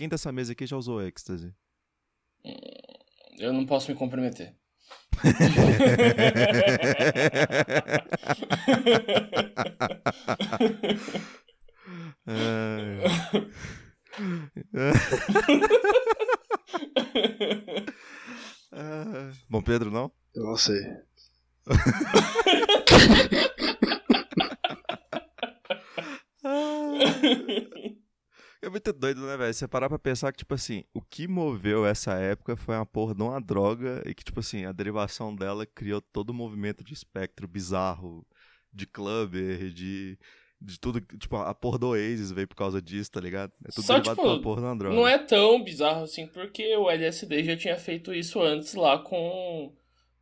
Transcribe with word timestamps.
Quem 0.00 0.08
dessa 0.08 0.32
mesa 0.32 0.52
aqui 0.52 0.66
já 0.66 0.78
usou 0.78 1.02
ecstasy? 1.02 1.52
Eu 3.38 3.52
não 3.52 3.66
posso 3.66 3.90
me 3.90 3.96
comprometer. 3.98 4.56
É. 12.26 13.04
É. 18.72 19.32
Bom, 19.50 19.60
Pedro, 19.60 19.90
não? 19.90 20.10
Eu 20.34 20.44
não 20.44 20.56
sei. 20.56 20.80
É 28.62 28.68
muito 28.68 28.92
doido, 28.92 29.22
né, 29.26 29.36
velho? 29.38 29.54
Você 29.54 29.66
parar 29.66 29.88
pra 29.88 29.98
pensar 29.98 30.30
que, 30.32 30.38
tipo 30.38 30.52
assim, 30.54 30.84
o 30.92 31.00
que 31.00 31.26
moveu 31.26 31.86
essa 31.86 32.12
época 32.14 32.56
foi 32.56 32.74
uma 32.74 32.84
porra 32.84 33.14
de 33.14 33.22
uma 33.22 33.40
droga 33.40 34.02
e 34.04 34.14
que, 34.14 34.22
tipo 34.22 34.40
assim, 34.40 34.66
a 34.66 34.72
derivação 34.72 35.34
dela 35.34 35.64
criou 35.64 36.00
todo 36.00 36.30
o 36.30 36.34
movimento 36.34 36.84
de 36.84 36.92
espectro 36.92 37.48
bizarro, 37.48 38.26
de 38.70 38.86
clubber, 38.86 39.70
de, 39.70 40.18
de 40.60 40.78
tudo. 40.78 41.00
Tipo, 41.00 41.36
a 41.36 41.54
porra 41.54 41.78
do 41.78 41.88
Oasis 41.88 42.30
veio 42.32 42.46
por 42.46 42.54
causa 42.54 42.82
disso, 42.82 43.10
tá 43.10 43.20
ligado? 43.20 43.50
É 43.64 43.70
tudo 43.70 43.84
Só, 43.84 43.94
derivado 43.94 44.20
tipo, 44.20 44.42
porra 44.42 44.60
uma 44.60 44.76
droga. 44.76 44.94
Não 44.94 45.08
é 45.08 45.16
tão 45.16 45.64
bizarro 45.64 46.02
assim, 46.02 46.26
porque 46.26 46.76
o 46.76 46.90
LSD 46.90 47.42
já 47.42 47.56
tinha 47.56 47.78
feito 47.78 48.12
isso 48.12 48.42
antes 48.42 48.74
lá 48.74 48.98
com 48.98 49.74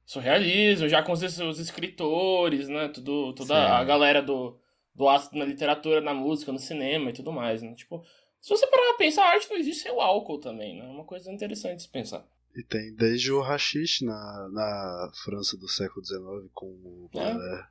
surrealismo, 0.07 0.89
já 0.89 1.03
com 1.03 1.11
os, 1.11 1.23
os 1.23 1.59
escritores, 1.59 2.69
né? 2.69 2.89
Tudo, 2.89 3.33
toda 3.33 3.55
Sim. 3.55 3.73
a 3.73 3.83
galera 3.83 4.23
do, 4.23 4.57
do 4.95 5.09
ácido 5.09 5.39
na 5.39 5.45
literatura, 5.45 6.01
na 6.01 6.15
música, 6.15 6.53
no 6.53 6.59
cinema 6.61 7.11
e 7.11 7.13
tudo 7.13 7.33
mais, 7.33 7.63
né? 7.63 7.75
Tipo, 7.75 8.05
se 8.41 8.49
você 8.51 8.67
parar 8.67 8.83
pra 8.89 8.95
pensar, 8.99 9.25
a 9.25 9.31
arte 9.35 9.49
não 9.51 9.57
existe 9.57 9.83
sem 9.83 9.93
o 9.93 10.01
álcool 10.01 10.39
também, 10.39 10.77
né? 10.79 10.85
É 10.87 10.89
uma 10.91 11.05
coisa 11.05 11.31
interessante 11.33 11.77
de 11.77 11.83
se 11.83 11.89
pensar. 11.89 12.27
E 12.57 12.63
tem 12.63 12.93
desde 12.95 13.31
o 13.33 13.41
hashish 13.41 14.01
na, 14.03 14.49
na 14.51 15.11
França 15.25 15.57
do 15.57 15.69
século 15.69 16.05
XIX 16.05 16.51
com 16.53 16.67
o 16.67 17.11
É. 17.15 17.67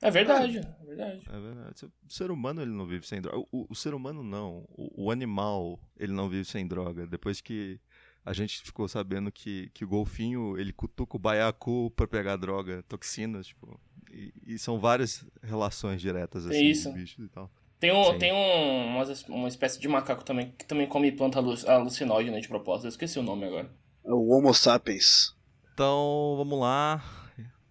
É 0.00 0.10
verdade, 0.12 0.58
é 0.58 0.84
verdade. 0.84 1.22
É 1.28 1.40
verdade. 1.40 1.84
O 1.86 2.12
ser 2.12 2.30
humano, 2.30 2.62
ele 2.62 2.70
não 2.70 2.86
vive 2.86 3.04
sem 3.06 3.20
droga. 3.20 3.38
O, 3.38 3.62
o- 3.62 3.66
o 3.70 3.74
ser 3.74 3.94
humano, 3.94 4.22
não. 4.22 4.64
O, 4.70 5.06
o 5.06 5.10
animal, 5.10 5.80
ele 5.98 6.12
não 6.12 6.28
vive 6.28 6.44
sem 6.44 6.68
droga. 6.68 7.04
Depois 7.04 7.40
que 7.40 7.80
a 8.24 8.32
gente 8.32 8.62
ficou 8.62 8.86
sabendo 8.86 9.32
que, 9.32 9.70
que 9.74 9.84
o 9.84 9.88
golfinho, 9.88 10.56
ele 10.56 10.72
cutuca 10.72 11.16
o 11.16 11.18
baiacu 11.18 11.90
pra 11.96 12.06
pegar 12.06 12.36
droga, 12.36 12.84
toxinas, 12.88 13.48
tipo... 13.48 13.80
E, 14.10 14.32
e 14.46 14.58
são 14.58 14.78
várias 14.78 15.24
relações 15.42 16.00
diretas, 16.00 16.46
assim, 16.46 16.66
isso. 16.66 16.88
dos 16.90 16.98
bichos 17.00 17.24
e 17.26 17.28
tal. 17.28 17.50
Tem, 17.80 17.92
um, 17.92 18.04
Sim. 18.12 18.18
tem 18.18 18.32
um, 18.32 18.86
uma, 18.96 19.04
uma 19.28 19.48
espécie 19.48 19.78
de 19.80 19.86
macaco 19.88 20.24
também 20.24 20.52
que 20.58 20.64
também 20.64 20.86
come 20.88 21.12
planta 21.12 21.38
alu- 21.38 21.54
alucinógena 21.68 22.40
de 22.40 22.48
propósito. 22.48 22.86
Eu 22.86 22.90
esqueci 22.90 23.18
o 23.18 23.22
nome 23.22 23.44
agora. 23.46 23.70
É 24.04 24.12
o 24.12 24.28
Homo 24.30 24.52
sapiens. 24.52 25.34
Então, 25.74 26.34
vamos 26.36 26.58
lá. 26.58 27.02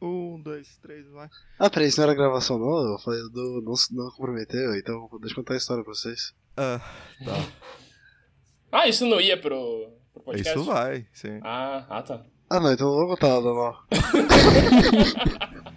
Um, 0.01 0.39
dois, 0.41 0.77
três, 0.77 1.05
vai. 1.11 1.27
Ah, 1.59 1.69
peraí, 1.69 1.87
isso 1.89 1.99
não 1.99 2.07
era 2.07 2.15
gravação 2.17 2.57
não? 2.59 2.93
Eu 2.93 2.99
falei 2.99 3.19
do 3.33 3.61
não, 3.65 3.73
não 3.91 4.11
comprometeu, 4.11 4.75
então 4.75 5.09
deixa 5.19 5.33
eu 5.33 5.35
contar 5.43 5.55
a 5.55 5.57
história 5.57 5.83
pra 5.83 5.93
vocês. 5.93 6.33
Ah, 6.55 6.79
tá. 7.25 7.33
Ah, 8.69 8.85
isso 8.85 9.05
não 9.05 9.19
ia 9.19 9.39
pro, 9.39 9.89
pro 10.13 10.23
podcast? 10.23 10.59
Isso 10.59 10.65
vai, 10.69 11.07
sim. 11.13 11.39
Ah, 11.41 11.85
ah, 11.89 12.01
tá. 12.03 12.21
Ah 12.49 12.59
não, 12.59 12.71
então 12.73 12.85
não 12.87 12.97
vou 12.97 13.07
contar 13.07 13.29
nada 13.29 13.53
não. 13.53 13.73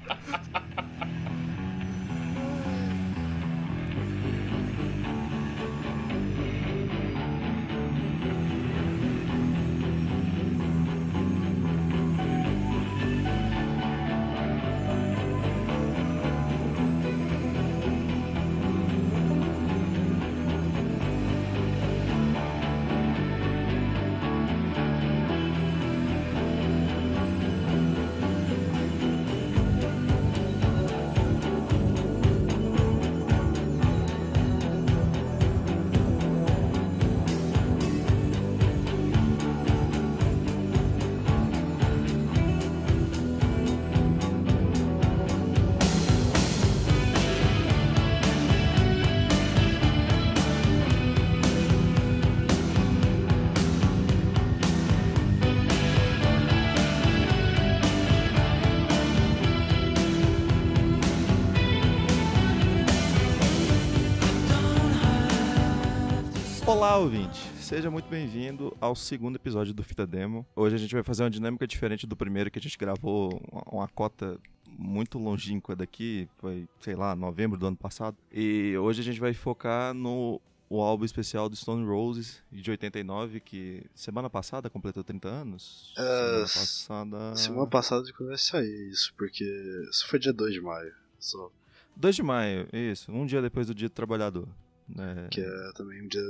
Olá, 66.80 66.96
ouvinte! 66.96 67.38
Seja 67.60 67.91
muito 67.91 68.08
bem-vindo 68.08 68.74
ao 68.80 68.96
segundo 68.96 69.36
episódio 69.36 69.74
do 69.74 69.84
Fita 69.84 70.06
Demo. 70.06 70.46
Hoje 70.56 70.76
a 70.76 70.78
gente 70.78 70.94
vai 70.94 71.02
fazer 71.02 71.22
uma 71.24 71.28
dinâmica 71.28 71.66
diferente 71.66 72.06
do 72.06 72.16
primeiro 72.16 72.50
que 72.50 72.58
a 72.58 72.62
gente 72.62 72.78
gravou 72.78 73.38
uma- 73.52 73.62
uma 73.82 73.88
cota 73.88 74.41
muito 74.66 75.19
longínqua 75.19 75.76
daqui, 75.76 76.26
foi, 76.38 76.66
sei 76.80 76.94
lá, 76.94 77.14
novembro 77.14 77.58
do 77.58 77.66
ano 77.66 77.76
passado. 77.76 78.16
E 78.32 78.74
hoje 78.78 79.02
a 79.02 79.04
gente 79.04 79.20
vai 79.20 79.34
focar 79.34 79.92
no 79.92 80.40
o 80.70 80.80
álbum 80.80 81.04
especial 81.04 81.50
do 81.50 81.56
Stone 81.56 81.84
Roses, 81.84 82.42
de 82.50 82.70
89, 82.70 83.40
que 83.40 83.84
semana 83.94 84.30
passada 84.30 84.70
completou 84.70 85.04
30 85.04 85.28
anos. 85.28 85.92
É, 85.98 86.02
semana 86.02 86.40
passada... 86.40 87.36
Semana 87.36 87.66
passada 87.66 88.04
de 88.04 88.12
quando 88.14 88.30
vai 88.30 88.38
sair 88.38 88.88
isso, 88.88 89.12
porque 89.19 89.44
isso 89.90 90.08
foi 90.08 90.19
dia 90.19 90.32
2 90.32 90.54
de 90.54 90.62
maio. 90.62 90.94
Só 91.19 91.50
2 91.94 92.16
de 92.16 92.22
maio, 92.22 92.66
isso. 92.72 93.12
Um 93.12 93.26
dia 93.26 93.42
depois 93.42 93.66
do 93.66 93.74
Dia 93.74 93.88
do 93.90 93.92
Trabalhador. 93.92 94.48
Né? 94.94 95.28
que 95.30 95.40
é 95.40 95.72
também 95.74 96.02
um 96.02 96.08
dia 96.08 96.22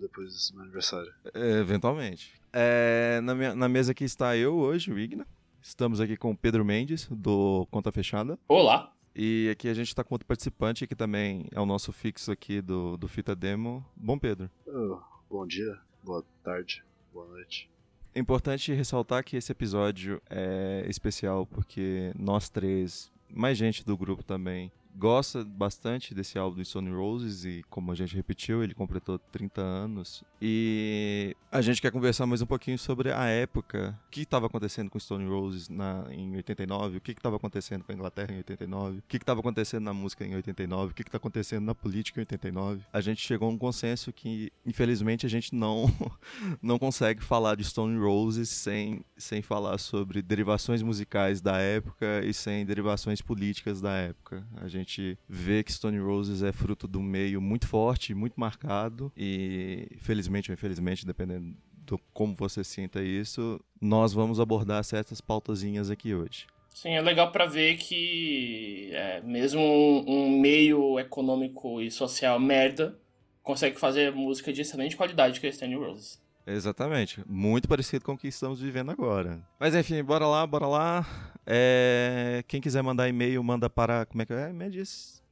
depois 0.00 0.50
do 0.50 0.54
meu 0.56 0.64
aniversário. 0.64 1.12
É, 1.34 1.58
eventualmente. 1.60 2.32
É, 2.52 3.20
na, 3.22 3.34
minha- 3.34 3.54
na 3.54 3.68
mesa 3.68 3.92
aqui 3.92 4.04
está 4.04 4.36
eu 4.36 4.54
hoje, 4.56 4.92
o 4.92 4.98
Igna. 4.98 5.26
Estamos 5.60 6.00
aqui 6.00 6.16
com 6.16 6.32
o 6.32 6.36
Pedro 6.36 6.64
Mendes, 6.64 7.06
do 7.10 7.66
Conta 7.70 7.92
Fechada. 7.92 8.38
Olá. 8.48 8.92
E 9.14 9.48
aqui 9.52 9.68
a 9.68 9.74
gente 9.74 9.88
está 9.88 10.02
com 10.02 10.14
outro 10.14 10.26
participante, 10.26 10.86
que 10.86 10.94
também 10.96 11.46
é 11.52 11.60
o 11.60 11.66
nosso 11.66 11.92
fixo 11.92 12.32
aqui 12.32 12.60
do, 12.60 12.96
do 12.96 13.06
Fita 13.06 13.36
Demo. 13.36 13.84
Bom, 13.94 14.18
Pedro. 14.18 14.50
Oh, 14.66 14.98
bom 15.30 15.46
dia, 15.46 15.78
boa 16.02 16.24
tarde, 16.42 16.82
boa 17.12 17.26
noite. 17.28 17.70
É 18.14 18.18
importante 18.20 18.72
ressaltar 18.72 19.22
que 19.24 19.36
esse 19.36 19.52
episódio 19.52 20.20
é 20.28 20.84
especial 20.88 21.46
porque 21.46 22.12
nós 22.18 22.48
três, 22.50 23.10
mais 23.30 23.56
gente 23.56 23.84
do 23.84 23.96
grupo 23.96 24.22
também, 24.22 24.70
gosta 24.94 25.44
bastante 25.44 26.14
desse 26.14 26.38
álbum 26.38 26.56
do 26.56 26.64
Stone 26.64 26.90
Roses 26.90 27.44
e, 27.44 27.64
como 27.70 27.92
a 27.92 27.94
gente 27.94 28.14
repetiu, 28.14 28.62
ele 28.62 28.74
completou 28.74 29.18
30 29.18 29.60
anos. 29.60 30.24
E 30.40 31.36
a 31.50 31.60
gente 31.60 31.80
quer 31.80 31.90
conversar 31.90 32.26
mais 32.26 32.42
um 32.42 32.46
pouquinho 32.46 32.78
sobre 32.78 33.12
a 33.12 33.26
época, 33.26 33.98
o 34.08 34.10
que 34.10 34.22
estava 34.22 34.46
acontecendo 34.46 34.90
com 34.90 34.98
Stone 34.98 35.28
Roses 35.28 35.68
na, 35.68 36.06
em 36.10 36.34
89, 36.36 36.98
o 36.98 37.00
que 37.00 37.12
estava 37.12 37.36
acontecendo 37.36 37.84
com 37.84 37.92
a 37.92 37.94
Inglaterra 37.94 38.32
em 38.32 38.38
89, 38.38 38.98
o 38.98 39.02
que 39.08 39.16
estava 39.16 39.40
acontecendo 39.40 39.84
na 39.84 39.94
música 39.94 40.24
em 40.24 40.34
89, 40.34 40.92
o 40.92 40.94
que 40.94 41.02
está 41.02 41.16
acontecendo 41.16 41.64
na 41.64 41.74
política 41.74 42.20
em 42.20 42.22
89. 42.22 42.82
A 42.92 43.00
gente 43.00 43.20
chegou 43.20 43.48
a 43.48 43.52
um 43.52 43.58
consenso 43.58 44.12
que, 44.12 44.52
infelizmente, 44.66 45.26
a 45.26 45.28
gente 45.28 45.54
não 45.54 45.92
não 46.60 46.78
consegue 46.78 47.22
falar 47.22 47.56
de 47.56 47.64
Stone 47.64 47.98
Roses 47.98 48.48
sem, 48.48 49.04
sem 49.16 49.42
falar 49.42 49.78
sobre 49.78 50.22
derivações 50.22 50.82
musicais 50.82 51.40
da 51.40 51.58
época 51.58 52.22
e 52.24 52.34
sem 52.34 52.64
derivações 52.64 53.20
políticas 53.20 53.80
da 53.80 53.92
época. 53.92 54.46
A 54.56 54.68
gente 54.68 54.81
vê 55.28 55.62
que 55.62 55.72
Stone 55.72 55.98
Roses 55.98 56.42
é 56.42 56.52
fruto 56.52 56.88
um 56.98 57.02
meio 57.02 57.40
muito 57.40 57.66
forte, 57.66 58.14
muito 58.14 58.34
marcado 58.38 59.12
e, 59.16 59.88
felizmente 60.00 60.50
ou 60.50 60.54
infelizmente, 60.54 61.06
dependendo 61.06 61.54
do 61.84 61.98
como 62.12 62.34
você 62.34 62.62
sinta 62.62 63.02
isso, 63.02 63.60
nós 63.80 64.12
vamos 64.12 64.40
abordar 64.40 64.82
certas 64.84 65.20
pautazinhas 65.20 65.90
aqui 65.90 66.14
hoje. 66.14 66.46
Sim, 66.74 66.90
é 66.90 67.00
legal 67.02 67.30
pra 67.30 67.44
ver 67.46 67.76
que 67.76 68.90
é, 68.92 69.20
mesmo 69.20 69.60
um, 69.60 70.04
um 70.08 70.40
meio 70.40 70.98
econômico 70.98 71.80
e 71.80 71.90
social 71.90 72.40
merda 72.40 72.98
consegue 73.42 73.78
fazer 73.78 74.12
música 74.12 74.52
de 74.52 74.62
excelente 74.62 74.96
qualidade 74.96 75.40
que 75.40 75.46
é 75.46 75.50
Stanley 75.50 75.76
Roses. 75.76 76.20
Exatamente, 76.46 77.22
muito 77.26 77.68
parecido 77.68 78.04
com 78.04 78.12
o 78.14 78.18
que 78.18 78.28
estamos 78.28 78.60
vivendo 78.60 78.90
agora. 78.90 79.40
Mas 79.60 79.74
enfim, 79.74 80.02
bora 80.02 80.26
lá, 80.26 80.46
bora 80.46 80.66
lá. 80.66 81.06
É, 81.46 82.44
Quem 82.48 82.60
quiser 82.60 82.82
mandar 82.82 83.08
e-mail, 83.08 83.42
manda 83.42 83.70
para. 83.70 84.06
Como 84.06 84.22
é 84.22 84.26
que 84.26 84.32
é? 84.32 84.52
Me 84.52 84.68
diz. 84.70 85.22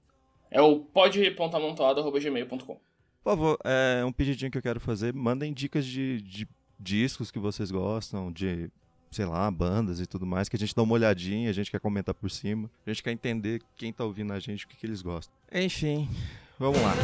É 0.51 0.61
o 0.61 0.81
pod.amontoado.gmail.com. 0.81 2.57
Por 2.57 2.81
favor, 3.23 3.59
é 3.65 4.05
um 4.05 4.13
pedidinho 4.13 4.51
que 4.51 4.59
eu 4.59 4.63
quero 4.63 4.81
fazer. 4.81 5.13
Mandem 5.13 5.53
dicas 5.53 5.85
de, 5.85 6.21
de 6.23 6.49
discos 6.79 7.31
que 7.31 7.39
vocês 7.39 7.71
gostam, 7.71 8.33
de, 8.33 8.71
sei 9.11 9.27
lá, 9.27 9.49
bandas 9.51 10.01
e 10.01 10.07
tudo 10.07 10.25
mais, 10.25 10.49
que 10.49 10.57
a 10.57 10.59
gente 10.59 10.75
dá 10.75 10.83
uma 10.83 10.95
olhadinha, 10.95 11.51
a 11.51 11.53
gente 11.53 11.71
quer 11.71 11.81
comentar 11.81 12.15
por 12.15 12.31
cima. 12.31 12.71
A 12.87 12.91
gente 12.91 13.03
quer 13.03 13.13
entender 13.13 13.61
quem 13.77 13.93
tá 13.93 14.05
ouvindo 14.05 14.33
a 14.33 14.41
gente, 14.41 14.65
o 14.65 14.69
que, 14.69 14.77
que 14.77 14.87
eles 14.87 15.03
gostam. 15.03 15.35
Enfim, 15.53 16.09
vamos 16.59 16.81
lá. 16.81 16.95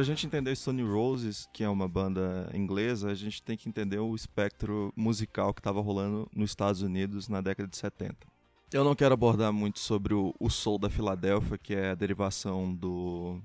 Pra 0.00 0.04
gente 0.06 0.26
entender 0.26 0.56
Stone 0.56 0.82
Roses, 0.82 1.46
que 1.52 1.62
é 1.62 1.68
uma 1.68 1.86
banda 1.86 2.50
inglesa, 2.54 3.10
a 3.10 3.14
gente 3.14 3.42
tem 3.42 3.54
que 3.54 3.68
entender 3.68 3.98
o 3.98 4.14
espectro 4.14 4.90
musical 4.96 5.52
que 5.52 5.60
estava 5.60 5.78
rolando 5.78 6.26
nos 6.34 6.52
Estados 6.52 6.80
Unidos 6.80 7.28
na 7.28 7.42
década 7.42 7.68
de 7.68 7.76
70. 7.76 8.16
Eu 8.72 8.82
não 8.82 8.94
quero 8.94 9.12
abordar 9.12 9.52
muito 9.52 9.78
sobre 9.78 10.14
o, 10.14 10.34
o 10.40 10.48
soul 10.48 10.78
da 10.78 10.88
Filadélfia, 10.88 11.58
que 11.58 11.74
é 11.74 11.90
a 11.90 11.94
derivação 11.94 12.74
do 12.74 13.42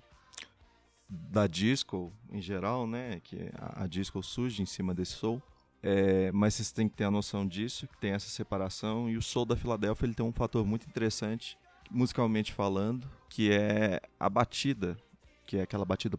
da 1.10 1.46
disco 1.46 2.14
em 2.32 2.42
geral, 2.42 2.88
né? 2.88 3.20
Que 3.22 3.52
a, 3.60 3.84
a 3.84 3.86
disco 3.86 4.24
surge 4.24 4.62
em 4.62 4.66
cima 4.66 4.94
desse 4.96 5.12
soul. 5.12 5.44
É, 5.84 6.32
mas 6.32 6.54
vocês 6.54 6.72
têm 6.72 6.88
que 6.88 6.96
ter 6.96 7.04
a 7.04 7.12
noção 7.12 7.46
disso, 7.46 7.86
que 7.86 7.98
tem 7.98 8.12
essa 8.12 8.30
separação. 8.30 9.10
E 9.10 9.18
o 9.18 9.22
soul 9.22 9.46
da 9.46 9.58
Filadélfia 9.58 10.06
ele 10.06 10.16
tem 10.16 10.26
um 10.26 10.32
fator 10.32 10.66
muito 10.66 10.88
interessante, 10.88 11.58
musicalmente 11.92 12.54
falando, 12.54 13.12
que 13.30 13.52
é 13.52 14.00
a 14.18 14.30
batida 14.30 14.96
que 15.46 15.58
é 15.58 15.62
aquela 15.62 15.86
batida. 15.86 16.18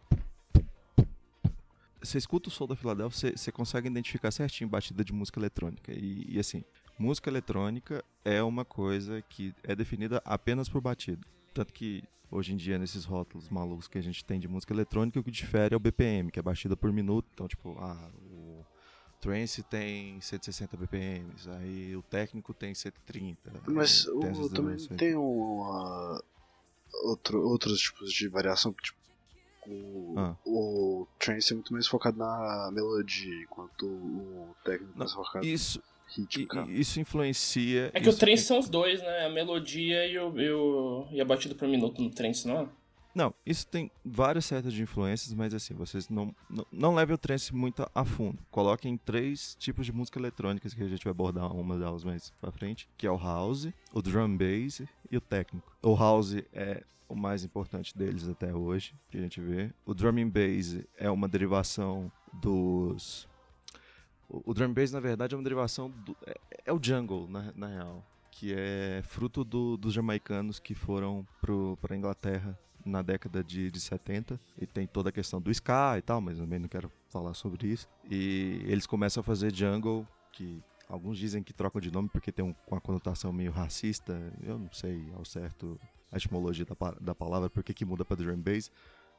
Você 2.03 2.19
escuta 2.19 2.49
o 2.49 2.53
som 2.53 2.67
da 2.67 2.77
Filadélfia, 2.77 3.31
você, 3.31 3.37
você 3.37 3.51
consegue 3.51 3.89
identificar 3.89 4.31
certinho 4.31 4.71
batida 4.71 5.05
de 5.05 5.13
música 5.13 5.41
eletrônica. 5.41 5.93
E, 5.93 6.27
e, 6.29 6.39
assim, 6.39 6.65
música 6.99 7.29
eletrônica 7.29 8.05
é 8.25 8.43
uma 8.43 8.65
coisa 8.65 9.21
que 9.23 9.53
é 9.65 9.75
definida 9.75 10.23
apenas 10.25 10.69
por 10.69 10.81
batida. 10.81 11.27
Tanto 11.53 11.73
que 11.73 12.05
hoje 12.31 12.53
em 12.53 12.57
dia, 12.57 12.79
nesses 12.79 13.05
rótulos 13.05 13.49
malucos 13.49 13.89
que 13.89 13.99
a 13.99 14.03
gente 14.03 14.25
tem 14.25 14.39
de 14.39 14.47
música 14.47 14.73
eletrônica, 14.73 15.19
o 15.19 15.23
que 15.23 15.31
difere 15.31 15.75
é 15.75 15.77
o 15.77 15.81
BPM, 15.81 16.31
que 16.31 16.39
é 16.39 16.43
batida 16.43 16.77
por 16.77 16.93
minuto. 16.93 17.29
Então, 17.33 17.49
tipo, 17.49 17.77
ah, 17.81 18.11
o 18.31 18.65
Trance 19.21 19.63
tem 19.65 20.21
160 20.21 20.77
BPM, 20.77 21.33
aí 21.59 21.97
o 21.97 22.03
técnico 22.03 22.55
tem 22.55 22.75
130. 22.75 23.53
Mas 23.67 24.07
o, 24.07 24.49
também 24.51 24.77
tem 24.97 25.17
uma, 25.17 26.23
outro, 27.05 27.41
outros 27.41 27.81
tipos 27.81 28.13
de 28.13 28.29
variação, 28.29 28.73
tipo 28.73 28.96
o, 29.69 30.15
ah. 30.17 30.37
o 30.45 31.07
trance 31.19 31.53
é 31.53 31.55
muito 31.55 31.73
mais 31.73 31.87
focado 31.87 32.19
na 32.19 32.71
melodia, 32.73 33.43
enquanto 33.43 33.87
o 33.87 34.55
técnico 34.65 34.93
é 34.95 34.99
mais 34.99 35.13
focado 35.13 35.47
isso, 35.47 35.83
ritmo. 36.09 36.71
Isso 36.71 37.01
influencia. 37.01 37.91
É 37.93 38.01
que 38.01 38.09
o 38.09 38.17
trance 38.17 38.43
são 38.45 38.59
os 38.59 38.69
dois, 38.69 39.01
né? 39.03 39.27
A 39.27 39.31
melodia 39.31 40.07
e, 40.07 40.19
o, 40.19 40.39
e, 40.39 40.51
o, 40.51 41.07
e 41.13 41.21
a 41.21 41.25
batida 41.25 41.55
por 41.55 41.69
minuto 41.69 42.01
no 42.01 42.11
trance, 42.11 42.47
não 42.47 42.61
é? 42.61 42.69
Não, 43.17 43.33
isso 43.47 43.67
tem 43.67 43.91
várias 44.05 44.45
setas 44.45 44.75
de 44.75 44.83
influências, 44.83 45.33
mas 45.33 45.55
assim, 45.55 45.73
vocês 45.73 46.07
não, 46.11 46.37
não, 46.51 46.67
não 46.71 46.95
levem 46.95 47.15
o 47.15 47.19
trance 47.19 47.55
muito 47.55 47.91
a 47.95 48.05
fundo. 48.05 48.39
Coloquem 48.51 48.99
três 48.99 49.55
tipos 49.55 49.87
de 49.87 49.93
música 49.93 50.19
eletrônica 50.19 50.69
que 50.69 50.83
a 50.83 50.87
gente 50.87 51.03
vai 51.03 51.13
abordar 51.13 51.51
uma 51.51 51.79
delas 51.79 52.05
mais 52.05 52.31
pra 52.39 52.53
frente, 52.53 52.87
que 52.95 53.07
é 53.07 53.11
o 53.11 53.17
house, 53.17 53.69
o 53.91 54.03
drum 54.03 54.37
bass 54.37 54.83
e 55.11 55.17
o 55.17 55.21
técnico. 55.23 55.75
O 55.83 55.95
house 55.97 56.35
é 56.53 56.85
o 57.09 57.17
mais 57.17 57.43
importante 57.43 57.97
deles 57.97 58.29
até 58.29 58.55
hoje, 58.55 58.95
que 59.09 59.17
a 59.17 59.23
gente 59.23 59.41
vê. 59.41 59.73
O 59.87 59.95
drum 59.95 60.19
and 60.19 60.29
bass 60.29 60.79
é 60.99 61.11
uma 61.11 61.27
derivação 61.27 62.13
dos... 62.31 63.27
O, 64.29 64.51
o 64.51 64.53
drum 64.53 64.75
bass, 64.75 64.93
na 64.93 65.01
verdade, 65.01 65.35
é 65.35 65.39
uma 65.39 65.45
derivação 65.45 65.89
do... 65.89 66.15
É, 66.27 66.39
é 66.67 66.73
o 66.75 66.79
jungle, 66.79 67.27
na, 67.31 67.51
na 67.57 67.69
real 67.69 68.05
que 68.31 68.53
é 68.55 69.01
fruto 69.03 69.43
do, 69.43 69.79
dos 69.79 69.95
jamaicanos 69.95 70.59
que 70.59 70.75
foram 70.75 71.27
para 71.81 71.97
Inglaterra 71.97 72.59
na 72.87 73.03
década 73.03 73.43
de, 73.43 73.71
de 73.71 73.81
70 73.81 74.41
e 74.59 74.67
tem 74.67 74.87
toda 74.87 75.09
a 75.09 75.13
questão 75.13 75.41
do 75.41 75.51
ska 75.51 75.99
e 75.99 76.03
tal, 76.03 76.21
mas 76.21 76.39
também 76.39 76.59
não 76.59 76.69
quero 76.69 76.91
falar 77.09 77.35
sobre 77.35 77.69
isso. 77.69 77.89
E 78.09 78.63
eles 78.65 78.87
começam 78.87 79.21
a 79.21 79.25
fazer 79.25 79.55
jungle, 79.55 80.07
que 80.33 80.63
alguns 80.89 81.19
dizem 81.19 81.43
que 81.43 81.53
trocam 81.53 81.81
de 81.81 81.91
nome 81.91 82.09
porque 82.09 82.31
tem 82.31 82.45
um, 82.45 82.55
uma 82.67 82.81
conotação 82.81 83.33
meio 83.33 83.51
racista, 83.51 84.33
eu 84.43 84.59
não 84.59 84.73
sei 84.73 85.11
ao 85.15 85.25
certo 85.25 85.79
a 86.13 86.17
etimologia 86.17 86.65
da, 86.65 86.91
da 87.01 87.15
palavra, 87.15 87.51
porque 87.51 87.75
que 87.75 87.85
muda 87.85 88.05
para 88.05 88.17
drum 88.17 88.39
bass, 88.39 88.71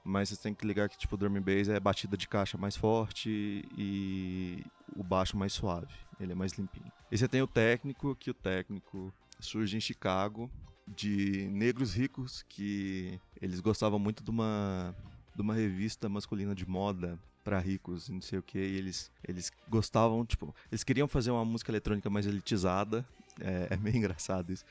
mas 0.04 0.30
vocês 0.30 0.40
têm 0.40 0.54
que 0.54 0.66
ligar 0.66 0.88
que 0.88 0.98
tipo 0.98 1.16
o 1.16 1.18
drum 1.18 1.42
bass 1.42 1.68
é 1.68 1.80
batida 1.80 2.16
de 2.16 2.28
caixa 2.28 2.58
mais 2.58 2.78
forte 2.78 3.68
e 3.78 4.64
o 4.96 5.04
baixo 5.04 5.38
mais 5.38 5.52
suave, 5.52 5.94
ele 6.20 6.32
é 6.32 6.36
mais 6.36 6.54
limpinho. 6.54 6.92
E 7.12 7.18
você 7.18 7.28
tem 7.28 7.42
o 7.42 7.48
técnico, 7.48 8.16
que 8.16 8.32
o 8.32 8.34
técnico 8.34 9.14
surge 9.40 9.76
em 9.76 9.82
Chicago 9.82 10.50
de 10.88 11.48
negros 11.52 11.94
ricos 11.94 12.44
que 12.48 13.20
eles 13.42 13.60
gostavam 13.60 14.00
muito 14.00 14.24
de 14.24 14.30
uma 14.30 14.96
de 15.36 15.42
uma 15.42 15.54
revista 15.54 16.10
masculina 16.10 16.56
de 16.56 16.68
moda 16.68 17.20
para 17.44 17.60
ricos, 17.60 18.10
não 18.10 18.22
sei 18.22 18.40
o 18.40 18.44
que, 18.44 18.58
eles 18.58 19.12
eles 19.26 19.52
gostavam, 19.70 20.26
tipo, 20.26 20.54
eles 20.72 20.84
queriam 20.84 21.08
fazer 21.08 21.32
uma 21.32 21.46
música 21.46 21.72
eletrônica 21.72 22.10
mais 22.10 22.26
elitizada. 22.26 23.06
É, 23.40 23.68
é 23.72 23.78
meio 23.78 23.98
engraçado 23.98 24.52
isso. 24.52 24.66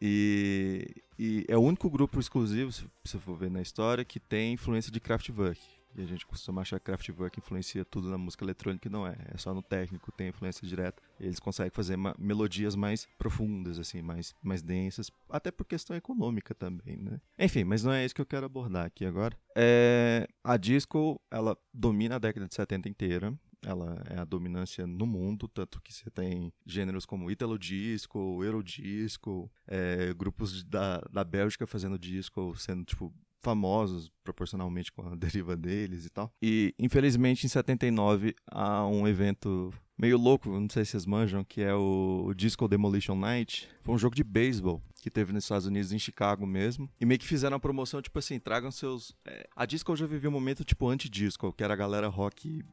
E, 0.00 1.02
e, 1.18 1.44
é 1.48 1.56
o 1.56 1.60
único 1.60 1.90
grupo 1.90 2.20
exclusivo, 2.20 2.70
se 2.72 2.84
você 3.04 3.18
for 3.18 3.36
ver 3.36 3.50
na 3.50 3.60
história, 3.60 4.04
que 4.04 4.20
tem 4.20 4.52
influência 4.52 4.92
de 4.92 5.00
Kraftwerk. 5.00 5.60
E 5.98 6.02
a 6.02 6.06
gente 6.06 6.24
costuma 6.24 6.62
achar 6.62 6.78
que 6.78 6.86
Kraftwerk 6.86 7.40
influencia 7.40 7.84
tudo 7.84 8.08
na 8.08 8.16
música 8.16 8.44
eletrônica 8.44 8.86
e 8.86 8.90
não 8.90 9.04
é. 9.04 9.16
É 9.34 9.36
só 9.36 9.52
no 9.52 9.60
técnico 9.60 10.12
tem 10.12 10.28
influência 10.28 10.66
direta. 10.66 11.02
Eles 11.18 11.40
conseguem 11.40 11.72
fazer 11.72 11.98
melodias 12.16 12.76
mais 12.76 13.08
profundas, 13.18 13.80
assim, 13.80 14.00
mais, 14.00 14.32
mais 14.40 14.62
densas, 14.62 15.10
até 15.28 15.50
por 15.50 15.66
questão 15.66 15.96
econômica 15.96 16.54
também, 16.54 16.96
né? 16.96 17.20
Enfim, 17.36 17.64
mas 17.64 17.82
não 17.82 17.92
é 17.92 18.04
isso 18.04 18.14
que 18.14 18.20
eu 18.20 18.26
quero 18.26 18.46
abordar 18.46 18.86
aqui 18.86 19.04
agora. 19.04 19.36
É, 19.56 20.28
a 20.44 20.56
disco, 20.56 21.20
ela 21.32 21.58
domina 21.74 22.14
a 22.14 22.18
década 22.20 22.46
de 22.46 22.54
70 22.54 22.88
inteira 22.88 23.36
ela 23.62 24.00
é 24.08 24.18
a 24.18 24.24
dominância 24.24 24.86
no 24.86 25.06
mundo, 25.06 25.48
tanto 25.48 25.80
que 25.82 25.92
você 25.92 26.08
tem 26.10 26.52
gêneros 26.64 27.04
como 27.04 27.30
Italo 27.30 27.58
Disco, 27.58 28.42
Eurodisco, 28.44 29.50
é, 29.66 30.14
grupos 30.14 30.62
da, 30.62 31.00
da 31.10 31.24
Bélgica 31.24 31.66
fazendo 31.66 31.98
disco, 31.98 32.54
sendo 32.56 32.84
tipo 32.84 33.12
famosos 33.40 34.10
proporcionalmente 34.22 34.92
com 34.92 35.02
a 35.02 35.14
deriva 35.16 35.56
deles 35.56 36.04
e 36.04 36.10
tal. 36.10 36.32
E 36.42 36.74
infelizmente 36.78 37.46
em 37.46 37.48
79 37.48 38.34
há 38.50 38.86
um 38.86 39.06
evento 39.06 39.72
meio 39.96 40.16
louco, 40.16 40.48
não 40.48 40.68
sei 40.70 40.84
se 40.84 40.92
vocês 40.92 41.06
manjam, 41.06 41.44
que 41.44 41.60
é 41.60 41.74
o 41.74 42.32
Disco 42.36 42.68
Demolition 42.68 43.16
Night. 43.16 43.68
Foi 43.82 43.94
um 43.94 43.98
jogo 43.98 44.14
de 44.14 44.22
beisebol 44.22 44.80
que 45.02 45.10
teve 45.10 45.32
nos 45.32 45.44
Estados 45.44 45.66
Unidos, 45.66 45.92
em 45.92 45.98
Chicago 45.98 46.46
mesmo. 46.46 46.88
E 47.00 47.06
meio 47.06 47.18
que 47.18 47.26
fizeram 47.26 47.56
a 47.56 47.60
promoção, 47.60 48.00
tipo 48.00 48.18
assim, 48.18 48.38
tragam 48.38 48.70
seus. 48.70 49.14
É... 49.24 49.48
a 49.54 49.66
disco 49.66 49.92
eu 49.92 49.96
já 49.96 50.06
vivi 50.06 50.28
um 50.28 50.32
momento 50.32 50.64
tipo 50.64 50.88
anti-disco, 50.88 51.52
que 51.52 51.64
era 51.64 51.74
a 51.74 51.76
galera 51.76 52.08
rock 52.08 52.64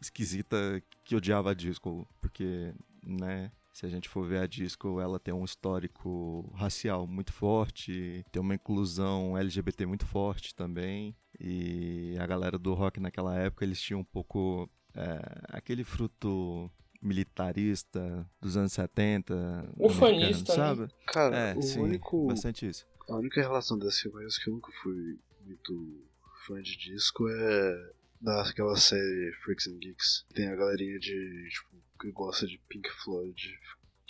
esquisita 0.00 0.82
que 1.04 1.14
odiava 1.14 1.54
disco, 1.54 2.06
porque, 2.20 2.74
né, 3.06 3.52
se 3.72 3.86
a 3.86 3.88
gente 3.88 4.08
for 4.08 4.26
ver 4.26 4.38
a 4.38 4.46
disco, 4.46 5.00
ela 5.00 5.18
tem 5.18 5.32
um 5.32 5.44
histórico 5.44 6.52
racial 6.54 7.06
muito 7.06 7.32
forte, 7.32 8.24
tem 8.30 8.40
uma 8.40 8.54
inclusão 8.54 9.36
LGBT 9.36 9.86
muito 9.86 10.06
forte 10.06 10.54
também. 10.54 11.16
E 11.40 12.14
a 12.20 12.26
galera 12.26 12.58
do 12.58 12.74
rock 12.74 13.00
naquela 13.00 13.34
época, 13.34 13.64
eles 13.64 13.80
tinham 13.80 14.00
um 14.00 14.04
pouco 14.04 14.70
é, 14.94 15.20
aquele 15.48 15.84
fruto 15.84 16.70
militarista 17.00 18.28
dos 18.40 18.56
anos 18.56 18.74
70. 18.74 19.72
Ufanista, 19.78 20.52
né? 20.52 20.56
sabe? 20.56 20.88
Cara, 21.06 21.36
é, 21.36 21.54
o 21.56 21.62
sim, 21.62 21.80
único, 21.80 22.26
bastante 22.26 22.68
isso. 22.68 22.86
A 23.08 23.16
única 23.16 23.40
relação 23.40 23.78
desse 23.78 24.02
filme 24.02 24.20
que 24.30 24.50
eu 24.50 24.54
nunca 24.54 24.70
fui 24.82 25.18
muito 25.44 26.06
fã 26.46 26.60
de 26.60 26.76
disco 26.76 27.26
é 27.28 27.92
daquela 28.20 28.76
série 28.76 29.32
Freaks 29.42 29.66
and 29.66 29.78
Geeks. 29.78 30.26
Tem 30.34 30.46
a 30.46 30.54
galerinha 30.54 30.98
de, 30.98 31.48
tipo, 31.50 31.76
que 32.02 32.10
gosta 32.10 32.46
de 32.46 32.58
Pink 32.68 32.88
Floyd. 33.04 33.58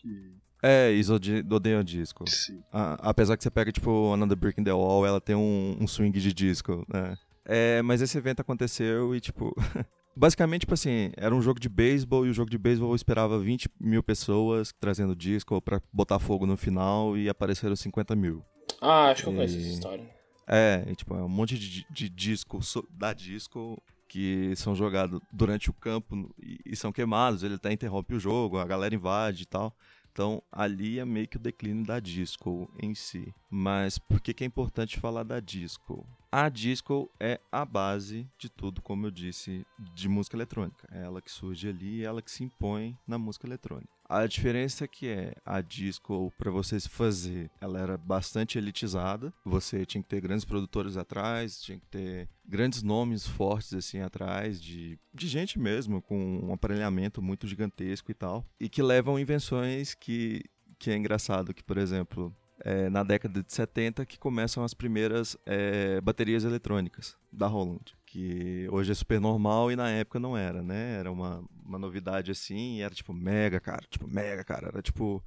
E... 0.04 0.32
É, 0.62 0.90
eles 0.90 1.10
odeiam 1.10 1.82
disco. 1.84 2.24
Sim. 2.28 2.62
apesar 2.72 3.36
que 3.36 3.42
você 3.42 3.50
pega, 3.50 3.70
tipo, 3.70 4.12
Another 4.12 4.36
Brick 4.36 4.60
in 4.60 4.64
the 4.64 4.72
Wall, 4.72 5.04
ela 5.04 5.20
tem 5.20 5.34
um, 5.34 5.76
um 5.78 5.86
swing 5.86 6.18
de 6.18 6.32
disco, 6.32 6.86
né? 6.88 7.18
É, 7.44 7.82
mas 7.82 8.00
esse 8.00 8.16
evento 8.16 8.40
aconteceu 8.40 9.14
e, 9.14 9.20
tipo. 9.20 9.54
basicamente, 10.16 10.60
tipo 10.60 10.74
assim, 10.74 11.10
era 11.16 11.34
um 11.34 11.42
jogo 11.42 11.58
de 11.58 11.68
beisebol 11.68 12.24
e 12.24 12.30
o 12.30 12.34
jogo 12.34 12.48
de 12.48 12.58
beisebol 12.58 12.94
esperava 12.94 13.38
20 13.38 13.68
mil 13.80 14.02
pessoas 14.02 14.72
trazendo 14.78 15.16
disco 15.16 15.60
para 15.60 15.82
botar 15.92 16.20
fogo 16.20 16.46
no 16.46 16.56
final 16.56 17.16
e 17.16 17.28
apareceram 17.28 17.74
50 17.74 18.14
mil. 18.14 18.44
Ah, 18.80 19.10
acho 19.10 19.24
que 19.24 19.28
eu 19.28 19.34
conheço 19.34 19.58
essa 19.58 19.68
história. 19.68 20.08
É, 20.46 20.84
e, 20.86 20.94
tipo, 20.94 21.14
é 21.14 21.22
um 21.22 21.28
monte 21.28 21.58
de, 21.58 21.84
de 21.90 22.08
disco 22.08 22.60
da 22.90 23.12
disco 23.12 23.82
que 24.12 24.54
são 24.56 24.76
jogados 24.76 25.22
durante 25.32 25.70
o 25.70 25.72
campo 25.72 26.30
e, 26.38 26.76
são 26.76 26.92
queimados, 26.92 27.42
ele 27.42 27.54
até 27.54 27.72
interrompe 27.72 28.14
o 28.14 28.20
jogo, 28.20 28.58
a 28.58 28.66
galera 28.66 28.94
invade 28.94 29.44
e 29.44 29.46
tal. 29.46 29.74
Então, 30.12 30.42
ali 30.52 30.98
é 30.98 31.04
meio 31.06 31.26
que 31.26 31.38
o 31.38 31.40
declínio 31.40 31.86
da 31.86 31.98
disco 31.98 32.70
em 32.78 32.94
si. 32.94 33.34
Mas 33.48 33.98
por 33.98 34.20
que, 34.20 34.34
que 34.34 34.44
é 34.44 34.46
importante 34.46 35.00
falar 35.00 35.22
da 35.22 35.40
disco? 35.40 36.06
A 36.30 36.50
disco 36.50 37.10
é 37.18 37.40
a 37.50 37.64
base 37.64 38.28
de 38.36 38.50
tudo, 38.50 38.82
como 38.82 39.06
eu 39.06 39.10
disse, 39.10 39.66
de 39.78 40.10
música 40.10 40.36
eletrônica. 40.36 40.86
É 40.92 41.04
ela 41.04 41.22
que 41.22 41.30
surge 41.30 41.66
ali 41.66 42.00
e 42.00 42.04
ela 42.04 42.20
que 42.20 42.30
se 42.30 42.44
impõe 42.44 42.94
na 43.06 43.16
música 43.16 43.46
eletrônica. 43.46 43.88
A 44.12 44.26
diferença 44.26 44.84
é 44.84 44.86
que 44.86 45.08
é 45.08 45.34
a 45.42 45.62
disco 45.62 46.30
para 46.36 46.50
você 46.50 46.78
fazer, 46.80 47.50
ela 47.58 47.80
era 47.80 47.96
bastante 47.96 48.58
elitizada. 48.58 49.32
Você 49.42 49.86
tinha 49.86 50.02
que 50.02 50.08
ter 50.10 50.20
grandes 50.20 50.44
produtores 50.44 50.98
atrás, 50.98 51.62
tinha 51.62 51.78
que 51.78 51.86
ter 51.86 52.28
grandes 52.46 52.82
nomes 52.82 53.26
fortes 53.26 53.72
assim 53.72 54.00
atrás 54.00 54.60
de, 54.60 54.98
de 55.14 55.26
gente 55.26 55.58
mesmo 55.58 56.02
com 56.02 56.40
um 56.44 56.52
aparelhamento 56.52 57.22
muito 57.22 57.46
gigantesco 57.46 58.10
e 58.10 58.14
tal, 58.14 58.44
e 58.60 58.68
que 58.68 58.82
levam 58.82 59.18
invenções 59.18 59.94
que 59.94 60.42
que 60.78 60.90
é 60.90 60.96
engraçado 60.96 61.54
que, 61.54 61.62
por 61.62 61.78
exemplo, 61.78 62.34
é, 62.64 62.90
na 62.90 63.02
década 63.04 63.42
de 63.42 63.50
70 63.50 64.04
que 64.04 64.18
começam 64.18 64.62
as 64.62 64.74
primeiras 64.74 65.38
é, 65.46 66.00
baterias 66.02 66.44
eletrônicas 66.44 67.16
da 67.32 67.46
Roland. 67.46 67.94
Que 68.12 68.68
hoje 68.70 68.92
é 68.92 68.94
super 68.94 69.18
normal 69.18 69.72
e 69.72 69.76
na 69.76 69.90
época 69.90 70.20
não 70.20 70.36
era, 70.36 70.62
né? 70.62 70.98
Era 70.98 71.10
uma, 71.10 71.42
uma 71.64 71.78
novidade 71.78 72.30
assim 72.30 72.76
e 72.76 72.82
era 72.82 72.94
tipo 72.94 73.14
mega 73.14 73.58
cara, 73.58 73.80
tipo 73.88 74.06
mega 74.06 74.44
cara. 74.44 74.68
Era 74.68 74.82
tipo 74.82 75.24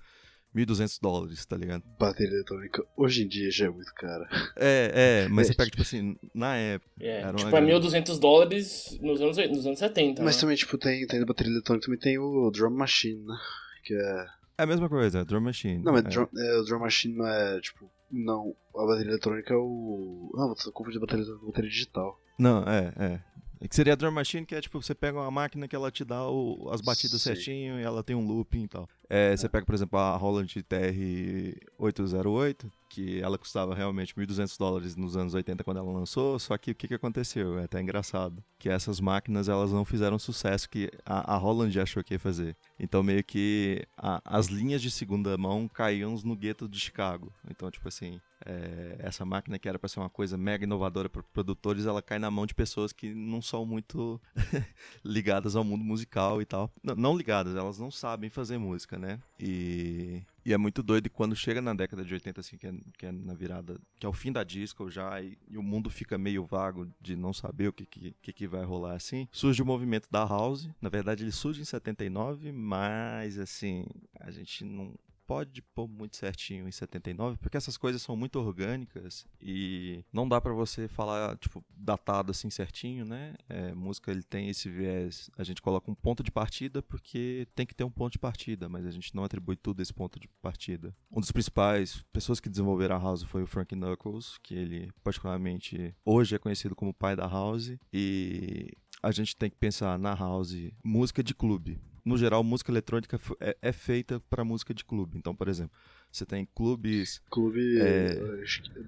1.200 0.55 0.99
dólares, 1.01 1.43
tá 1.47 1.57
ligado? 1.57 1.83
Bateria 1.97 2.31
eletrônica 2.35 2.85
hoje 2.95 3.23
em 3.23 3.27
dia 3.27 3.49
já 3.49 3.65
é 3.65 3.69
muito 3.69 3.91
cara. 3.95 4.29
É, 4.55 5.23
é, 5.25 5.27
mas 5.29 5.49
é, 5.49 5.51
você 5.51 5.57
pega, 5.57 5.71
tipo 5.71 5.81
assim, 5.81 6.15
na 6.31 6.57
época. 6.57 6.91
É, 6.99 7.21
era 7.21 7.33
tipo, 7.33 7.57
é 7.57 7.61
1.200 7.61 8.19
dólares 8.19 8.99
nos 9.01 9.19
anos, 9.19 9.37
nos 9.37 9.65
anos 9.65 9.79
70. 9.79 10.21
Mas 10.21 10.35
né? 10.35 10.41
também, 10.41 10.55
tipo, 10.55 10.77
tem, 10.77 11.07
tem 11.07 11.25
bateria 11.25 11.53
eletrônica, 11.53 11.87
também 11.87 11.99
tem 11.99 12.19
o 12.19 12.51
Drum 12.51 12.69
Machine, 12.69 13.25
né? 13.25 13.35
Que 13.83 13.95
é 13.95 14.25
é 14.57 14.63
a 14.63 14.65
mesma 14.65 14.87
coisa, 14.87 15.19
é 15.19 15.25
Drum 15.25 15.41
Machine. 15.41 15.83
Não, 15.83 15.91
mas 15.91 16.05
é. 16.05 16.09
drum, 16.09 16.27
é, 16.37 16.57
o 16.59 16.63
Drum 16.63 16.79
Machine 16.79 17.17
não 17.17 17.27
é, 17.27 17.59
tipo, 17.59 17.91
não, 18.09 18.55
a 18.73 18.85
bateria 18.85 19.11
eletrônica 19.11 19.53
é 19.53 19.57
o... 19.57 20.31
Não, 20.33 20.55
você 20.55 20.71
confunde 20.71 20.97
a 20.97 21.01
bateria 21.01 21.23
eletrônica 21.23 21.41
com 21.41 21.47
a 21.47 21.51
bateria 21.51 21.69
digital. 21.69 22.19
Não, 22.37 22.63
é, 22.63 22.93
é. 22.97 23.35
É 23.65 23.67
que 23.67 23.75
seria 23.75 23.93
a 23.93 23.95
Drum 23.95 24.11
Machine, 24.11 24.45
que 24.45 24.53
é 24.53 24.61
tipo, 24.61 24.79
você 24.81 24.93
pega 24.93 25.19
uma 25.19 25.31
máquina 25.31 25.67
que 25.67 25.75
ela 25.75 25.89
te 25.89 26.05
dá 26.05 26.29
o, 26.29 26.69
as 26.71 26.81
batidas 26.81 27.19
Sim. 27.21 27.33
certinho 27.33 27.79
e 27.79 27.83
ela 27.83 28.03
tem 28.03 28.15
um 28.15 28.25
looping 28.25 28.63
e 28.63 28.67
tal. 28.67 28.87
É, 29.09 29.33
é. 29.33 29.37
Você 29.37 29.49
pega, 29.49 29.65
por 29.65 29.73
exemplo, 29.73 29.97
a 29.97 30.15
Roland 30.15 30.45
TR-808, 30.45 32.69
que 32.89 33.19
ela 33.21 33.37
custava 33.37 33.73
realmente 33.73 34.13
1.200 34.13 34.57
dólares 34.57 34.95
nos 34.95 35.17
anos 35.17 35.33
80 35.33 35.63
quando 35.63 35.77
ela 35.77 35.91
lançou, 35.91 36.37
só 36.37 36.55
que 36.57 36.71
o 36.71 36.75
que, 36.75 36.87
que 36.87 36.93
aconteceu? 36.93 37.57
É 37.59 37.63
até 37.63 37.81
engraçado, 37.81 38.43
que 38.59 38.69
essas 38.69 38.99
máquinas 38.99 39.49
elas 39.49 39.71
não 39.71 39.85
fizeram 39.85 40.17
o 40.17 40.19
sucesso 40.19 40.69
que 40.69 40.91
a, 41.05 41.33
a 41.33 41.37
Holland 41.37 41.79
achou 41.79 42.03
que 42.03 42.13
ia 42.13 42.19
fazer. 42.19 42.55
Então 42.79 43.01
meio 43.01 43.23
que 43.23 43.87
a, 43.97 44.21
as 44.25 44.47
linhas 44.47 44.81
de 44.81 44.91
segunda 44.91 45.37
mão 45.37 45.67
caíam 45.67 46.15
no 46.23 46.35
gueto 46.35 46.67
de 46.67 46.79
Chicago. 46.79 47.33
Então 47.49 47.71
tipo 47.71 47.87
assim, 47.87 48.19
é, 48.45 48.97
essa 48.99 49.25
máquina 49.25 49.57
que 49.57 49.67
era 49.67 49.79
para 49.79 49.89
ser 49.89 49.99
uma 49.99 50.09
coisa 50.09 50.37
mega 50.37 50.63
inovadora 50.63 51.09
para 51.09 51.23
produtores, 51.23 51.85
ela 51.85 52.01
cai 52.01 52.19
na 52.19 52.29
mão 52.29 52.45
de 52.45 52.53
pessoas 52.53 52.93
que 52.93 53.13
não 53.13 53.41
são 53.41 53.65
muito 53.65 54.21
ligadas 55.03 55.55
ao 55.55 55.63
mundo 55.63 55.83
musical 55.83 56.41
e 56.41 56.45
tal. 56.45 56.71
Não, 56.83 56.95
não 56.95 57.17
ligadas, 57.17 57.55
elas 57.55 57.79
não 57.79 57.89
sabem 57.89 58.29
fazer 58.29 58.57
música, 58.57 58.97
né? 58.97 59.19
E 59.39 60.23
e 60.45 60.53
é 60.53 60.57
muito 60.57 60.83
doido 60.83 61.09
quando 61.09 61.35
chega 61.35 61.59
na 61.59 61.73
década 61.73 62.05
de 62.05 62.13
80, 62.13 62.39
assim, 62.39 62.55
que 62.55 62.67
é, 62.67 62.73
que 62.99 63.05
é 63.07 63.11
na 63.11 63.33
virada, 63.33 63.81
que 63.99 64.05
é 64.05 64.09
o 64.09 64.13
fim 64.13 64.31
da 64.31 64.43
disco 64.43 64.91
já, 64.91 65.19
e, 65.19 65.35
e, 65.49 65.57
o 65.57 65.63
mundo 65.63 65.89
fica 65.89 66.19
meio 66.19 66.45
vago 66.45 66.87
de 67.01 67.15
não 67.15 67.33
saber 67.33 67.69
o 67.69 67.73
que, 67.73 67.83
que, 67.83 68.31
que 68.31 68.47
vai 68.47 68.63
rolar 68.63 68.93
assim. 68.93 69.27
Surge 69.31 69.63
o 69.63 69.65
movimento 69.65 70.07
da 70.11 70.23
House. 70.23 70.69
Na 70.79 70.87
verdade, 70.87 71.23
ele 71.23 71.31
surge 71.31 71.61
em 71.61 71.65
79, 71.65 72.51
mas 72.51 73.39
assim, 73.39 73.87
a 74.19 74.29
gente 74.29 74.63
não 74.63 74.93
pode 75.25 75.61
pôr 75.61 75.87
muito 75.87 76.15
certinho 76.15 76.67
em 76.67 76.71
79, 76.71 77.37
porque 77.37 77.57
essas 77.57 77.77
coisas 77.77 78.01
são 78.01 78.15
muito 78.15 78.39
orgânicas 78.39 79.25
e 79.41 80.03
não 80.11 80.27
dá 80.27 80.39
para 80.39 80.53
você 80.53 80.87
falar, 80.87 81.37
tipo, 81.37 81.63
datado 81.69 82.31
assim 82.31 82.49
certinho, 82.49 83.05
né? 83.05 83.35
É, 83.49 83.73
música 83.73 84.11
ele 84.11 84.23
tem 84.23 84.49
esse 84.49 84.69
viés, 84.69 85.29
a 85.37 85.43
gente 85.43 85.61
coloca 85.61 85.89
um 85.89 85.95
ponto 85.95 86.23
de 86.23 86.31
partida 86.31 86.81
porque 86.81 87.47
tem 87.55 87.65
que 87.65 87.75
ter 87.75 87.83
um 87.83 87.91
ponto 87.91 88.13
de 88.13 88.19
partida, 88.19 88.69
mas 88.69 88.85
a 88.85 88.91
gente 88.91 89.15
não 89.15 89.23
atribui 89.23 89.55
tudo 89.55 89.81
esse 89.81 89.93
ponto 89.93 90.19
de 90.19 90.27
partida. 90.41 90.95
Um 91.11 91.19
dos 91.19 91.31
principais 91.31 92.03
pessoas 92.13 92.39
que 92.39 92.49
desenvolveram 92.49 92.95
a 92.95 92.99
house 92.99 93.23
foi 93.23 93.43
o 93.43 93.47
Frank 93.47 93.75
Knuckles, 93.75 94.37
que 94.43 94.55
ele 94.55 94.91
particularmente 95.03 95.95
hoje 96.05 96.35
é 96.35 96.39
conhecido 96.39 96.75
como 96.75 96.93
pai 96.93 97.15
da 97.15 97.27
house 97.27 97.77
e 97.91 98.71
a 99.01 99.11
gente 99.11 99.35
tem 99.35 99.49
que 99.49 99.57
pensar 99.57 99.97
na 99.99 100.13
house 100.13 100.71
música 100.83 101.23
de 101.23 101.33
clube 101.33 101.79
no 102.05 102.17
geral, 102.17 102.43
música 102.43 102.71
eletrônica 102.71 103.19
é, 103.39 103.57
é 103.61 103.71
feita 103.71 104.21
para 104.29 104.45
música 104.45 104.73
de 104.73 104.85
clube. 104.85 105.17
Então, 105.17 105.35
por 105.35 105.47
exemplo, 105.47 105.75
você 106.11 106.25
tem 106.25 106.47
clubes. 106.53 107.19
Clube. 107.31 107.81
É, 107.81 108.15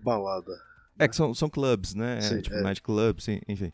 balada. 0.03 0.53
É 0.99 1.07
que 1.07 1.15
são, 1.15 1.33
são 1.33 1.49
clubes, 1.49 1.93
né? 1.93 2.21
Sim, 2.21 2.35
é, 2.35 2.41
tipo, 2.41 2.55
é. 2.55 2.61
night 2.61 2.81
clubs, 2.81 3.27
enfim. 3.47 3.73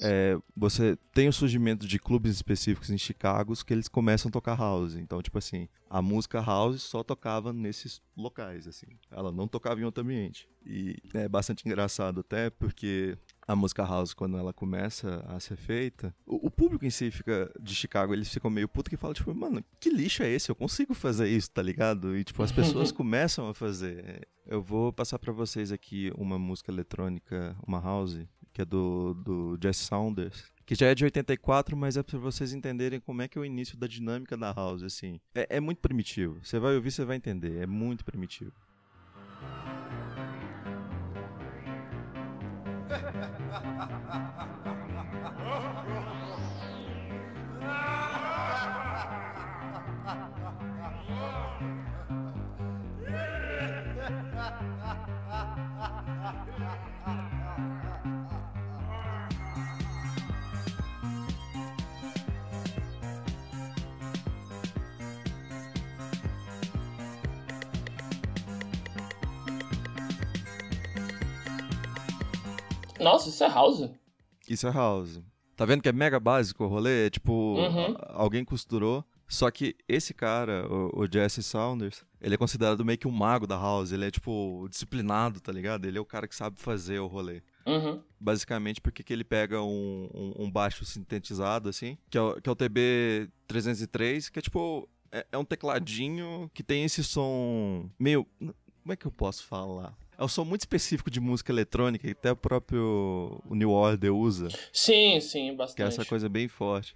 É, 0.00 0.36
você 0.56 0.96
tem 1.12 1.28
o 1.28 1.32
surgimento 1.32 1.86
de 1.86 1.98
clubes 1.98 2.34
específicos 2.34 2.90
em 2.90 2.98
Chicago 2.98 3.54
que 3.64 3.72
eles 3.72 3.88
começam 3.88 4.28
a 4.28 4.32
tocar 4.32 4.58
house. 4.58 4.96
Então, 4.96 5.22
tipo 5.22 5.38
assim, 5.38 5.68
a 5.88 6.02
música 6.02 6.40
house 6.40 6.82
só 6.82 7.02
tocava 7.02 7.52
nesses 7.52 8.02
locais, 8.16 8.66
assim. 8.66 8.86
Ela 9.10 9.30
não 9.30 9.46
tocava 9.46 9.80
em 9.80 9.84
outro 9.84 10.02
ambiente. 10.02 10.48
E 10.66 10.96
é 11.12 11.28
bastante 11.28 11.66
engraçado 11.66 12.20
até 12.20 12.50
porque 12.50 13.16
a 13.46 13.54
música 13.54 13.84
house, 13.84 14.14
quando 14.14 14.38
ela 14.38 14.52
começa 14.52 15.24
a 15.28 15.38
ser 15.38 15.56
feita, 15.56 16.14
o, 16.26 16.46
o, 16.46 16.50
público 16.50 16.84
em 16.86 16.90
si 16.90 17.10
fica 17.10 17.52
de 17.60 17.74
Chicago, 17.74 18.14
eles 18.14 18.32
ficam 18.32 18.50
meio 18.50 18.66
puto 18.66 18.88
que 18.88 18.96
fala, 18.96 19.12
tipo, 19.12 19.34
mano, 19.34 19.62
que 19.78 19.90
lixo 19.90 20.22
é 20.22 20.30
esse? 20.30 20.50
Eu 20.50 20.54
consigo 20.54 20.94
fazer 20.94 21.28
isso, 21.28 21.50
tá 21.50 21.62
ligado? 21.62 22.16
E, 22.16 22.24
tipo, 22.24 22.42
as 22.42 22.50
pessoas 22.52 22.90
começam 22.90 23.48
a 23.48 23.54
fazer. 23.54 24.26
Eu 24.46 24.62
vou 24.62 24.92
passar 24.92 25.18
para 25.18 25.32
vocês 25.32 25.70
aqui 25.70 26.10
uma 26.16 26.38
música 26.38 26.70
eletrônica, 26.70 27.56
uma 27.66 27.80
house, 27.80 28.18
que 28.54 28.62
é 28.62 28.64
do, 28.64 29.14
do 29.14 29.58
Jess 29.60 29.78
Saunders, 29.78 30.44
que 30.64 30.76
já 30.76 30.86
é 30.86 30.94
de 30.94 31.04
84, 31.04 31.76
mas 31.76 31.96
é 31.96 32.02
para 32.02 32.18
vocês 32.18 32.54
entenderem 32.54 33.00
como 33.00 33.20
é 33.20 33.28
que 33.28 33.36
é 33.36 33.40
o 33.40 33.44
início 33.44 33.76
da 33.76 33.88
dinâmica 33.88 34.36
da 34.36 34.52
house, 34.52 34.84
assim. 34.84 35.20
É, 35.34 35.56
é 35.56 35.60
muito 35.60 35.80
primitivo. 35.80 36.38
Você 36.42 36.58
vai 36.58 36.74
ouvir, 36.76 36.92
você 36.92 37.04
vai 37.04 37.16
entender. 37.16 37.60
É 37.60 37.66
muito 37.66 38.04
primitivo. 38.04 38.52
Nossa, 73.04 73.28
isso 73.28 73.44
é 73.44 73.48
house? 73.48 73.90
Isso 74.48 74.66
é 74.66 74.72
house. 74.72 75.20
Tá 75.54 75.64
vendo 75.64 75.82
que 75.82 75.88
é 75.88 75.92
mega 75.92 76.18
básico 76.18 76.64
o 76.64 76.66
rolê? 76.66 77.06
É 77.06 77.10
tipo, 77.10 77.32
uhum. 77.32 77.94
alguém 78.08 78.44
costurou. 78.44 79.04
Só 79.28 79.50
que 79.50 79.76
esse 79.88 80.12
cara, 80.12 80.66
o, 80.70 81.02
o, 81.02 81.06
Jesse 81.10 81.42
Saunders, 81.42 82.04
ele 82.20 82.34
é 82.34 82.38
considerado 82.38 82.84
meio 82.84 82.98
que 82.98 83.08
um 83.08 83.12
mago 83.12 83.46
da 83.46 83.56
house. 83.56 83.92
Ele 83.92 84.06
é, 84.06 84.10
tipo, 84.10 84.66
disciplinado, 84.70 85.40
tá 85.40 85.52
ligado? 85.52 85.86
Ele 85.86 85.98
é 85.98 86.00
o 86.00 86.04
cara 86.04 86.26
que 86.28 86.34
sabe 86.34 86.58
fazer 86.58 86.98
o 86.98 87.06
rolê. 87.06 87.42
Uhum. 87.66 88.00
Basicamente 88.20 88.80
porque 88.80 89.02
que 89.02 89.12
ele 89.12 89.24
pega 89.24 89.62
um, 89.62 90.08
um, 90.14 90.44
um, 90.44 90.50
baixo 90.50 90.84
sintetizado, 90.84 91.68
assim, 91.68 91.96
que 92.10 92.18
é, 92.18 92.20
o, 92.20 92.40
que 92.40 92.48
é 92.48 92.52
o 92.52 92.56
TB-303, 92.56 94.30
que 94.30 94.38
é 94.38 94.42
tipo... 94.42 94.88
É, 95.10 95.26
é 95.32 95.38
um 95.38 95.44
tecladinho 95.44 96.50
que 96.52 96.62
tem 96.62 96.84
esse 96.84 97.04
som 97.04 97.88
meio... 97.98 98.26
Como 98.38 98.92
é 98.92 98.96
que 98.96 99.06
eu 99.06 99.12
posso 99.12 99.44
falar? 99.46 99.96
É 100.18 100.24
um 100.24 100.28
som 100.28 100.44
muito 100.44 100.60
específico 100.60 101.10
de 101.10 101.20
música 101.20 101.52
eletrônica, 101.52 102.06
que 102.06 102.12
até 102.12 102.32
o 102.32 102.36
próprio 102.36 103.42
o 103.48 103.54
New 103.54 103.70
Order 103.70 104.14
usa. 104.14 104.48
Sim, 104.72 105.20
sim, 105.20 105.54
bastante. 105.54 105.76
Que 105.76 105.82
é 105.82 105.86
essa 105.86 106.04
coisa 106.04 106.28
bem 106.28 106.48
forte. 106.48 106.94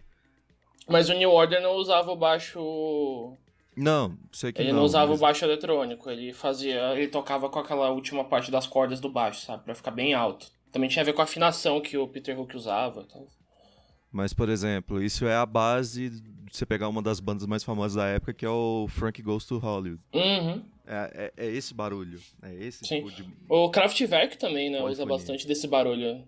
Mas 0.88 1.08
o 1.08 1.14
New 1.14 1.30
Order 1.30 1.60
não 1.60 1.74
usava 1.74 2.10
o 2.10 2.16
baixo. 2.16 3.36
Não, 3.76 4.16
sei 4.32 4.52
que 4.52 4.60
ele 4.60 4.72
não. 4.72 4.78
não 4.78 4.84
usava 4.84 5.10
mas... 5.10 5.18
o 5.18 5.20
baixo 5.20 5.44
eletrônico, 5.44 6.10
ele 6.10 6.32
fazia. 6.32 6.94
Ele 6.94 7.08
tocava 7.08 7.48
com 7.48 7.58
aquela 7.58 7.90
última 7.90 8.24
parte 8.24 8.50
das 8.50 8.66
cordas 8.66 9.00
do 9.00 9.08
baixo, 9.08 9.44
sabe? 9.44 9.64
Pra 9.64 9.74
ficar 9.74 9.90
bem 9.90 10.14
alto. 10.14 10.46
Também 10.72 10.88
tinha 10.88 11.02
a 11.02 11.04
ver 11.04 11.12
com 11.12 11.20
a 11.20 11.24
afinação 11.24 11.80
que 11.80 11.96
o 11.96 12.08
Peter 12.08 12.38
Hook 12.38 12.56
usava. 12.56 13.04
Então... 13.06 13.26
Mas, 14.10 14.32
por 14.32 14.48
exemplo, 14.48 15.02
isso 15.02 15.26
é 15.26 15.36
a 15.36 15.44
base 15.44 16.10
de 16.10 16.22
você 16.50 16.64
pegar 16.64 16.88
uma 16.88 17.02
das 17.02 17.20
bandas 17.20 17.46
mais 17.46 17.62
famosas 17.62 17.94
da 17.94 18.06
época, 18.06 18.32
que 18.32 18.44
é 18.44 18.50
o 18.50 18.86
Frank 18.88 19.20
Goes 19.22 19.44
to 19.44 19.58
Hollywood. 19.58 20.02
Uhum. 20.14 20.64
É, 20.86 21.32
é, 21.36 21.46
é, 21.46 21.50
esse 21.50 21.74
barulho. 21.74 22.20
É 22.42 22.54
esse 22.54 22.84
Sim. 22.86 22.96
tipo 22.96 23.12
de. 23.12 23.28
O 23.48 23.70
Kraftwerk 23.70 24.38
também, 24.38 24.70
né? 24.70 24.82
Usa 24.82 25.04
bastante 25.04 25.46
desse 25.46 25.68
barulho. 25.68 26.24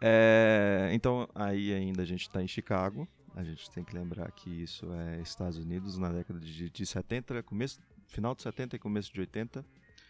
É, 0.00 0.90
então, 0.92 1.26
aí 1.34 1.72
ainda 1.72 2.02
a 2.02 2.04
gente 2.04 2.28
tá 2.28 2.42
em 2.42 2.48
Chicago. 2.48 3.08
A 3.34 3.42
gente 3.42 3.68
tem 3.70 3.82
que 3.82 3.94
lembrar 3.94 4.30
que 4.32 4.50
isso 4.50 4.86
é 4.92 5.20
Estados 5.20 5.58
Unidos 5.58 5.98
na 5.98 6.10
década 6.10 6.38
de, 6.38 6.70
de 6.70 6.86
70, 6.86 7.42
começo, 7.42 7.80
final 8.06 8.34
de 8.34 8.42
70 8.42 8.76
e 8.76 8.78
começo 8.78 9.12
de 9.12 9.20
80. 9.20 9.64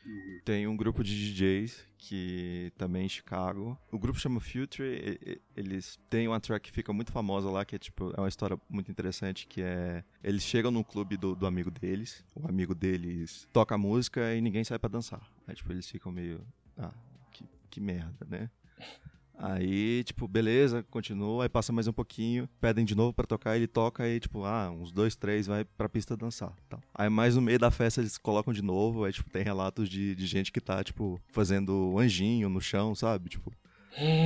Uhum. 0.05 0.41
Tem 0.45 0.67
um 0.67 0.77
grupo 0.77 1.03
de 1.03 1.33
DJs 1.33 1.85
que 1.97 2.71
também 2.77 3.07
em 3.07 3.09
Chicago. 3.09 3.79
O 3.91 3.99
grupo 3.99 4.19
chama 4.19 4.41
Future. 4.41 5.19
Eles 5.57 5.99
têm 6.11 6.29
uma 6.29 6.39
track 6.39 6.69
que 6.69 6.75
fica 6.75 6.93
muito 6.93 7.11
famosa 7.11 7.51
lá, 7.51 7.65
que 7.65 7.77
é 7.77 7.79
tipo, 7.79 8.13
é 8.17 8.21
uma 8.21 8.29
história 8.29 8.59
muito 8.69 8.91
interessante, 8.91 9.47
que 9.47 9.63
é 9.63 10.05
eles 10.23 10.43
chegam 10.43 10.71
no 10.71 10.85
clube 10.85 11.17
do, 11.17 11.35
do 11.35 11.47
amigo 11.47 11.71
deles, 11.71 12.25
o 12.35 12.47
amigo 12.47 12.75
deles 12.75 13.49
toca 13.53 13.79
música 13.79 14.35
e 14.35 14.41
ninguém 14.41 14.65
sai 14.65 14.79
para 14.79 14.91
dançar. 14.91 15.27
Aí 15.47 15.55
tipo, 15.55 15.73
eles 15.73 15.89
ficam 15.89 16.13
meio, 16.13 16.47
ah, 16.77 16.93
que, 17.33 17.45
que 17.71 17.81
merda, 17.81 18.27
né? 18.29 18.51
Aí, 19.37 20.05
tipo, 20.05 20.29
beleza, 20.29 20.85
continua, 20.91 21.45
aí 21.45 21.49
passa 21.49 21.73
mais 21.73 21.89
um 21.89 21.93
pouquinho, 21.93 22.49
pedem 22.61 22.85
de 22.85 22.95
novo 22.95 23.13
para 23.13 23.27
tocar, 23.27 23.57
ele 23.57 23.67
toca 23.67 24.05
aí, 24.05 24.21
tipo, 24.21 24.45
ah, 24.45 24.71
uns 24.71 24.93
dois, 24.93 25.17
três, 25.17 25.47
vai 25.47 25.65
pra 25.65 25.89
pista 25.89 26.17
dançar. 26.17 26.53
Tal. 26.69 26.81
Aí 26.95 27.09
mais 27.09 27.35
no 27.35 27.43
meio 27.43 27.59
da 27.59 27.71
festa 27.71 28.01
eles 28.01 28.17
colocam 28.17 28.53
de 28.53 28.63
novo, 28.63 29.05
aí, 29.05 29.13
tipo, 29.13 29.29
tem 29.31 29.43
relatos 29.43 29.89
de, 29.89 30.15
de 30.15 30.27
gente 30.27 30.53
que 30.53 30.61
tá, 30.61 30.83
tipo, 30.85 31.21
fazendo 31.29 31.99
anjinho 31.99 32.49
no 32.49 32.61
chão, 32.61 32.95
sabe? 32.95 33.29
Tipo, 33.29 33.53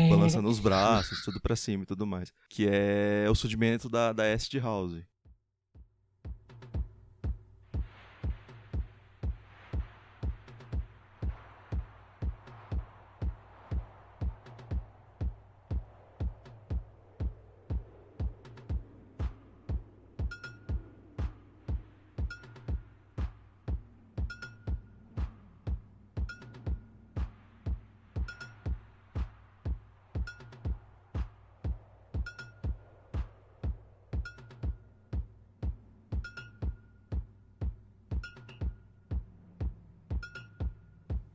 balançando 0.09 0.49
os 0.49 0.61
braços, 0.61 1.23
tudo 1.25 1.41
pra 1.41 1.57
cima 1.57 1.83
e 1.83 1.87
tudo 1.87 2.07
mais. 2.07 2.33
Que 2.49 2.67
é 2.69 3.27
o 3.31 3.35
surgimento 3.35 3.89
da, 3.89 4.13
da 4.13 4.33
acid 4.33 4.55
house. 4.61 5.03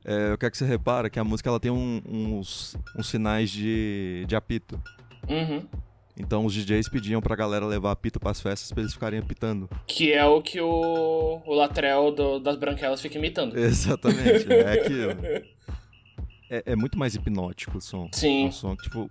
É, 0.04 0.32
eu 0.32 0.38
quero 0.38 0.52
que 0.52 0.58
você 0.58 0.66
repara 0.66 1.08
que 1.08 1.18
a 1.18 1.24
música 1.24 1.48
ela 1.48 1.58
tem 1.58 1.70
um, 1.70 2.02
uns, 2.06 2.76
uns 2.96 3.08
sinais 3.08 3.50
de, 3.50 4.24
de 4.26 4.36
apito. 4.36 4.80
Uhum. 5.28 5.66
Então 6.16 6.44
os 6.44 6.54
DJs 6.54 6.88
pediam 6.88 7.20
pra 7.20 7.34
galera 7.34 7.66
levar 7.66 7.90
apito 7.90 8.20
pras 8.20 8.40
festas 8.40 8.70
pra 8.70 8.82
eles 8.82 8.92
ficarem 8.92 9.18
apitando. 9.18 9.68
Que 9.86 10.12
é 10.12 10.24
o 10.24 10.40
que 10.40 10.60
o, 10.60 11.42
o 11.44 11.54
Latrell 11.54 12.12
do, 12.12 12.38
das 12.38 12.56
branquelas 12.56 13.00
fica 13.00 13.18
imitando. 13.18 13.56
Exatamente, 13.58 14.52
é 14.52 14.72
aquilo. 14.78 15.10
É, 16.48 16.62
é, 16.66 16.76
muito 16.76 16.98
mais 16.98 17.14
hipnótico 17.14 17.78
o 17.78 17.80
som. 17.80 18.08
Sim. 18.12 18.44
É 18.44 18.48
um 18.48 18.52
som 18.52 18.76
que, 18.76 18.84
tipo, 18.84 19.10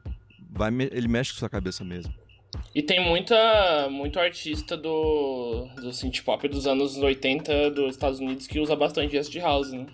vai, 0.49 0.71
ele 0.91 1.08
mexe 1.08 1.34
com 1.34 1.39
sua 1.39 1.49
cabeça 1.49 1.84
mesmo. 1.84 2.13
E 2.73 2.82
tem 2.82 3.03
muita, 3.03 3.89
muito 3.89 4.19
artista 4.19 4.77
do, 4.77 5.67
do 5.82 5.91
synth 5.91 6.21
pop 6.21 6.47
dos 6.47 6.67
anos 6.67 6.95
80 6.97 7.71
dos 7.71 7.95
Estados 7.95 8.19
Unidos 8.19 8.45
que 8.45 8.60
usa 8.60 8.75
bastante 8.75 9.17
acid 9.17 9.38
house, 9.38 9.71
né? 9.71 9.88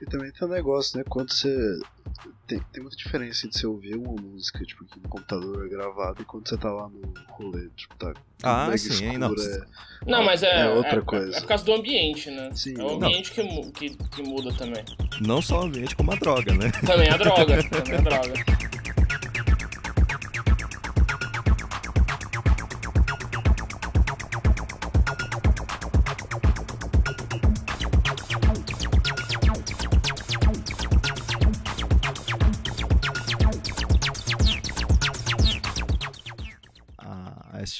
E 0.00 0.06
também 0.06 0.32
tem 0.32 0.48
um 0.48 0.50
negócio, 0.50 0.98
né? 0.98 1.04
Quando 1.08 1.32
você. 1.32 1.78
Tem, 2.46 2.58
tem 2.72 2.82
muita 2.82 2.96
diferença 2.96 3.46
entre 3.46 3.58
você 3.58 3.66
ouvir 3.66 3.96
uma 3.96 4.20
música, 4.20 4.64
tipo, 4.64 4.84
aqui 4.84 4.98
no 5.00 5.08
computador 5.08 5.68
gravada 5.68 6.20
e 6.20 6.24
quando 6.24 6.48
você 6.48 6.56
tá 6.56 6.72
lá 6.72 6.88
no 6.88 7.12
rolê, 7.28 7.68
tipo, 7.76 7.94
tá. 7.96 8.12
Ah, 8.42 8.76
sim, 8.76 8.88
escura, 8.88 9.18
não. 9.18 9.34
É, 9.34 9.60
não, 10.06 10.24
mas 10.24 10.42
é, 10.42 10.62
é 10.62 10.70
outra 10.70 10.98
é, 10.98 11.02
coisa. 11.02 11.36
É 11.36 11.40
por 11.40 11.46
causa 11.46 11.64
do 11.64 11.74
ambiente, 11.74 12.30
né? 12.30 12.50
Sim, 12.54 12.80
é 12.80 12.82
o 12.82 12.90
ambiente 12.94 13.30
que, 13.32 13.70
que, 13.72 13.90
que 13.90 14.22
muda 14.22 14.52
também. 14.54 14.82
Não 15.20 15.40
só 15.42 15.60
o 15.60 15.64
ambiente, 15.64 15.94
como 15.94 16.12
a 16.12 16.16
droga, 16.16 16.54
né? 16.54 16.72
Também 16.84 17.08
a 17.08 17.16
droga, 17.16 17.62
também 17.68 17.94
a 17.94 18.00
droga. 18.00 18.79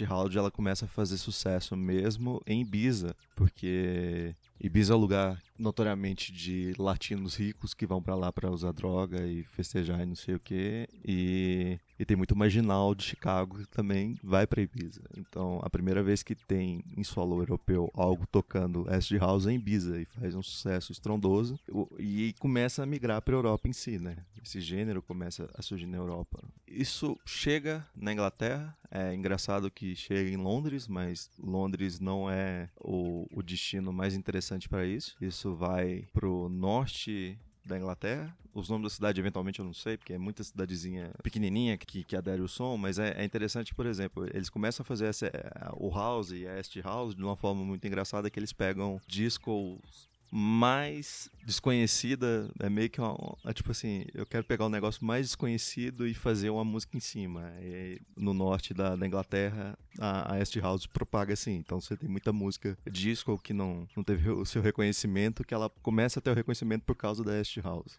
House 0.04 0.34
ela 0.34 0.50
começa 0.50 0.84
a 0.84 0.88
fazer 0.88 1.18
sucesso 1.18 1.76
mesmo 1.76 2.40
em 2.46 2.62
Ibiza, 2.62 3.14
porque 3.34 4.34
Ibiza 4.60 4.92
é 4.92 4.96
um 4.96 5.00
lugar 5.00 5.42
notoriamente 5.58 6.32
de 6.32 6.74
latinos 6.78 7.36
ricos 7.36 7.74
que 7.74 7.86
vão 7.86 8.02
para 8.02 8.14
lá 8.14 8.32
para 8.32 8.50
usar 8.50 8.72
droga 8.72 9.26
e 9.26 9.42
festejar 9.42 10.00
e 10.02 10.06
não 10.06 10.16
sei 10.16 10.34
o 10.34 10.40
que. 10.40 10.88
E, 11.04 11.78
e 12.00 12.04
tem 12.06 12.16
muito 12.16 12.34
marginal 12.34 12.94
de 12.94 13.04
Chicago 13.04 13.58
que 13.58 13.66
também 13.66 14.18
vai 14.24 14.46
para 14.46 14.62
Ibiza. 14.62 15.02
Então, 15.18 15.60
a 15.62 15.68
primeira 15.68 16.02
vez 16.02 16.22
que 16.22 16.34
tem 16.34 16.82
em 16.96 17.04
solo 17.04 17.38
europeu 17.42 17.90
algo 17.92 18.26
tocando 18.26 18.86
acid 18.88 19.18
house 19.18 19.46
é 19.46 19.52
em 19.52 19.56
Ibiza 19.56 20.00
e 20.00 20.06
faz 20.06 20.34
um 20.34 20.42
sucesso 20.42 20.92
estrondoso 20.92 21.60
e 21.98 22.34
começa 22.38 22.82
a 22.82 22.86
migrar 22.86 23.20
para 23.20 23.34
Europa 23.34 23.68
em 23.68 23.74
si, 23.74 23.98
né? 23.98 24.16
Esse 24.42 24.62
gênero 24.62 25.02
começa 25.02 25.50
a 25.54 25.60
surgir 25.60 25.84
na 25.84 25.98
Europa. 25.98 26.42
Isso 26.66 27.18
chega 27.26 27.86
na 27.94 28.14
Inglaterra. 28.14 28.74
É 28.90 29.14
engraçado 29.14 29.70
que 29.70 29.94
chega 29.94 30.30
em 30.30 30.38
Londres, 30.38 30.88
mas 30.88 31.30
Londres 31.38 32.00
não 32.00 32.30
é 32.30 32.70
o, 32.80 33.26
o 33.30 33.42
destino 33.42 33.92
mais 33.92 34.14
interessante 34.14 34.70
para 34.70 34.86
isso. 34.86 35.14
Isso 35.20 35.54
vai 35.54 36.08
pro 36.14 36.48
norte 36.48 37.38
da 37.64 37.78
Inglaterra. 37.78 38.36
Os 38.52 38.68
nomes 38.68 38.84
da 38.84 38.90
cidade, 38.90 39.20
eventualmente, 39.20 39.60
eu 39.60 39.64
não 39.64 39.72
sei, 39.72 39.96
porque 39.96 40.12
é 40.12 40.18
muita 40.18 40.42
cidadezinha 40.42 41.12
pequenininha 41.22 41.76
que, 41.76 42.02
que 42.02 42.16
adere 42.16 42.42
o 42.42 42.48
som, 42.48 42.76
mas 42.76 42.98
é, 42.98 43.14
é 43.20 43.24
interessante, 43.24 43.74
por 43.74 43.86
exemplo, 43.86 44.26
eles 44.34 44.50
começam 44.50 44.82
a 44.82 44.86
fazer 44.86 45.06
essa, 45.06 45.30
o 45.76 45.88
house 45.88 46.32
e 46.32 46.46
a 46.48 46.58
Est 46.58 46.76
House 46.82 47.14
de 47.14 47.22
uma 47.22 47.36
forma 47.36 47.64
muito 47.64 47.86
engraçada, 47.86 48.28
que 48.28 48.38
eles 48.38 48.52
pegam 48.52 49.00
discos 49.06 50.09
mais 50.30 51.28
desconhecida, 51.44 52.48
é 52.60 52.70
meio 52.70 52.88
que 52.88 53.00
uma, 53.00 53.36
é 53.44 53.52
tipo 53.52 53.70
assim, 53.72 54.04
eu 54.14 54.24
quero 54.24 54.44
pegar 54.44 54.66
um 54.66 54.68
negócio 54.68 55.04
mais 55.04 55.26
desconhecido 55.26 56.06
e 56.06 56.14
fazer 56.14 56.50
uma 56.50 56.64
música 56.64 56.96
em 56.96 57.00
cima. 57.00 57.52
E 57.60 58.00
no 58.16 58.32
norte 58.32 58.72
da, 58.72 58.94
da 58.94 59.06
Inglaterra, 59.06 59.76
a, 59.98 60.34
a 60.34 60.60
House 60.60 60.86
propaga 60.86 61.32
assim, 61.32 61.56
então 61.56 61.80
você 61.80 61.96
tem 61.96 62.08
muita 62.08 62.32
música 62.32 62.78
disco 62.90 63.38
que 63.38 63.52
não, 63.52 63.88
não 63.96 64.04
teve 64.04 64.30
o 64.30 64.44
seu 64.44 64.62
reconhecimento, 64.62 65.44
que 65.44 65.54
ela 65.54 65.68
começa 65.82 66.20
a 66.20 66.22
ter 66.22 66.30
o 66.30 66.34
reconhecimento 66.34 66.84
por 66.84 66.94
causa 66.94 67.24
da 67.24 67.40
Est 67.40 67.56
House. 67.58 67.98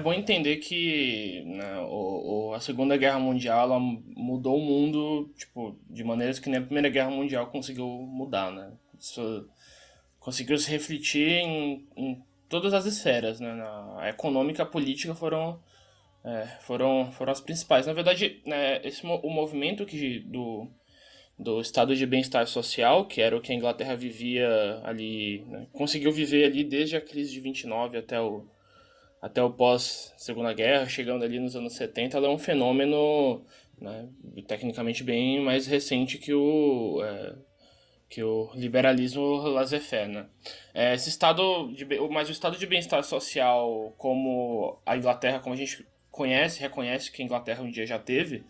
Bom 0.00 0.12
entender 0.12 0.56
que 0.56 1.42
né, 1.46 1.78
o, 1.80 2.48
o, 2.48 2.54
a 2.54 2.60
Segunda 2.60 2.96
Guerra 2.96 3.18
Mundial 3.18 3.78
mudou 3.80 4.56
o 4.56 4.64
mundo 4.64 5.32
tipo, 5.36 5.76
de 5.88 6.02
maneiras 6.02 6.38
que 6.38 6.48
nem 6.48 6.58
a 6.58 6.62
Primeira 6.62 6.88
Guerra 6.88 7.10
Mundial 7.10 7.46
conseguiu 7.46 7.86
mudar. 7.86 8.50
Né? 8.50 8.72
Isso 8.98 9.48
conseguiu 10.18 10.58
se 10.58 10.70
refletir 10.70 11.28
em, 11.28 11.86
em 11.96 12.22
todas 12.48 12.74
as 12.74 12.84
esferas. 12.84 13.40
Né? 13.40 13.54
Na, 13.54 14.00
a 14.00 14.08
econômica 14.08 14.62
a 14.62 14.66
política 14.66 15.14
foram, 15.14 15.60
é, 16.24 16.46
foram, 16.60 17.10
foram 17.12 17.32
as 17.32 17.40
principais. 17.40 17.86
Na 17.86 17.92
verdade, 17.92 18.40
né, 18.44 18.80
esse, 18.84 19.06
o 19.06 19.30
movimento 19.30 19.86
que, 19.86 20.20
do, 20.20 20.68
do 21.38 21.60
estado 21.60 21.96
de 21.96 22.06
bem-estar 22.06 22.46
social, 22.46 23.06
que 23.06 23.20
era 23.20 23.36
o 23.36 23.40
que 23.40 23.52
a 23.52 23.54
Inglaterra 23.54 23.94
vivia 23.94 24.80
ali, 24.84 25.44
né? 25.46 25.66
conseguiu 25.72 26.12
viver 26.12 26.44
ali 26.44 26.64
desde 26.64 26.96
a 26.96 27.00
crise 27.00 27.32
de 27.32 27.40
29 27.40 27.96
até 27.96 28.20
o, 28.20 28.46
até 29.20 29.42
o 29.42 29.50
pós-segunda 29.50 30.52
guerra, 30.52 30.88
chegando 30.88 31.24
ali 31.24 31.38
nos 31.38 31.54
anos 31.54 31.74
70, 31.74 32.16
ela 32.16 32.26
é 32.26 32.30
um 32.30 32.38
fenômeno 32.38 33.44
né, 33.80 34.08
tecnicamente 34.46 35.02
bem 35.02 35.40
mais 35.40 35.66
recente 35.66 36.18
que 36.18 36.32
o, 36.32 37.02
é, 37.02 37.34
que 38.08 38.22
o 38.22 38.50
liberalismo 38.54 39.36
laissez-faire. 39.48 40.08
Né? 40.08 40.26
É, 40.72 40.94
esse 40.94 41.08
estado 41.08 41.72
de, 41.72 41.86
mas 42.10 42.28
o 42.28 42.32
estado 42.32 42.56
de 42.56 42.66
bem-estar 42.66 43.02
social, 43.04 43.94
como 43.98 44.80
a 44.86 44.96
Inglaterra, 44.96 45.38
como 45.38 45.54
a 45.54 45.58
gente 45.58 45.86
conhece, 46.10 46.60
reconhece 46.60 47.12
que 47.12 47.22
a 47.22 47.24
Inglaterra 47.24 47.62
um 47.62 47.70
dia 47.70 47.86
já 47.86 47.98
teve, 47.98 48.44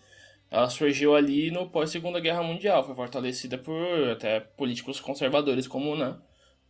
ela 0.51 0.69
surgiu 0.69 1.15
ali 1.15 1.51
no 1.51 1.69
pós-segunda 1.69 2.19
guerra 2.19 2.43
mundial, 2.43 2.85
foi 2.85 2.95
fortalecida 2.95 3.57
por 3.57 4.11
até 4.11 4.41
políticos 4.41 5.01
conservadores 5.01 5.69
como 5.69 5.95
né, 5.95 6.17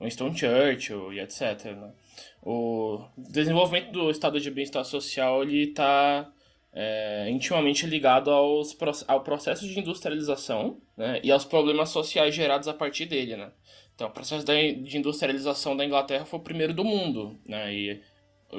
Winston 0.00 0.34
Churchill 0.34 1.12
e 1.12 1.20
etc. 1.20 1.64
Né? 1.64 1.92
O 2.42 3.04
desenvolvimento 3.16 3.92
do 3.92 4.10
estado 4.10 4.40
de 4.40 4.50
bem-estar 4.50 4.84
social 4.84 5.44
está 5.44 6.30
é, 6.72 7.28
intimamente 7.30 7.86
ligado 7.86 8.30
aos, 8.30 8.76
ao 9.06 9.22
processo 9.22 9.66
de 9.66 9.78
industrialização 9.78 10.80
né, 10.96 11.20
e 11.22 11.30
aos 11.30 11.44
problemas 11.44 11.90
sociais 11.90 12.34
gerados 12.34 12.68
a 12.68 12.74
partir 12.74 13.06
dele. 13.06 13.36
Né? 13.36 13.50
Então, 13.94 14.08
o 14.08 14.12
processo 14.12 14.44
de 14.44 14.96
industrialização 14.96 15.76
da 15.76 15.84
Inglaterra 15.84 16.24
foi 16.24 16.38
o 16.38 16.42
primeiro 16.42 16.72
do 16.72 16.84
mundo, 16.84 17.38
né, 17.46 17.74
e 17.74 18.02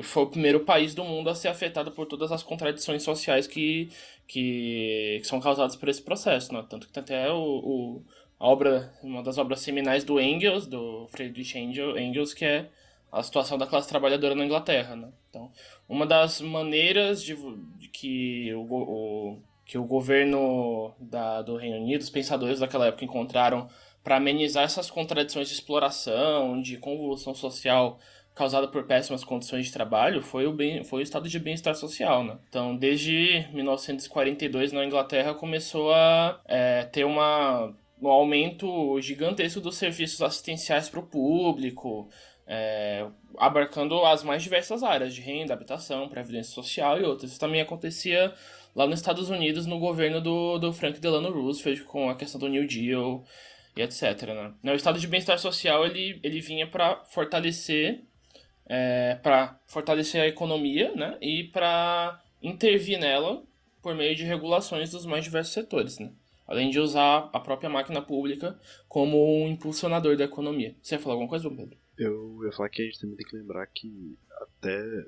foi 0.04 0.24
o 0.24 0.28
primeiro 0.28 0.62
país 0.62 0.96
do 0.96 1.04
mundo 1.04 1.30
a 1.30 1.36
ser 1.36 1.50
afetado 1.50 1.92
por 1.92 2.06
todas 2.06 2.32
as 2.32 2.44
contradições 2.44 3.04
sociais 3.04 3.46
que, 3.46 3.90
que, 4.28 5.18
que 5.22 5.28
são 5.28 5.40
causadas 5.42 5.76
por 5.76 5.90
esse 5.90 6.02
processo, 6.02 6.54
né? 6.54 6.66
Tanto 6.70 6.88
que 6.88 6.98
até 6.98 7.30
o, 7.30 7.36
o, 7.36 8.06
a 8.40 8.48
obra, 8.48 8.94
uma 9.04 9.22
das 9.22 9.38
obras 9.38 9.60
seminais 9.60 10.06
do 10.06 10.20
Engels, 10.20 10.66
do 10.66 11.08
Friedrich 11.10 11.58
Engels, 11.58 12.34
que 12.34 12.46
é 12.46 12.70
a 13.12 13.22
situação 13.22 13.58
da 13.58 13.68
classe 13.68 13.90
trabalhadora 13.90 14.36
na 14.36 14.46
Inglaterra, 14.46 14.96
né? 14.96 15.10
Então, 15.30 15.52
uma 15.88 16.06
das 16.06 16.40
maneiras 16.40 17.24
de, 17.24 17.36
de 17.78 17.90
que, 17.90 18.54
o, 18.54 18.62
o, 18.62 19.40
que 19.66 19.78
o 19.78 19.84
governo 19.84 20.94
da, 21.00 21.42
do 21.42 21.58
Reino 21.58 21.78
Unido, 21.78 22.02
os 22.02 22.10
pensadores 22.10 22.60
daquela 22.60 22.88
época 22.88 23.04
encontraram 23.04 23.68
para 24.04 24.18
amenizar 24.18 24.64
essas 24.64 24.90
contradições 24.90 25.48
de 25.48 25.54
exploração, 25.54 26.62
de 26.62 26.78
convulsão 26.78 27.36
social 27.36 28.00
causada 28.34 28.68
por 28.68 28.86
péssimas 28.86 29.24
condições 29.24 29.66
de 29.66 29.74
trabalho 29.74 30.22
foi 30.22 30.48
o, 30.48 30.54
bem, 30.54 30.84
foi 30.84 31.02
o 31.02 31.04
estado 31.04 31.28
de 31.28 31.38
bem-estar 31.38 31.76
social, 31.76 32.24
né? 32.24 32.38
Então, 32.48 32.76
desde 32.76 33.48
1942, 33.54 34.72
na 34.72 34.86
Inglaterra, 34.86 35.34
começou 35.34 35.94
a 35.94 36.40
é, 36.48 36.84
ter 36.86 37.04
uma, 37.04 37.74
um 38.02 38.08
aumento 38.08 39.00
gigantesco 39.02 39.60
dos 39.60 39.76
serviços 39.76 40.22
assistenciais 40.22 40.90
para 40.90 41.00
o 41.00 41.06
público, 41.06 42.10
é, 42.54 43.08
abarcando 43.38 44.04
as 44.04 44.24
mais 44.26 44.44
diversas 44.44 44.84
áreas 44.84 45.16
de 45.16 45.22
renda, 45.22 45.54
habitação, 45.54 46.10
previdência 46.10 46.54
social 46.54 47.00
e 47.00 47.04
outras. 47.06 47.32
Isso 47.32 47.40
também 47.40 47.62
acontecia 47.62 48.34
lá 48.76 48.86
nos 48.86 49.00
Estados 49.00 49.30
Unidos, 49.30 49.66
no 49.66 49.80
governo 49.80 50.20
do, 50.20 50.58
do 50.58 50.74
Frank 50.74 51.00
Delano 51.00 51.32
Roosevelt, 51.32 51.86
com 51.86 52.10
a 52.10 52.16
questão 52.16 52.38
do 52.38 52.50
New 52.50 52.68
Deal 52.68 53.24
e 53.78 53.82
etc. 53.82 54.04
Né? 54.62 54.74
O 54.74 54.76
estado 54.76 55.00
de 55.00 55.08
bem-estar 55.08 55.40
social 55.40 55.86
ele, 55.86 56.20
ele 56.22 56.42
vinha 56.42 56.68
para 56.68 56.98
fortalecer 57.06 58.02
é, 58.66 59.16
para 59.24 59.58
fortalecer 59.66 60.22
a 60.22 60.28
economia 60.28 60.94
né, 60.94 61.18
e 61.22 61.46
para 61.46 62.22
intervir 62.44 63.00
nela 63.00 63.44
por 63.82 63.96
meio 63.96 64.14
de 64.14 64.26
regulações 64.26 64.92
dos 64.92 65.06
mais 65.06 65.24
diversos 65.24 65.54
setores, 65.54 66.00
né? 66.00 66.12
além 66.46 66.70
de 66.70 66.82
usar 66.82 67.30
a 67.32 67.40
própria 67.40 67.70
máquina 67.70 68.02
pública 68.02 68.60
como 68.90 69.42
um 69.42 69.48
impulsionador 69.48 70.18
da 70.18 70.26
economia. 70.26 70.76
Você 70.82 70.96
ia 70.96 71.00
falar 71.00 71.14
alguma 71.14 71.30
coisa, 71.30 71.50
Pedro? 71.50 71.81
Eu 72.04 72.44
ia 72.44 72.52
falar 72.52 72.70
que 72.70 72.82
a 72.82 72.86
gente 72.86 73.00
também 73.00 73.16
tem 73.16 73.28
que 73.28 73.36
lembrar 73.36 73.68
que 73.68 74.18
até, 74.32 75.06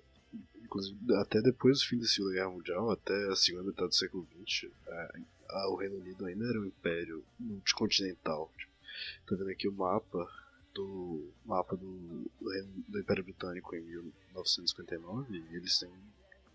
inclusive, 0.62 0.96
até 1.16 1.42
depois 1.42 1.80
do 1.80 1.86
fim 1.86 1.98
da 1.98 2.06
Segunda 2.06 2.34
Guerra 2.36 2.50
Mundial, 2.52 2.92
até 2.92 3.32
a 3.32 3.36
segunda 3.36 3.64
metade 3.64 3.90
do 3.90 3.96
século 3.96 4.28
XX, 4.46 4.72
é, 4.86 5.10
o 5.70 5.76
Reino 5.76 5.98
Unido 5.98 6.24
ainda 6.24 6.46
era 6.46 6.62
um 6.62 6.66
império 6.66 7.26
multicontinental. 7.40 8.52
Tipo, 8.56 8.72
tá 9.26 9.36
vendo 9.36 9.50
aqui 9.50 9.68
o 9.68 9.74
mapa 9.74 10.30
do 10.72 11.32
mapa 11.44 11.76
do, 11.76 12.32
do 12.88 13.00
Império 13.00 13.24
Britânico 13.24 13.76
em 13.76 13.82
1959 13.82 15.36
e 15.36 15.56
eles 15.56 15.80
têm 15.80 15.90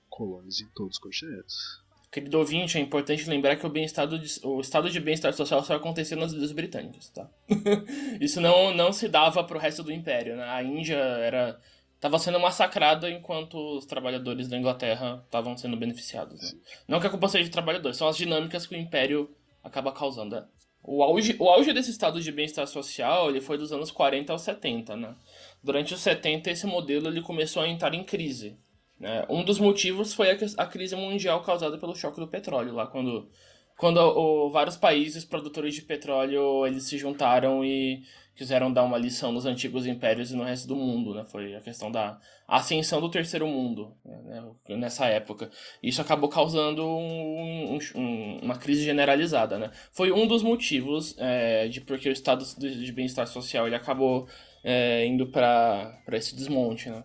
colônias 0.08 0.60
em 0.60 0.68
todos 0.68 0.98
os 0.98 1.02
continentes. 1.02 1.80
Querido 2.10 2.38
ouvinte, 2.38 2.78
é 2.78 2.80
importante 2.80 3.28
lembrar 3.28 3.56
que 3.56 3.66
o, 3.66 3.70
-estado 3.70 4.18
de, 4.18 4.40
o 4.46 4.60
estado 4.60 4.88
de 4.88 4.98
bem-estar 4.98 5.32
social 5.34 5.62
só 5.62 5.74
acontecia 5.74 6.16
nas 6.16 6.32
ilhas 6.32 6.52
britânicas, 6.52 7.10
tá? 7.10 7.28
Isso 8.18 8.40
não, 8.40 8.74
não 8.74 8.92
se 8.92 9.08
dava 9.08 9.44
pro 9.44 9.58
resto 9.58 9.82
do 9.82 9.92
império, 9.92 10.36
né? 10.36 10.44
A 10.44 10.62
Índia 10.62 10.96
era 10.96 11.60
estava 11.98 12.18
sendo 12.18 12.38
massacrada 12.38 13.10
enquanto 13.10 13.76
os 13.76 13.84
trabalhadores 13.84 14.48
da 14.48 14.56
Inglaterra 14.56 15.20
estavam 15.24 15.56
sendo 15.56 15.76
beneficiados. 15.76 16.40
Né? 16.40 16.60
Não 16.86 17.00
que 17.00 17.06
a 17.08 17.10
culpa 17.10 17.28
seja 17.28 17.44
de 17.44 17.50
trabalhadores, 17.50 17.96
são 17.96 18.06
as 18.06 18.16
dinâmicas 18.16 18.66
que 18.66 18.74
o 18.74 18.78
império 18.78 19.28
acaba 19.62 19.92
causando. 19.92 20.36
Né? 20.36 20.44
O 20.82 21.02
auge, 21.02 21.36
o 21.38 21.48
auge 21.48 21.72
desse 21.72 21.90
estado 21.90 22.20
de 22.20 22.30
bem-estar 22.30 22.66
social 22.66 23.28
ele 23.28 23.40
foi 23.40 23.58
dos 23.58 23.72
anos 23.72 23.90
40 23.90 24.32
aos 24.32 24.42
70, 24.42 24.96
né? 24.96 25.14
Durante 25.62 25.92
os 25.92 26.00
70, 26.00 26.50
esse 26.50 26.66
modelo 26.66 27.08
ele 27.08 27.20
começou 27.20 27.62
a 27.62 27.68
entrar 27.68 27.92
em 27.92 28.04
crise. 28.04 28.56
Né? 28.98 29.24
Um 29.28 29.44
dos 29.44 29.58
motivos 29.58 30.12
foi 30.12 30.30
a, 30.30 30.66
crise 30.66 30.96
mundial 30.96 31.42
causada 31.42 31.78
pelo 31.78 31.94
choque 31.94 32.20
do 32.20 32.26
petróleo, 32.26 32.74
lá 32.74 32.86
quando, 32.86 33.28
quando 33.76 33.98
o, 33.98 34.50
vários 34.50 34.76
países 34.76 35.24
produtores 35.24 35.74
de 35.74 35.82
petróleo 35.82 36.66
eles 36.66 36.84
se 36.84 36.98
juntaram 36.98 37.64
e 37.64 38.02
quiseram 38.38 38.72
dar 38.72 38.84
uma 38.84 38.96
lição 38.96 39.32
nos 39.32 39.46
antigos 39.46 39.84
impérios 39.84 40.30
e 40.30 40.36
no 40.36 40.44
resto 40.44 40.68
do 40.68 40.76
mundo, 40.76 41.12
né? 41.12 41.24
Foi 41.24 41.56
a 41.56 41.60
questão 41.60 41.90
da 41.90 42.20
ascensão 42.46 43.00
do 43.00 43.10
terceiro 43.10 43.48
mundo 43.48 43.92
né? 44.04 44.76
nessa 44.76 45.06
época. 45.06 45.50
Isso 45.82 46.00
acabou 46.00 46.28
causando 46.28 46.86
um, 46.86 47.78
um, 47.96 48.38
uma 48.40 48.56
crise 48.56 48.84
generalizada, 48.84 49.58
né? 49.58 49.72
Foi 49.90 50.12
um 50.12 50.24
dos 50.24 50.44
motivos 50.44 51.16
é, 51.18 51.66
de 51.66 51.80
porque 51.80 52.08
o 52.08 52.12
estado 52.12 52.44
de 52.56 52.92
bem-estar 52.92 53.26
social 53.26 53.66
ele 53.66 53.74
acabou 53.74 54.28
é, 54.62 55.04
indo 55.04 55.26
para 55.26 56.00
esse 56.12 56.36
desmonte, 56.36 56.88
né? 56.90 57.02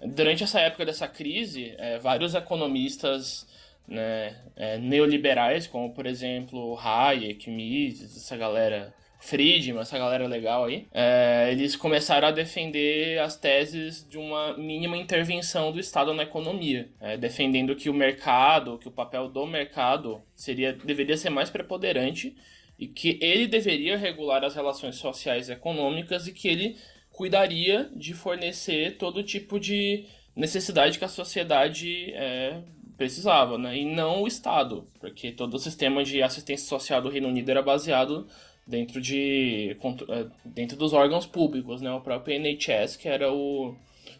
Durante 0.00 0.44
essa 0.44 0.60
época 0.60 0.84
dessa 0.84 1.08
crise, 1.08 1.74
é, 1.78 1.98
vários 1.98 2.34
economistas 2.34 3.46
né, 3.88 4.36
é, 4.56 4.78
neoliberais, 4.78 5.66
como 5.66 5.92
por 5.92 6.06
exemplo 6.06 6.78
Hayek, 6.78 7.50
Mises, 7.50 8.16
essa 8.16 8.36
galera 8.36 8.94
Friedman, 9.18 9.80
essa 9.80 9.98
galera 9.98 10.26
legal 10.26 10.64
aí, 10.64 10.86
é, 10.92 11.48
eles 11.50 11.74
começaram 11.74 12.28
a 12.28 12.30
defender 12.30 13.18
as 13.18 13.36
teses 13.36 14.06
de 14.08 14.18
uma 14.18 14.56
mínima 14.56 14.96
intervenção 14.96 15.72
do 15.72 15.80
Estado 15.80 16.12
na 16.12 16.24
economia, 16.24 16.88
é, 17.00 17.16
defendendo 17.16 17.74
que 17.74 17.88
o 17.88 17.94
mercado, 17.94 18.78
que 18.78 18.88
o 18.88 18.92
papel 18.92 19.28
do 19.28 19.46
mercado 19.46 20.22
seria 20.34 20.72
deveria 20.72 21.16
ser 21.16 21.30
mais 21.30 21.48
preponderante 21.50 22.36
e 22.78 22.86
que 22.86 23.18
ele 23.22 23.46
deveria 23.46 23.96
regular 23.96 24.44
as 24.44 24.54
relações 24.54 24.96
sociais 24.96 25.48
e 25.48 25.52
econômicas 25.52 26.26
e 26.26 26.32
que 26.32 26.46
ele 26.46 26.76
cuidaria 27.16 27.90
de 27.96 28.12
fornecer 28.12 28.98
todo 28.98 29.22
tipo 29.22 29.58
de 29.58 30.04
necessidade 30.36 30.98
que 30.98 31.04
a 31.04 31.08
sociedade 31.08 32.12
é, 32.12 32.60
precisava, 32.96 33.56
né? 33.56 33.78
e 33.78 33.86
não 33.86 34.22
o 34.22 34.28
Estado, 34.28 34.86
porque 35.00 35.32
todo 35.32 35.54
o 35.54 35.58
sistema 35.58 36.04
de 36.04 36.22
assistência 36.22 36.68
social 36.68 37.00
do 37.00 37.08
Reino 37.08 37.28
Unido 37.28 37.50
era 37.50 37.62
baseado 37.62 38.28
dentro 38.66 39.00
de 39.00 39.74
é, 40.10 40.26
dentro 40.44 40.76
dos 40.76 40.92
órgãos 40.92 41.24
públicos, 41.24 41.80
né? 41.80 41.90
O 41.90 42.00
próprio 42.00 42.34
NHS, 42.34 42.96
que 42.96 43.08
era 43.08 43.32
o 43.32 43.74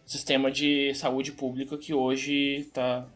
sistema 0.06 0.50
de 0.50 0.94
saúde 0.94 1.32
pública 1.32 1.76
que 1.76 1.92
hoje 1.92 2.60
está 2.60 3.06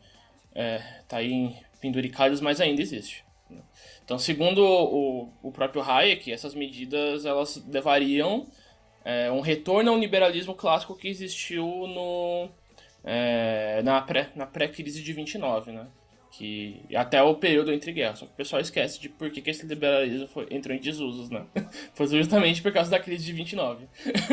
é, 0.54 0.78
tá 1.08 1.18
aí 1.18 1.32
em 1.32 1.56
penduricados, 1.80 2.40
mas 2.42 2.60
ainda 2.60 2.82
existe. 2.82 3.24
Né? 3.48 3.62
Então, 4.04 4.18
segundo 4.18 4.62
o, 4.62 5.32
o 5.42 5.52
próprio 5.52 5.82
Hayek, 5.82 6.30
essas 6.30 6.54
medidas 6.54 7.24
elas 7.24 7.64
levariam 7.66 8.46
é, 9.04 9.30
um 9.30 9.40
retorno 9.40 9.90
ao 9.90 9.98
liberalismo 9.98 10.54
clássico 10.54 10.96
que 10.96 11.08
existiu 11.08 11.66
no, 11.66 12.48
é, 13.04 13.82
na 13.82 14.00
pré-crise 14.00 14.38
na 14.38 14.46
pré 14.46 14.66
de 14.66 15.12
29, 15.12 15.72
né? 15.72 15.86
que 16.30 16.80
até 16.94 17.22
o 17.22 17.34
período 17.34 17.72
entre 17.72 17.92
guerras. 17.92 18.20
Só 18.20 18.26
que 18.26 18.32
o 18.32 18.36
pessoal 18.36 18.62
esquece 18.62 19.00
de 19.00 19.08
por 19.08 19.30
que, 19.30 19.42
que 19.42 19.50
esse 19.50 19.66
liberalismo 19.66 20.28
foi, 20.28 20.46
entrou 20.50 20.74
em 20.74 20.80
desusos, 20.80 21.28
né? 21.28 21.44
foi 21.94 22.06
justamente 22.06 22.62
por 22.62 22.72
causa 22.72 22.90
da 22.90 23.00
crise 23.00 23.24
de 23.24 23.32
29. 23.32 23.86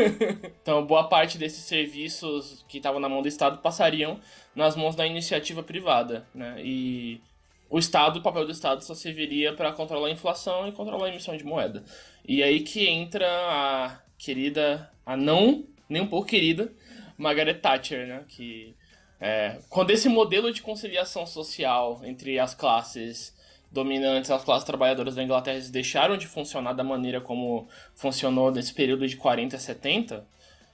então, 0.61 0.85
boa 0.85 1.07
parte 1.07 1.37
desses 1.37 1.63
serviços 1.63 2.63
que 2.67 2.77
estavam 2.77 2.99
na 2.99 3.09
mão 3.09 3.21
do 3.21 3.27
Estado 3.27 3.57
passariam 3.59 4.19
nas 4.55 4.75
mãos 4.75 4.95
da 4.95 5.07
iniciativa 5.07 5.63
privada, 5.63 6.27
né? 6.33 6.61
E 6.63 7.19
o 7.69 7.79
Estado, 7.79 8.19
o 8.19 8.21
papel 8.21 8.45
do 8.45 8.51
Estado 8.51 8.83
só 8.83 8.93
serviria 8.93 9.53
para 9.53 9.73
controlar 9.73 10.07
a 10.07 10.11
inflação 10.11 10.67
e 10.67 10.71
controlar 10.71 11.07
a 11.07 11.09
emissão 11.09 11.35
de 11.35 11.43
moeda. 11.43 11.83
E 12.27 12.43
aí 12.43 12.59
que 12.59 12.87
entra 12.87 13.25
a 13.25 13.99
querida, 14.17 14.91
a 15.05 15.15
não 15.15 15.65
nem 15.87 16.01
um 16.01 16.07
pouco 16.07 16.27
querida, 16.27 16.71
Margaret 17.17 17.55
Thatcher, 17.55 18.05
né? 18.05 18.25
Que 18.27 18.75
é, 19.19 19.59
quando 19.69 19.91
esse 19.91 20.09
modelo 20.09 20.51
de 20.51 20.61
conciliação 20.61 21.25
social 21.25 22.01
entre 22.03 22.37
as 22.37 22.53
classes 22.53 23.35
dominantes, 23.71 24.29
as 24.29 24.43
classes 24.43 24.65
trabalhadoras 24.65 25.15
da 25.15 25.23
Inglaterra 25.23 25.59
deixaram 25.71 26.17
de 26.17 26.27
funcionar 26.27 26.73
da 26.73 26.83
maneira 26.83 27.19
como 27.19 27.67
funcionou 27.95 28.51
nesse 28.51 28.73
período 28.73 29.07
de 29.07 29.15
40 29.15 29.55
a 29.55 29.59
70, 29.59 30.25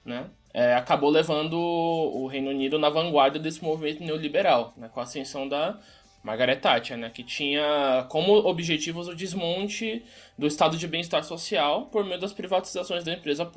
né? 0.04 0.26
É, 0.52 0.74
acabou 0.74 1.10
levando 1.10 1.54
o 1.54 2.28
Reino 2.28 2.50
Unido 2.50 2.78
na 2.78 2.88
vanguarda 2.88 3.40
desse 3.40 3.62
movimento 3.62 4.04
neoliberal, 4.04 4.72
né, 4.76 4.88
com 4.88 5.00
a 5.00 5.02
ascensão 5.02 5.48
da 5.48 5.80
Margaret 6.24 6.56
Thatcher, 6.56 6.96
né, 6.96 7.10
que 7.10 7.22
tinha 7.22 8.06
como 8.08 8.32
objetivos 8.32 9.06
o 9.06 9.14
desmonte 9.14 10.02
do 10.38 10.46
estado 10.46 10.78
de 10.78 10.88
bem-estar 10.88 11.22
social 11.22 11.86
por 11.92 12.02
meio 12.02 12.18
das 12.18 12.32
privatizações 12.32 13.04
da 13.04 13.12
empresa, 13.12 13.48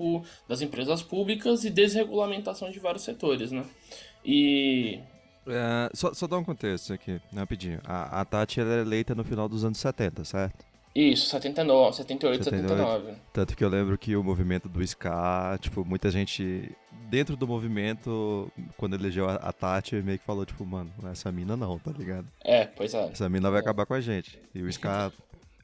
das 0.50 0.62
empresas 0.62 1.02
públicas 1.02 1.64
e 1.64 1.70
desregulamentação 1.70 2.70
de 2.70 2.78
vários 2.78 3.04
setores. 3.04 3.54
Né? 3.54 3.64
E 4.26 5.00
é, 5.48 5.90
só, 5.94 6.14
só 6.14 6.28
dar 6.28 6.38
um 6.38 6.44
contexto 6.44 6.92
aqui, 6.92 7.22
rapidinho. 7.34 7.80
A, 7.86 8.22
a 8.22 8.26
Tati 8.26 8.60
é 8.60 8.82
eleita 8.82 9.16
no 9.16 9.24
final 9.24 9.48
dos 9.48 9.64
anos 9.64 9.78
70, 9.78 10.26
certo? 10.26 10.66
Isso, 10.94 11.28
79, 11.30 11.96
78, 11.96 12.44
78, 12.44 12.68
79. 12.68 13.14
Tanto 13.32 13.56
que 13.56 13.64
eu 13.64 13.70
lembro 13.70 13.98
que 13.98 14.16
o 14.16 14.24
movimento 14.24 14.68
do 14.68 14.82
ska, 14.82 15.58
tipo, 15.62 15.86
muita 15.86 16.10
gente 16.10 16.72
dentro 17.10 17.36
do 17.36 17.48
movimento, 17.48 18.52
quando 18.78 18.96
elegeu 18.96 19.30
a, 19.30 19.36
a 19.36 19.52
Tati, 19.52 19.96
meio 19.96 20.20
que 20.20 20.26
falou, 20.26 20.46
tipo, 20.46 20.66
mano, 20.66 20.92
essa 21.12 21.32
mina 21.32 21.58
não, 21.58 21.78
tá 21.80 21.92
ligado? 21.92 22.28
É, 22.44 22.66
pois 22.66 22.94
é. 22.94 23.10
Essa 23.10 23.30
mina 23.30 23.50
vai 23.50 23.60
é. 23.60 23.62
acabar 23.62 23.86
com 23.86 23.94
a 23.94 24.02
gente. 24.02 24.40
E 24.54 24.62
o 24.62 24.70
ska, 24.70 25.12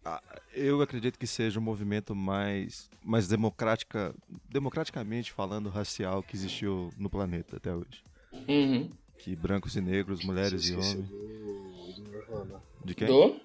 eu 0.53 0.81
acredito 0.81 1.17
que 1.17 1.27
seja 1.27 1.59
o 1.59 1.61
movimento 1.61 2.15
mais, 2.15 2.89
mais 3.03 3.27
democrática, 3.27 4.13
democraticamente 4.49 5.31
falando, 5.31 5.69
racial 5.69 6.23
que 6.23 6.35
existiu 6.35 6.89
no 6.97 7.09
planeta 7.09 7.57
até 7.57 7.73
hoje. 7.73 8.03
Uhum 8.47 8.89
que 9.23 9.37
brancos 9.37 9.77
e 9.77 9.81
negros, 9.81 10.25
mulheres 10.25 10.67
e 10.67 10.73
homens. 10.73 10.95
Do, 10.95 11.93
do 11.93 12.09
Nirvana. 12.09 12.61
De 12.83 12.93
quem? 12.93 13.07
Do? 13.07 13.39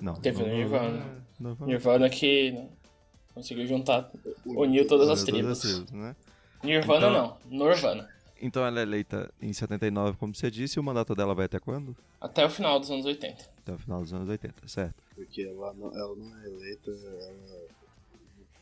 Não. 0.00 0.14
Teve 0.14 0.42
o 0.42 0.46
Nirvana. 0.46 1.04
Nirvana. 1.38 1.66
Nirvana 1.66 2.08
que 2.08 2.58
conseguiu 3.34 3.66
juntar, 3.66 4.10
unir 4.46 4.86
todas 4.86 5.10
as 5.10 5.22
tribos. 5.22 5.60
Todas 5.60 5.64
as 5.64 5.84
tribos 5.84 5.92
né? 5.92 6.16
Nirvana 6.62 7.08
então, 7.08 7.38
não, 7.50 7.66
Nirvana. 7.66 8.08
Então 8.40 8.66
ela 8.66 8.80
é 8.80 8.82
eleita 8.82 9.32
em 9.40 9.52
79, 9.52 10.16
como 10.18 10.34
você 10.34 10.50
disse, 10.50 10.78
e 10.78 10.80
o 10.80 10.82
mandato 10.82 11.14
dela 11.14 11.34
vai 11.34 11.46
até 11.46 11.60
quando? 11.60 11.96
Até 12.20 12.44
o 12.44 12.50
final 12.50 12.80
dos 12.80 12.90
anos 12.90 13.06
80. 13.06 13.44
Até 13.58 13.72
o 13.72 13.78
final 13.78 14.00
dos 14.00 14.12
anos 14.12 14.28
80, 14.28 14.68
certo. 14.68 14.94
Porque 15.14 15.42
ela 15.42 15.72
não, 15.74 15.96
ela 15.96 16.16
não 16.16 16.42
é 16.42 16.46
eleita, 16.46 16.90
ela 16.90 17.72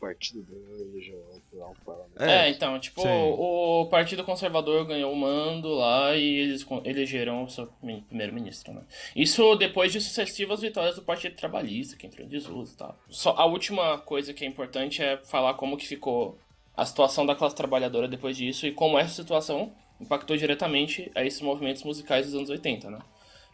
partido 0.01 0.41
dele 0.41 0.91
elegeu 0.91 1.23
um 1.53 1.75
parlamento. 1.85 2.19
É, 2.19 2.49
então, 2.49 2.79
tipo, 2.79 3.07
o, 3.07 3.83
o 3.83 3.85
Partido 3.85 4.23
Conservador 4.23 4.83
ganhou 4.85 5.13
o 5.13 5.15
mando 5.15 5.69
lá 5.69 6.15
e 6.15 6.37
eles 6.37 6.65
elegeram 6.83 7.43
o 7.43 7.49
seu 7.49 7.67
primeiro-ministro, 8.07 8.73
né? 8.73 8.81
Isso 9.15 9.55
depois 9.55 9.91
de 9.91 10.01
sucessivas 10.01 10.61
vitórias 10.61 10.95
do 10.95 11.03
Partido 11.03 11.35
Trabalhista, 11.35 11.95
que 11.95 12.07
entrou 12.07 12.25
em 12.25 12.29
desuso 12.29 12.73
e 12.73 12.77
tal. 12.77 12.97
Só, 13.07 13.35
a 13.37 13.45
última 13.45 13.99
coisa 13.99 14.33
que 14.33 14.43
é 14.43 14.47
importante 14.47 15.03
é 15.03 15.17
falar 15.17 15.53
como 15.53 15.77
que 15.77 15.87
ficou 15.87 16.37
a 16.81 16.85
situação 16.85 17.25
da 17.25 17.35
classe 17.35 17.55
trabalhadora 17.55 18.07
depois 18.07 18.35
disso 18.35 18.65
e 18.65 18.71
como 18.71 18.97
essa 18.97 19.13
situação 19.13 19.71
impactou 19.99 20.35
diretamente 20.35 21.11
a 21.13 21.23
esses 21.23 21.41
movimentos 21.41 21.83
musicais 21.83 22.25
dos 22.25 22.35
anos 22.35 22.49
80, 22.49 22.89
né? 22.89 22.99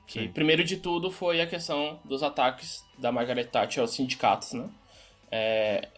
Que, 0.08 0.22
Sim. 0.22 0.28
primeiro 0.30 0.63
de 0.63 0.78
tudo, 0.78 1.12
foi 1.12 1.42
a 1.42 1.48
questão 1.48 2.00
dos 2.06 2.24
ataques 2.24 2.86
da 2.98 3.12
Margaret 3.12 3.46
Thatcher 3.46 3.82
aos 3.82 3.92
sindicatos, 3.92 4.54
né? 4.54 4.70
É, 5.30 5.90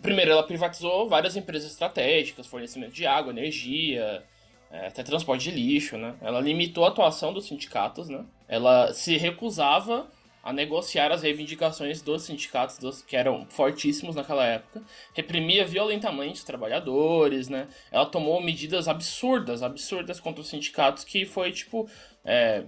Primeiro, 0.00 0.30
ela 0.30 0.42
privatizou 0.44 1.08
várias 1.08 1.36
empresas 1.36 1.72
estratégicas, 1.72 2.46
fornecimento 2.46 2.92
de 2.92 3.04
água, 3.04 3.32
energia, 3.32 4.22
é, 4.70 4.86
até 4.86 5.02
transporte 5.02 5.44
de 5.44 5.50
lixo, 5.50 5.96
né? 5.96 6.14
Ela 6.20 6.40
limitou 6.40 6.84
a 6.84 6.88
atuação 6.88 7.32
dos 7.32 7.46
sindicatos, 7.46 8.08
né? 8.08 8.24
Ela 8.46 8.92
se 8.92 9.16
recusava 9.16 10.06
a 10.42 10.52
negociar 10.52 11.12
as 11.12 11.22
reivindicações 11.22 12.00
dos 12.00 12.22
sindicatos, 12.22 12.78
dos, 12.78 13.02
que 13.02 13.16
eram 13.16 13.46
fortíssimos 13.50 14.14
naquela 14.14 14.44
época, 14.44 14.82
reprimia 15.14 15.64
violentamente 15.64 16.34
os 16.34 16.44
trabalhadores, 16.44 17.48
né? 17.48 17.68
Ela 17.90 18.06
tomou 18.06 18.40
medidas 18.40 18.88
absurdas, 18.88 19.62
absurdas 19.62 20.20
contra 20.20 20.40
os 20.40 20.48
sindicatos, 20.48 21.04
que 21.04 21.24
foi, 21.26 21.52
tipo, 21.52 21.88
é, 22.24 22.64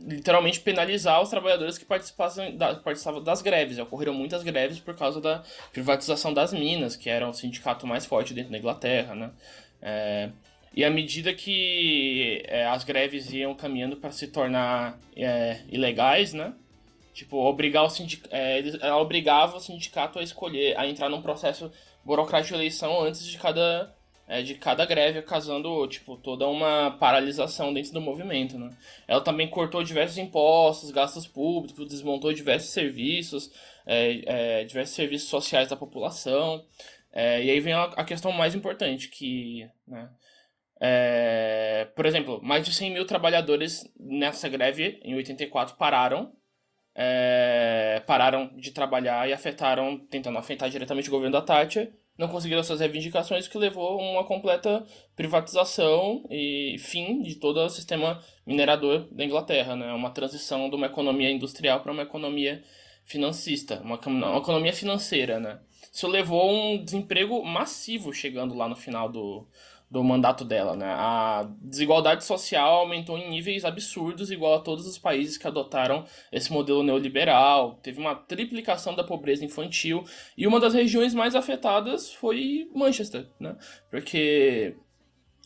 literalmente 0.00 0.60
penalizar 0.60 1.20
os 1.20 1.28
trabalhadores 1.28 1.76
que 1.76 1.84
participavam, 1.84 2.56
da, 2.56 2.74
participavam 2.76 3.22
das 3.22 3.42
greves. 3.42 3.78
Ocorreram 3.78 4.14
muitas 4.14 4.42
greves 4.42 4.78
por 4.78 4.94
causa 4.94 5.20
da 5.20 5.42
privatização 5.72 6.32
das 6.32 6.52
minas, 6.52 6.96
que 6.96 7.10
era 7.10 7.28
o 7.28 7.32
sindicato 7.32 7.86
mais 7.86 8.06
forte 8.06 8.34
dentro 8.34 8.52
da 8.52 8.58
Inglaterra, 8.58 9.14
né? 9.14 9.30
É, 9.80 10.30
e 10.74 10.84
à 10.84 10.90
medida 10.90 11.32
que 11.32 12.42
é, 12.46 12.66
as 12.66 12.84
greves 12.84 13.32
iam 13.32 13.54
caminhando 13.54 13.96
para 13.96 14.10
se 14.10 14.28
tornar 14.28 14.98
é, 15.16 15.60
ilegais, 15.68 16.32
né? 16.32 16.52
Tipo, 17.18 17.36
obrigar 17.38 17.82
o 17.82 17.90
sindic... 17.90 18.28
É, 18.30 18.60
ela 18.80 18.98
obrigava 18.98 19.56
o 19.56 19.60
sindicato 19.60 20.20
a 20.20 20.22
escolher, 20.22 20.78
a 20.78 20.86
entrar 20.86 21.08
num 21.08 21.20
processo 21.20 21.68
burocrático 22.04 22.54
de 22.54 22.60
eleição 22.60 23.02
antes 23.02 23.26
de 23.26 23.36
cada 23.36 23.92
é, 24.28 24.40
de 24.40 24.54
cada 24.54 24.86
greve, 24.86 25.20
causando 25.22 25.84
tipo, 25.88 26.16
toda 26.16 26.46
uma 26.46 26.92
paralisação 26.92 27.74
dentro 27.74 27.92
do 27.92 28.00
movimento. 28.00 28.56
Né? 28.56 28.70
Ela 29.08 29.20
também 29.20 29.48
cortou 29.48 29.82
diversos 29.82 30.16
impostos, 30.16 30.92
gastos 30.92 31.26
públicos, 31.26 31.88
desmontou 31.88 32.32
diversos 32.32 32.70
serviços, 32.70 33.50
é, 33.84 34.60
é, 34.60 34.64
diversos 34.64 34.94
serviços 34.94 35.28
sociais 35.28 35.68
da 35.68 35.76
população. 35.76 36.64
É, 37.12 37.42
e 37.42 37.50
aí 37.50 37.58
vem 37.58 37.72
a, 37.72 38.04
questão 38.04 38.30
mais 38.30 38.54
importante, 38.54 39.08
que, 39.08 39.68
né, 39.88 40.08
é, 40.80 41.88
por 41.96 42.06
exemplo, 42.06 42.38
mais 42.40 42.64
de 42.64 42.72
100 42.72 42.92
mil 42.92 43.04
trabalhadores 43.04 43.90
nessa 43.98 44.48
greve, 44.48 45.00
em 45.02 45.16
84, 45.16 45.74
pararam 45.76 46.32
é, 47.00 48.02
pararam 48.08 48.50
de 48.56 48.72
trabalhar 48.72 49.28
e 49.28 49.32
afetaram, 49.32 49.96
tentando 50.10 50.36
afetar 50.36 50.68
diretamente 50.68 51.08
o 51.08 51.12
governo 51.12 51.32
da 51.32 51.40
Thatcher, 51.40 51.92
não 52.18 52.26
conseguiram 52.26 52.64
suas 52.64 52.80
reivindicações, 52.80 53.46
que 53.46 53.56
levou 53.56 54.00
a 54.00 54.02
uma 54.02 54.24
completa 54.24 54.84
privatização 55.14 56.24
e 56.28 56.74
fim 56.80 57.22
de 57.22 57.36
todo 57.36 57.60
o 57.60 57.68
sistema 57.68 58.20
minerador 58.44 59.06
da 59.12 59.24
Inglaterra, 59.24 59.76
né? 59.76 59.92
Uma 59.92 60.10
transição 60.10 60.68
de 60.68 60.74
uma 60.74 60.86
economia 60.86 61.30
industrial 61.30 61.78
para 61.80 61.92
uma 61.92 62.02
economia 62.02 62.64
financista, 63.04 63.80
uma, 63.80 64.00
uma 64.04 64.38
economia 64.38 64.72
financeira, 64.72 65.38
né? 65.38 65.60
Isso 65.92 66.08
levou 66.08 66.42
a 66.42 66.52
um 66.52 66.84
desemprego 66.84 67.44
massivo 67.44 68.12
chegando 68.12 68.56
lá 68.56 68.68
no 68.68 68.74
final 68.74 69.08
do, 69.08 69.46
do 69.90 70.04
mandato 70.04 70.44
dela, 70.44 70.76
né? 70.76 70.86
A 70.86 71.48
desigualdade 71.62 72.24
social 72.24 72.80
aumentou 72.80 73.16
em 73.16 73.30
níveis 73.30 73.64
absurdos, 73.64 74.30
igual 74.30 74.54
a 74.54 74.60
todos 74.60 74.86
os 74.86 74.98
países 74.98 75.38
que 75.38 75.46
adotaram 75.46 76.04
esse 76.30 76.52
modelo 76.52 76.82
neoliberal. 76.82 77.78
Teve 77.82 77.98
uma 77.98 78.14
triplicação 78.14 78.94
da 78.94 79.02
pobreza 79.02 79.44
infantil 79.44 80.04
e 80.36 80.46
uma 80.46 80.60
das 80.60 80.74
regiões 80.74 81.14
mais 81.14 81.34
afetadas 81.34 82.12
foi 82.12 82.68
Manchester, 82.74 83.26
né? 83.40 83.56
Porque 83.90 84.76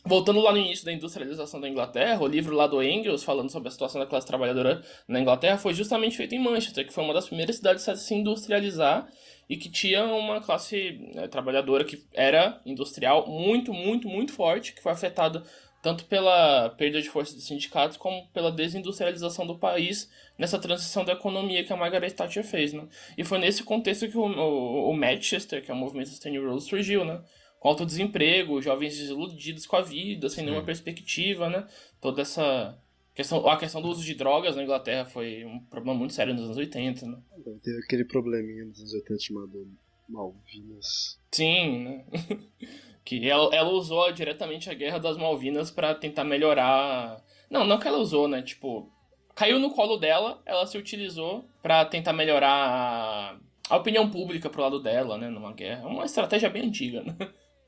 Voltando 0.05 0.41
lá 0.41 0.51
no 0.51 0.57
início 0.57 0.83
da 0.83 0.91
industrialização 0.91 1.61
da 1.61 1.69
Inglaterra, 1.69 2.21
o 2.21 2.27
livro 2.27 2.53
lá 2.53 2.67
do 2.67 2.83
Engels, 2.83 3.23
falando 3.23 3.49
sobre 3.49 3.69
a 3.69 3.71
situação 3.71 4.01
da 4.01 4.05
classe 4.05 4.27
trabalhadora 4.27 4.83
na 5.07 5.17
Inglaterra, 5.17 5.57
foi 5.57 5.73
justamente 5.73 6.17
feito 6.17 6.35
em 6.35 6.39
Manchester, 6.39 6.85
que 6.85 6.93
foi 6.93 7.05
uma 7.05 7.13
das 7.13 7.27
primeiras 7.27 7.55
cidades 7.55 7.87
a 7.87 7.95
se 7.95 8.13
industrializar 8.13 9.07
e 9.49 9.57
que 9.57 9.69
tinha 9.69 10.03
uma 10.05 10.41
classe 10.41 11.11
né, 11.13 11.27
trabalhadora 11.27 11.83
que 11.83 12.03
era 12.13 12.61
industrial 12.65 13.27
muito, 13.27 13.73
muito, 13.73 14.07
muito 14.07 14.33
forte, 14.33 14.73
que 14.73 14.81
foi 14.81 14.91
afetada 14.91 15.43
tanto 15.83 16.05
pela 16.05 16.69
perda 16.69 17.01
de 17.01 17.09
força 17.09 17.35
dos 17.35 17.45
sindicatos 17.45 17.97
como 17.97 18.25
pela 18.27 18.49
desindustrialização 18.49 19.45
do 19.45 19.57
país 19.57 20.09
nessa 20.37 20.57
transição 20.57 21.03
da 21.03 21.11
economia 21.11 21.63
que 21.63 21.73
a 21.73 21.75
Margaret 21.75 22.11
Thatcher 22.11 22.43
fez, 22.45 22.71
né? 22.71 22.87
E 23.17 23.23
foi 23.25 23.37
nesse 23.37 23.63
contexto 23.63 24.07
que 24.07 24.17
o, 24.17 24.21
o, 24.21 24.89
o 24.89 24.93
Manchester, 24.95 25.61
que 25.61 25.69
é 25.69 25.73
o 25.73 25.77
movimento 25.77 26.07
Sustainable 26.07 26.61
surgiu, 26.61 27.03
né? 27.03 27.21
Com 27.59 27.67
alto 27.67 27.85
desemprego, 27.85 28.61
jovens 28.61 28.97
desiludidos 28.97 29.65
com 29.65 29.75
a 29.75 29.81
vida, 29.81 30.29
sem 30.29 30.45
nenhuma 30.45 30.63
perspectiva, 30.63 31.49
né? 31.49 31.67
Toda 31.99 32.21
essa 32.21 32.77
questão, 33.13 33.47
a 33.47 33.57
questão 33.57 33.81
do 33.81 33.89
uso 33.89 34.03
de 34.03 34.15
drogas 34.15 34.55
na 34.55 34.63
Inglaterra 34.63 35.05
foi 35.05 35.45
um 35.45 35.59
problema 35.59 35.97
muito 35.97 36.13
sério 36.13 36.33
nos 36.33 36.45
anos 36.45 36.57
80, 36.57 37.05
né? 37.05 37.17
Teve 37.61 37.79
aquele 37.83 38.05
probleminha 38.05 38.65
nos 38.65 38.79
anos 38.79 38.93
80 38.93 39.19
chamado 39.19 39.67
Malvinas. 40.09 41.19
Sim, 41.31 41.83
né? 41.83 42.05
que 43.05 43.29
ela, 43.29 43.53
ela 43.53 43.69
usou 43.69 44.11
diretamente 44.11 44.69
a 44.69 44.73
Guerra 44.73 44.99
das 44.99 45.17
Malvinas 45.17 45.69
para 45.69 45.93
tentar 45.93 46.23
melhorar... 46.23 47.21
Não, 47.49 47.65
não 47.65 47.77
que 47.77 47.87
ela 47.87 47.97
usou, 47.97 48.27
né? 48.27 48.41
Tipo, 48.41 48.91
caiu 49.35 49.59
no 49.59 49.71
colo 49.71 49.97
dela, 49.97 50.41
ela 50.45 50.65
se 50.65 50.77
utilizou 50.77 51.47
para 51.61 51.85
tentar 51.85 52.13
melhorar 52.13 52.49
a, 52.49 53.37
a 53.69 53.77
opinião 53.77 54.09
pública 54.09 54.49
pro 54.49 54.61
lado 54.61 54.81
dela, 54.81 55.17
né? 55.17 55.29
Numa 55.29 55.53
guerra. 55.53 55.87
Uma 55.87 56.05
estratégia 56.05 56.49
bem 56.49 56.67
antiga, 56.67 57.03
né? 57.03 57.15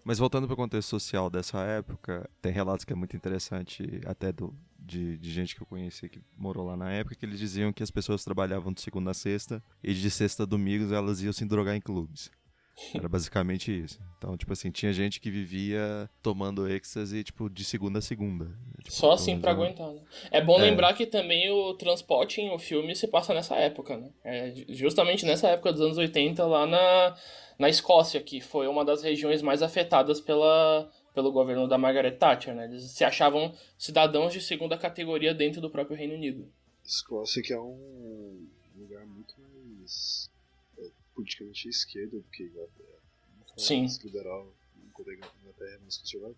Mas 0.04 0.20
voltando 0.20 0.46
para 0.46 0.54
o 0.54 0.58
contexto 0.58 0.90
social 0.90 1.32
dessa 1.32 1.60
época, 1.64 2.30
tem 2.40 2.52
relatos 2.52 2.86
que 2.86 2.94
é 2.94 2.96
muito 2.96 3.16
interessante, 3.16 4.02
até 4.06 4.32
do, 4.32 4.56
de, 4.86 5.18
de, 5.18 5.32
gente 5.32 5.56
que 5.56 5.62
eu 5.62 5.66
conheci 5.66 6.08
que 6.08 6.22
morou 6.38 6.66
lá 6.66 6.78
na 6.78 6.92
época, 6.92 7.16
que 7.16 7.26
eles 7.26 7.40
diziam 7.40 7.74
que 7.74 7.82
as 7.82 7.92
pessoas 7.92 8.24
trabalhavam 8.24 8.72
de 8.72 8.82
segunda 8.82 9.12
a 9.12 9.14
sexta 9.14 9.64
e 9.84 9.94
de 9.94 10.12
sexta 10.12 10.44
a 10.44 10.46
domingos 10.46 10.92
elas 10.92 11.22
iam 11.22 11.34
se 11.34 11.46
drogar 11.46 11.76
em 11.76 11.82
clubes. 11.82 12.30
Era 12.94 13.08
basicamente 13.08 13.72
isso. 13.72 14.00
Então, 14.18 14.36
tipo 14.36 14.52
assim, 14.52 14.70
tinha 14.70 14.92
gente 14.92 15.22
que 15.22 15.32
vivia 15.32 16.10
tomando 16.22 16.70
êxtase, 16.70 17.24
tipo, 17.24 17.50
de 17.50 17.64
segunda 17.64 18.00
a 18.00 18.02
segunda. 18.02 18.46
Tipo, 18.80 18.92
Só 18.92 19.12
assim 19.14 19.40
pra 19.40 19.52
aguentar, 19.52 19.92
né? 19.92 20.02
É 20.30 20.42
bom 20.42 20.60
é. 20.60 20.64
lembrar 20.64 20.94
que 20.94 21.06
também 21.06 21.50
o 21.50 21.74
transporte 21.76 22.42
em 22.42 22.54
o 22.54 22.60
filme 22.60 22.94
se 22.94 23.08
passa 23.08 23.34
nessa 23.34 23.56
época, 23.56 23.98
né? 23.98 24.10
É 24.24 24.54
justamente 24.70 25.26
nessa 25.26 25.48
época 25.48 25.72
dos 25.72 25.82
anos 25.82 25.98
80, 25.98 26.46
lá 26.46 26.66
na, 26.66 27.16
na 27.58 27.70
Escócia, 27.70 28.22
que 28.22 28.42
foi 28.42 28.68
uma 28.68 28.84
das 28.84 29.02
regiões 29.02 29.42
mais 29.42 29.62
afetadas 29.62 30.20
pela, 30.20 30.92
pelo 31.16 31.32
governo 31.32 31.68
da 31.68 31.78
Margaret 31.78 32.18
Thatcher, 32.18 32.54
né? 32.54 32.66
Eles 32.66 32.92
se 32.92 33.04
achavam 33.06 33.58
cidadãos 33.78 34.34
de 34.34 34.42
segunda 34.42 34.78
categoria 34.78 35.34
dentro 35.34 35.62
do 35.62 35.70
próprio 35.70 35.98
Reino 35.98 36.14
Unido. 36.14 36.52
Escócia 36.84 37.42
que 37.42 37.54
é 37.54 37.60
um 37.60 38.48
lugar 38.76 39.06
muito 39.08 39.34
mais 39.40 40.30
é, 40.78 40.90
politicamente 41.16 41.70
esquerdo 41.70 42.20
do 42.20 42.24
que 42.24 42.44
Inglaterra. 42.44 43.00
Sim. 43.56 43.80
Mais 43.82 43.98
liberal, 44.04 44.54
enquanto 44.86 45.10
a 45.10 45.14
Inglaterra 45.14 45.76
é 45.76 45.78
mais 45.80 45.98
conservadora. 45.98 46.36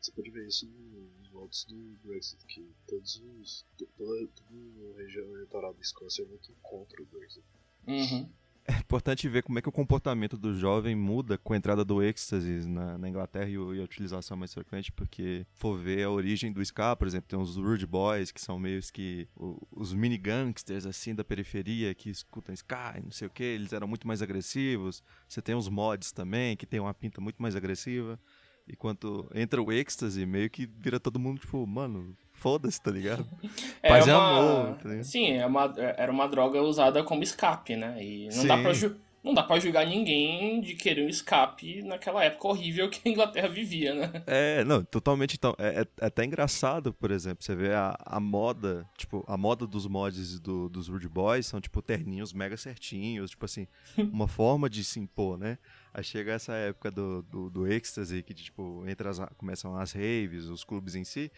Você 0.00 0.12
pode 0.12 0.30
ver 0.30 0.46
isso 0.46 0.66
nos 0.66 1.28
votos 1.28 1.64
do 1.64 1.76
Brexit, 2.04 2.42
que 2.46 2.66
todos 2.88 3.22
os, 3.40 3.64
toda, 3.76 4.26
toda 4.26 4.94
a 4.94 5.02
região 5.02 5.26
eleitoral 5.34 5.74
da 5.74 5.80
Escócia 5.80 6.22
é 6.22 6.24
muito 6.24 6.50
contra 6.62 7.02
o 7.02 7.06
Brexit. 7.06 7.44
Uhum 7.86 8.28
é 8.68 8.78
importante 8.78 9.26
ver 9.28 9.42
como 9.42 9.58
é 9.58 9.62
que 9.62 9.68
o 9.68 9.72
comportamento 9.72 10.36
do 10.36 10.54
jovem 10.54 10.94
muda 10.94 11.38
com 11.38 11.54
a 11.54 11.56
entrada 11.56 11.82
do 11.82 12.02
êxtase 12.02 12.68
na, 12.68 12.98
na 12.98 13.08
Inglaterra 13.08 13.48
e, 13.48 13.54
e, 13.54 13.80
a 13.80 13.84
utilização 13.84 14.36
mais 14.36 14.52
frequente, 14.52 14.92
porque 14.92 15.46
for 15.54 15.78
ver 15.78 16.04
a 16.04 16.10
origem 16.10 16.52
do 16.52 16.60
ska, 16.60 16.94
por 16.94 17.08
exemplo, 17.08 17.28
tem 17.28 17.38
os 17.38 17.56
Rude 17.56 17.86
Boys, 17.86 18.30
que 18.30 18.40
são 18.40 18.58
meio 18.58 18.78
que 18.92 19.26
os 19.72 19.94
mini 19.94 20.18
gangsters 20.18 20.84
assim 20.84 21.14
da 21.14 21.24
periferia 21.24 21.94
que 21.94 22.10
escutam 22.10 22.54
ska 22.54 22.96
e 22.98 23.00
não 23.00 23.10
sei 23.10 23.26
o 23.26 23.30
que, 23.30 23.42
eles 23.42 23.72
eram 23.72 23.88
muito 23.88 24.06
mais 24.06 24.20
agressivos. 24.20 25.02
Você 25.26 25.40
tem 25.40 25.54
os 25.54 25.68
mods 25.68 26.12
também, 26.12 26.54
que 26.54 26.66
tem 26.66 26.78
uma 26.78 26.92
pinta 26.92 27.22
muito 27.22 27.40
mais 27.40 27.56
agressiva. 27.56 28.20
E 28.66 28.76
quando 28.76 29.30
entra 29.34 29.62
o 29.62 29.72
êxtase, 29.72 30.26
meio 30.26 30.50
que 30.50 30.66
vira 30.66 31.00
todo 31.00 31.18
mundo, 31.18 31.40
tipo, 31.40 31.66
mano, 31.66 32.14
foda-se, 32.38 32.80
tá 32.80 32.90
ligado? 32.90 33.26
É 33.82 33.90
Paz 33.90 34.06
uma... 34.06 34.38
amor. 34.38 34.76
Tá 34.76 35.02
Sim, 35.04 35.32
é 35.32 35.46
uma, 35.46 35.72
era 35.76 36.10
uma 36.10 36.26
droga 36.26 36.60
usada 36.62 37.02
como 37.04 37.22
escape, 37.22 37.76
né? 37.76 38.02
E 38.02 38.24
não 38.26 38.32
Sim. 38.32 38.46
dá 38.46 38.58
pra 38.58 38.72
não 39.22 39.34
dá 39.34 39.42
pra 39.42 39.58
julgar 39.58 39.86
ninguém 39.86 40.60
de 40.60 40.74
querer 40.74 41.04
um 41.04 41.08
escape 41.08 41.82
naquela 41.82 42.24
época 42.24 42.48
horrível 42.48 42.88
que 42.88 43.06
a 43.06 43.12
Inglaterra 43.12 43.48
vivia, 43.48 43.94
né? 43.94 44.22
É, 44.26 44.64
não, 44.64 44.82
totalmente. 44.84 45.34
Então, 45.34 45.54
é, 45.58 45.82
é 45.82 46.06
até 46.06 46.24
engraçado, 46.24 46.94
por 46.94 47.10
exemplo, 47.10 47.44
você 47.44 47.54
vê 47.54 47.74
a, 47.74 47.96
a 47.98 48.20
moda, 48.20 48.88
tipo, 48.96 49.24
a 49.28 49.36
moda 49.36 49.66
dos 49.66 49.86
mods 49.86 50.38
do, 50.38 50.68
dos 50.68 50.88
Rude 50.88 51.08
Boys 51.08 51.46
são, 51.46 51.60
tipo, 51.60 51.82
terninhos 51.82 52.32
mega 52.32 52.56
certinhos, 52.56 53.30
tipo 53.30 53.44
assim, 53.44 53.66
uma 53.98 54.28
forma 54.28 54.70
de 54.70 54.84
se 54.84 55.00
impor, 55.00 55.36
né? 55.36 55.58
Aí 55.98 56.04
chega 56.04 56.32
essa 56.32 56.52
época 56.54 56.92
do, 56.92 57.22
do, 57.22 57.50
do 57.50 57.66
êxtase, 57.66 58.22
que 58.22 58.32
tipo, 58.32 58.84
entre 58.86 59.08
as, 59.08 59.18
começam 59.36 59.76
as 59.76 59.90
raves, 59.90 60.44
os 60.44 60.62
clubes 60.62 60.94
em 60.94 61.02
si, 61.02 61.28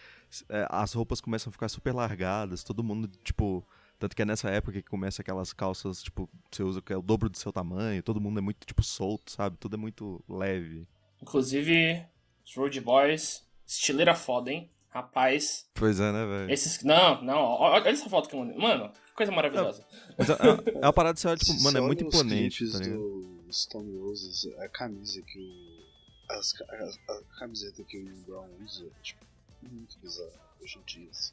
é, 0.51 0.67
as 0.69 0.93
roupas 0.93 1.19
começam 1.19 1.49
a 1.49 1.53
ficar 1.53 1.71
super 1.71 1.95
largadas, 1.95 2.63
todo 2.63 2.85
mundo, 2.85 3.11
tipo. 3.25 3.67
Tanto 3.99 4.15
que 4.15 4.21
é 4.21 4.25
nessa 4.25 4.51
época 4.51 4.83
que 4.83 4.89
começa 4.89 5.23
aquelas 5.23 5.55
calças, 5.55 6.03
tipo, 6.03 6.29
você 6.51 6.63
usa 6.63 6.83
que 6.83 6.93
é 6.93 6.97
o 6.97 7.03
dobro 7.03 7.31
do 7.31 7.39
seu 7.39 7.51
tamanho, 7.51 8.03
todo 8.03 8.21
mundo 8.21 8.39
é 8.39 8.43
muito, 8.43 8.67
tipo, 8.67 8.83
solto, 8.83 9.31
sabe? 9.31 9.57
Tudo 9.59 9.77
é 9.77 9.79
muito 9.79 10.23
leve. 10.29 10.87
Inclusive, 11.23 12.05
os 12.45 12.55
Road 12.55 12.81
Boys, 12.83 13.47
estileira 13.67 14.15
foda, 14.15 14.51
hein? 14.51 14.71
Rapaz. 14.91 15.71
Pois 15.75 16.01
é, 16.01 16.13
né, 16.13 16.27
velho? 16.27 16.53
Esses. 16.53 16.83
Não, 16.83 17.23
não, 17.23 17.39
olha 17.39 17.89
essa 17.89 18.11
foto 18.11 18.29
que 18.29 18.35
eu 18.35 18.41
mandei. 18.41 18.59
Mano, 18.59 18.91
que 19.07 19.13
coisa 19.15 19.33
maravilhosa. 19.33 19.87
É, 20.19 20.79
é, 20.81 20.85
uma 20.85 20.93
parada 20.93 21.15
de 21.15 21.21
você 21.21 21.29
olha, 21.29 21.37
tipo, 21.39 21.63
mano, 21.63 21.79
é 21.79 21.81
muito 21.81 22.05
imponente, 22.05 22.71
tá 22.71 22.79
ligado? 22.79 23.40
Stone 23.53 23.99
Roses, 23.99 24.47
a 24.59 24.69
camisa 24.69 25.21
que 25.23 25.39
o. 25.39 25.91
As, 26.33 26.55
a, 26.61 27.13
a, 27.13 27.39
camiseta 27.41 27.83
que 27.83 27.99
o 27.99 28.05
Brown 28.25 28.47
usa, 28.65 28.87
tipo, 29.03 29.25
muito 29.63 29.99
bizarro 29.99 30.31
hoje 30.63 30.79
em 30.79 30.83
dia. 30.87 31.09
Assim. 31.11 31.33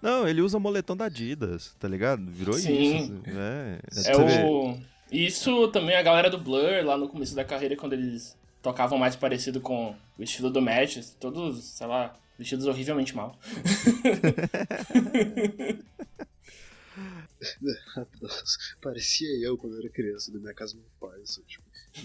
Não, 0.00 0.26
ele 0.26 0.40
usa 0.40 0.58
moletom 0.58 0.96
da 0.96 1.06
Adidas, 1.06 1.74
tá 1.78 1.86
ligado? 1.86 2.24
Virou 2.30 2.54
Sim. 2.54 3.04
isso. 3.04 3.22
É, 3.26 3.80
é, 4.06 4.12
é 4.12 4.46
o. 4.46 4.78
Isso 5.12 5.68
também 5.68 5.96
a 5.96 6.02
galera 6.02 6.30
do 6.30 6.38
Blur, 6.38 6.84
lá 6.84 6.96
no 6.96 7.08
começo 7.08 7.34
da 7.34 7.44
carreira, 7.44 7.76
quando 7.76 7.92
eles 7.94 8.36
tocavam 8.62 8.96
mais 8.96 9.16
parecido 9.16 9.60
com 9.60 9.94
o 10.16 10.22
estilo 10.22 10.50
do 10.50 10.62
Match, 10.62 10.98
todos, 11.18 11.64
sei 11.64 11.86
lá, 11.86 12.14
vestidos 12.38 12.66
horrivelmente 12.66 13.14
mal. 13.14 13.36
Parecia 18.80 19.28
eu 19.44 19.56
quando 19.56 19.74
eu 19.74 19.80
era 19.80 19.90
criança, 19.90 20.32
na 20.32 20.38
minha 20.38 20.54
casa 20.54 20.74
do 20.74 20.80
meu 20.80 20.90
pai, 21.00 21.20
só, 21.24 21.42
tipo, 21.42 21.64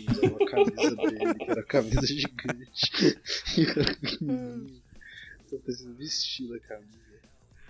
usava 0.09 0.43
a 0.43 0.47
camisa 0.49 0.95
dele, 0.95 1.35
que 1.35 1.51
era 1.51 1.61
a 1.61 1.65
camisa 1.65 2.07
gigante, 2.07 2.91
e 3.57 3.63
eu 3.63 3.69
era 3.71 3.95
pequenininho. 3.95 4.83
Tô 5.49 5.59
precisando 5.59 5.95
vestir 5.95 6.53
a 6.55 6.59
camisa. 6.59 7.04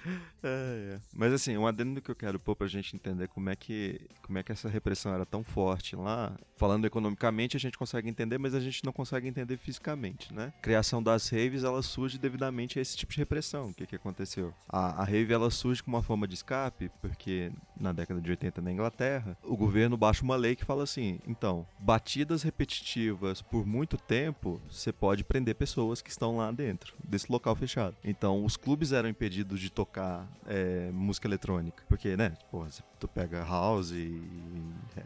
É, 0.47 0.97
é. 0.97 0.99
Mas 1.11 1.33
assim, 1.33 1.57
um 1.57 1.65
adendo 1.65 1.99
que 1.99 2.11
eu 2.11 2.15
quero 2.15 2.39
pôr 2.39 2.55
pra 2.55 2.67
gente 2.67 2.95
entender 2.95 3.27
como 3.27 3.49
é 3.49 3.55
que 3.55 3.99
como 4.21 4.37
é 4.37 4.43
que 4.43 4.51
essa 4.51 4.69
repressão 4.69 5.11
era 5.11 5.25
tão 5.25 5.43
forte 5.43 5.95
lá. 5.95 6.37
Falando 6.55 6.85
economicamente, 6.85 7.57
a 7.57 7.59
gente 7.59 7.77
consegue 7.77 8.07
entender, 8.07 8.37
mas 8.37 8.53
a 8.53 8.59
gente 8.59 8.85
não 8.85 8.93
consegue 8.93 9.27
entender 9.27 9.57
fisicamente, 9.57 10.31
né? 10.31 10.53
A 10.57 10.61
criação 10.61 11.01
das 11.01 11.29
raves, 11.29 11.63
ela 11.63 11.81
surge 11.81 12.19
devidamente 12.19 12.77
a 12.77 12.81
esse 12.81 12.95
tipo 12.95 13.11
de 13.11 13.17
repressão. 13.17 13.69
O 13.69 13.73
que 13.73 13.87
que 13.87 13.95
aconteceu? 13.95 14.53
A, 14.69 15.01
a 15.01 15.03
rave, 15.03 15.33
ela 15.33 15.49
surge 15.49 15.81
como 15.81 15.97
uma 15.97 16.03
forma 16.03 16.27
de 16.27 16.35
escape, 16.35 16.91
porque 17.01 17.51
na 17.75 17.91
década 17.91 18.21
de 18.21 18.29
80 18.29 18.61
na 18.61 18.71
Inglaterra, 18.71 19.37
o 19.43 19.57
governo 19.57 19.97
baixa 19.97 20.23
uma 20.23 20.35
lei 20.35 20.55
que 20.55 20.63
fala 20.63 20.83
assim, 20.83 21.19
então, 21.27 21.65
batidas 21.79 22.43
repetitivas 22.43 23.41
por 23.41 23.65
muito 23.65 23.97
tempo, 23.97 24.61
você 24.69 24.93
pode 24.93 25.23
prender 25.23 25.55
pessoas 25.55 26.01
que 26.01 26.09
estão 26.09 26.37
lá 26.37 26.51
dentro 26.51 26.93
desse 27.03 27.31
local 27.31 27.55
fechado. 27.55 27.95
Então, 28.03 28.45
os 28.45 28.55
clubes 28.55 28.91
eram 28.91 29.09
impedidos 29.09 29.59
de 29.59 29.69
tocar 29.69 29.94
tocar 29.95 30.27
é, 30.45 30.89
música 30.91 31.27
eletrônica. 31.27 31.83
Porque, 31.87 32.17
né, 32.17 32.33
porra, 32.51 32.67
tu 32.99 33.07
pega 33.07 33.43
house, 33.43 33.91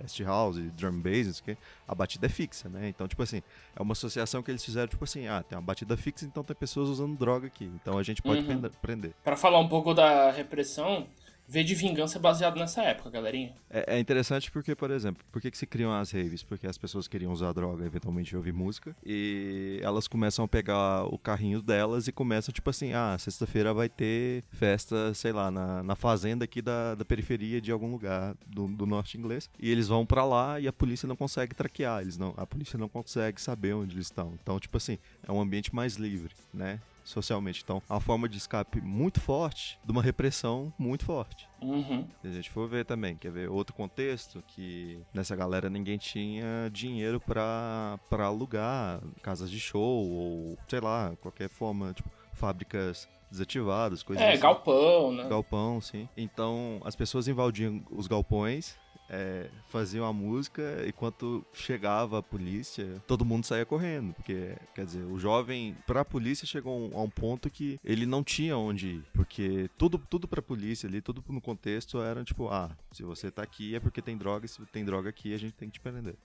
rest 0.02 0.20
house, 0.22 0.58
drum 0.74 1.00
bass, 1.00 1.28
não 1.28 1.34
sei 1.34 1.42
o 1.42 1.44
quê, 1.46 1.58
a 1.88 1.94
batida 1.94 2.26
é 2.26 2.30
fixa, 2.30 2.68
né? 2.68 2.90
Então, 2.90 3.08
tipo 3.08 3.22
assim, 3.22 3.42
é 3.76 3.82
uma 3.82 3.92
associação 3.92 4.42
que 4.42 4.50
eles 4.50 4.66
fizeram, 4.66 4.88
tipo 4.88 5.04
assim, 5.04 5.28
ah, 5.28 5.44
tem 5.44 5.58
uma 5.58 5.64
batida 5.64 5.96
fixa, 5.96 6.26
então 6.26 6.44
tem 6.44 6.56
pessoas 6.56 6.90
usando 6.90 7.16
droga 7.16 7.48
aqui. 7.48 7.66
Então 7.66 7.98
a 7.98 8.04
gente 8.04 8.22
pode 8.22 8.42
uhum. 8.42 8.62
prender. 8.82 9.14
Para 9.24 9.38
falar 9.38 9.60
um 9.60 9.70
pouco 9.70 9.94
da 9.94 10.32
repressão, 10.32 11.08
V 11.50 11.64
de 11.64 11.74
Vingança 11.74 12.20
é 12.20 12.22
baseado 12.22 12.60
nessa 12.60 12.84
época, 12.84 13.10
galerinha. 13.10 13.56
É, 13.72 13.96
é, 13.96 14.00
interessante 14.00 14.52
porque, 14.52 14.76
por 14.76 14.92
exemplo, 14.92 15.26
por 15.32 15.42
que, 15.42 15.50
que 15.50 15.58
se 15.58 15.66
criam 15.66 15.92
as 15.92 16.12
raves? 16.12 16.44
Porque 16.44 16.68
as 16.68 16.78
pessoas 16.78 17.08
queriam 17.08 17.32
usar 17.32 17.52
droga, 17.54 17.84
eventualmente 17.84 18.36
ouvir 18.36 18.54
música, 18.54 18.96
e 19.04 19.80
elas 19.82 20.08
começam 20.08 20.46
a 20.46 20.48
pegar 20.48 21.06
o 21.06 21.18
carrinho 21.18 21.60
delas 21.60 22.08
e 22.08 22.12
começam, 22.12 22.54
tipo 22.54 22.70
assim, 22.70 22.94
ah, 22.94 23.18
sexta-feira 23.18 23.74
vai 23.74 23.90
ter 23.90 24.44
festa, 24.52 25.12
sei 25.16 25.32
lá, 25.32 25.50
na, 25.50 25.82
na 25.82 25.96
fazenda 25.96 26.46
aqui 26.46 26.62
da, 26.62 26.94
da 26.94 27.04
periferia 27.04 27.60
de 27.60 27.72
algum 27.72 27.90
lugar 27.90 28.36
do, 28.46 28.68
do 28.68 28.86
norte 28.86 29.18
inglês, 29.18 29.50
e 29.60 29.72
eles 29.72 29.88
vão 29.88 30.06
para 30.06 30.24
lá 30.24 30.60
e 30.60 30.68
a 30.68 30.74
polícia 30.74 31.08
não 31.08 31.16
consegue 31.16 31.56
traquear, 31.56 32.04
eles 32.04 32.16
não, 32.16 32.32
a 32.38 32.46
polícia 32.46 32.78
não 32.78 32.88
consegue 32.88 33.42
saber 33.42 33.74
onde 33.74 33.96
eles 33.96 34.06
estão. 34.06 34.38
Então, 34.40 34.60
tipo 34.60 34.78
assim, 34.78 35.00
é 35.28 35.32
um 35.32 35.42
ambiente 35.42 35.74
mais 35.74 35.96
livre, 35.96 36.36
né? 36.54 36.80
Socialmente. 37.10 37.62
Então, 37.64 37.82
é 37.90 37.94
uma 37.94 38.00
forma 38.00 38.28
de 38.30 38.38
escape 38.38 38.80
muito 38.82 39.20
forte 39.20 39.80
de 39.84 39.92
uma 39.92 40.02
repressão 40.02 40.72
muito 40.78 41.06
forte. 41.06 41.48
Uhum. 41.62 42.08
Se 42.22 42.28
a 42.28 42.32
gente 42.32 42.50
for 42.50 42.68
ver 42.70 42.86
também, 42.86 43.16
quer 43.18 43.32
ver 43.32 43.50
outro 43.50 43.76
contexto 43.76 44.44
que 44.48 45.02
nessa 45.14 45.36
galera 45.36 45.70
ninguém 45.70 45.98
tinha 45.98 46.70
dinheiro 46.72 47.20
para 47.20 48.00
alugar 48.12 49.02
casas 49.22 49.50
de 49.50 49.60
show 49.60 49.82
ou 50.10 50.58
sei 50.68 50.80
lá, 50.80 51.16
qualquer 51.22 51.50
forma, 51.50 51.94
tipo, 51.94 52.10
fábricas 52.34 53.08
desativadas, 53.32 54.02
coisas 54.02 54.24
É, 54.26 54.32
assim. 54.34 54.42
galpão, 54.42 55.12
né? 55.14 55.28
Galpão, 55.28 55.80
sim. 55.82 56.08
Então, 56.18 56.80
as 56.84 56.96
pessoas 56.96 57.28
invadiam 57.28 57.84
os 57.92 58.08
galpões 58.08 58.76
é, 59.10 59.48
faziam 59.68 60.06
a 60.06 60.14
música 60.14 60.84
enquanto 60.88 61.46
chegava 61.54 62.20
a 62.20 62.24
polícia, 62.24 63.02
todo 63.08 63.26
mundo 63.26 63.46
saía 63.46 63.66
correndo, 63.66 64.14
porque, 64.14 64.56
quer 64.76 64.86
dizer, 64.86 65.04
o 65.04 65.18
jovem, 65.18 65.76
pra 65.86 66.06
polícia, 66.06 66.46
chegou 66.46 66.92
a 66.94 67.02
um 67.02 67.10
ponto 67.10 67.50
que 67.50 67.80
ele 67.84 68.06
não 68.06 68.24
tinha 68.24 68.58
onde 68.58 68.88
ir, 68.88 69.04
porque 69.14 69.70
tudo, 69.78 69.98
tudo 69.98 70.28
pra 70.28 70.42
polícia 70.42 70.88
ali, 70.88 71.02
tudo 71.02 71.24
no 71.30 71.42
contexto 71.42 72.02
era 72.02 72.24
tipo, 72.24 72.48
ah, 72.50 72.72
se 72.92 73.04
você 73.04 73.32
tá 73.32 73.42
aqui 73.42 73.76
é 73.76 73.80
porque 73.80 74.02
tem 74.02 74.18
droga, 74.18 74.48
se 74.48 74.64
tem 74.68 74.86
droga 74.86 75.10
aqui 75.10 75.34
a 75.34 75.38
gente 75.38 75.54
tem 75.54 75.70
que 75.70 75.74
te 75.76 75.80
prender. 75.80 76.16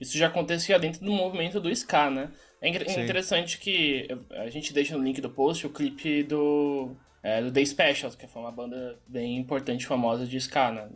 Isso 0.00 0.16
já 0.16 0.26
acontecia 0.26 0.78
dentro 0.78 1.04
do 1.04 1.12
movimento 1.12 1.60
do 1.60 1.70
ska, 1.70 2.10
né? 2.10 2.30
É 2.60 2.68
interessante 2.68 3.58
que 3.58 4.08
a 4.30 4.50
gente 4.50 4.72
deixa 4.72 4.96
no 4.96 5.04
link 5.04 5.20
do 5.20 5.30
post 5.30 5.66
o 5.66 5.70
clipe 5.70 6.22
do 6.22 6.94
é, 7.22 7.42
do 7.42 7.52
The 7.52 7.64
Specials, 7.64 8.16
que 8.16 8.26
foi 8.26 8.40
uma 8.40 8.50
banda 8.50 8.98
bem 9.06 9.36
importante, 9.36 9.86
famosa 9.86 10.26
de 10.26 10.36
ska, 10.38 10.72
né? 10.72 10.88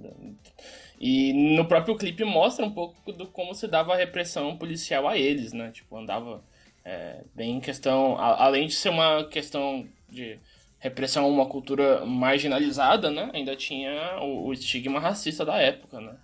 E 1.01 1.33
no 1.57 1.67
próprio 1.67 1.97
clipe 1.97 2.25
mostra 2.25 2.65
um 2.65 2.71
pouco 2.71 3.13
do 3.13 3.27
como 3.27 3.55
se 3.55 3.67
dava 3.67 3.93
a 3.93 3.97
repressão 3.97 4.57
policial 4.57 5.09
a 5.09 5.19
eles, 5.19 5.53
né? 5.53 5.71
Tipo, 5.73 5.97
andava 5.97 6.43
é, 6.85 7.23
bem 7.35 7.57
em 7.57 7.61
questão... 7.61 8.17
A, 8.17 8.45
além 8.45 8.67
de 8.67 8.75
ser 8.75 8.91
uma 8.91 9.25
questão 9.25 9.87
de 10.09 10.39
repressão 10.79 11.25
a 11.25 11.29
uma 11.29 11.47
cultura 11.47 12.05
marginalizada, 12.05 13.11
né? 13.11 13.31
Ainda 13.33 13.57
tinha 13.57 14.19
o, 14.21 14.49
o 14.49 14.53
estigma 14.53 15.01
racista 15.01 15.45
da 15.45 15.57
época, 15.57 16.01
né? 16.01 16.15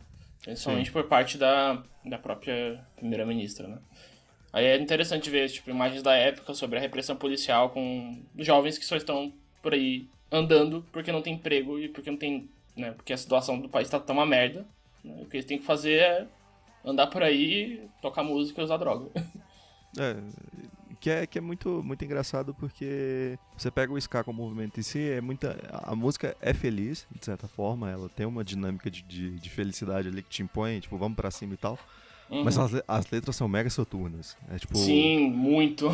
Principalmente 0.42 0.86
Sim. 0.86 0.92
por 0.92 1.04
parte 1.04 1.36
da, 1.36 1.82
da 2.04 2.18
própria 2.18 2.80
primeira-ministra, 2.96 3.68
né? 3.68 3.78
Aí 4.52 4.64
é 4.64 4.76
interessante 4.76 5.30
ver, 5.30 5.48
tipo, 5.48 5.70
imagens 5.70 6.02
da 6.02 6.14
época 6.14 6.54
sobre 6.54 6.78
a 6.78 6.80
repressão 6.80 7.16
policial 7.16 7.70
com 7.70 8.20
jovens 8.38 8.76
que 8.76 8.84
só 8.84 8.96
estão 8.96 9.32
por 9.62 9.74
aí 9.74 10.08
andando 10.30 10.84
porque 10.92 11.12
não 11.12 11.22
tem 11.22 11.34
emprego 11.34 11.78
e 11.78 11.88
porque 11.88 12.10
não 12.10 12.18
tem, 12.18 12.48
né, 12.76 12.92
porque 12.92 13.12
a 13.12 13.16
situação 13.16 13.60
do 13.60 13.68
país 13.68 13.88
tá 13.88 13.98
tão 13.98 14.16
uma 14.16 14.26
merda. 14.26 14.66
Né? 15.04 15.22
O 15.22 15.26
que 15.26 15.36
eles 15.36 15.46
têm 15.46 15.58
que 15.58 15.64
fazer 15.64 16.00
é 16.00 16.26
andar 16.84 17.08
por 17.08 17.22
aí, 17.22 17.88
tocar 18.00 18.22
música 18.22 18.60
e 18.60 18.64
usar 18.64 18.76
droga. 18.76 19.10
É, 19.98 20.16
que 21.00 21.10
é, 21.10 21.26
que 21.26 21.38
é 21.38 21.40
muito, 21.40 21.82
muito 21.82 22.04
engraçado 22.04 22.54
porque 22.54 23.38
você 23.56 23.70
pega 23.70 23.92
o 23.92 23.98
ska 23.98 24.22
como 24.22 24.42
movimento 24.42 24.78
em 24.78 24.82
si, 24.82 25.00
é 25.00 25.20
muita, 25.20 25.58
a 25.82 25.96
música 25.96 26.36
é 26.40 26.52
feliz, 26.52 27.06
de 27.10 27.24
certa 27.24 27.48
forma, 27.48 27.90
ela 27.90 28.08
tem 28.08 28.26
uma 28.26 28.44
dinâmica 28.44 28.90
de, 28.90 29.02
de, 29.02 29.38
de 29.38 29.50
felicidade 29.50 30.08
ali 30.08 30.22
que 30.22 30.28
te 30.28 30.42
impõe, 30.42 30.78
tipo, 30.78 30.96
vamos 30.98 31.16
para 31.16 31.30
cima 31.30 31.54
e 31.54 31.56
tal. 31.56 31.78
Uhum. 32.30 32.44
Mas 32.44 32.56
as, 32.58 32.82
as, 32.86 33.10
letras 33.10 33.34
são 33.34 33.48
mega 33.48 33.68
soturnas. 33.68 34.36
É, 34.48 34.58
tipo, 34.58 34.76
Sim, 34.76 35.30
muito. 35.30 35.88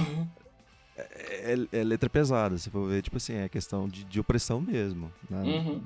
É, 0.99 1.53
é, 1.53 1.79
é, 1.79 1.85
letra 1.85 2.11
pesada, 2.11 2.59
se 2.59 2.69
for 2.69 2.89
ver, 2.89 3.03
tipo 3.03 3.17
assim, 3.17 3.35
é 3.35 3.49
questão 3.49 3.89
de, 3.89 4.05
de 4.05 4.19
opressão 4.19 4.61
mesmo. 4.61 5.13
Na, 5.31 5.43
uhum. 5.43 5.83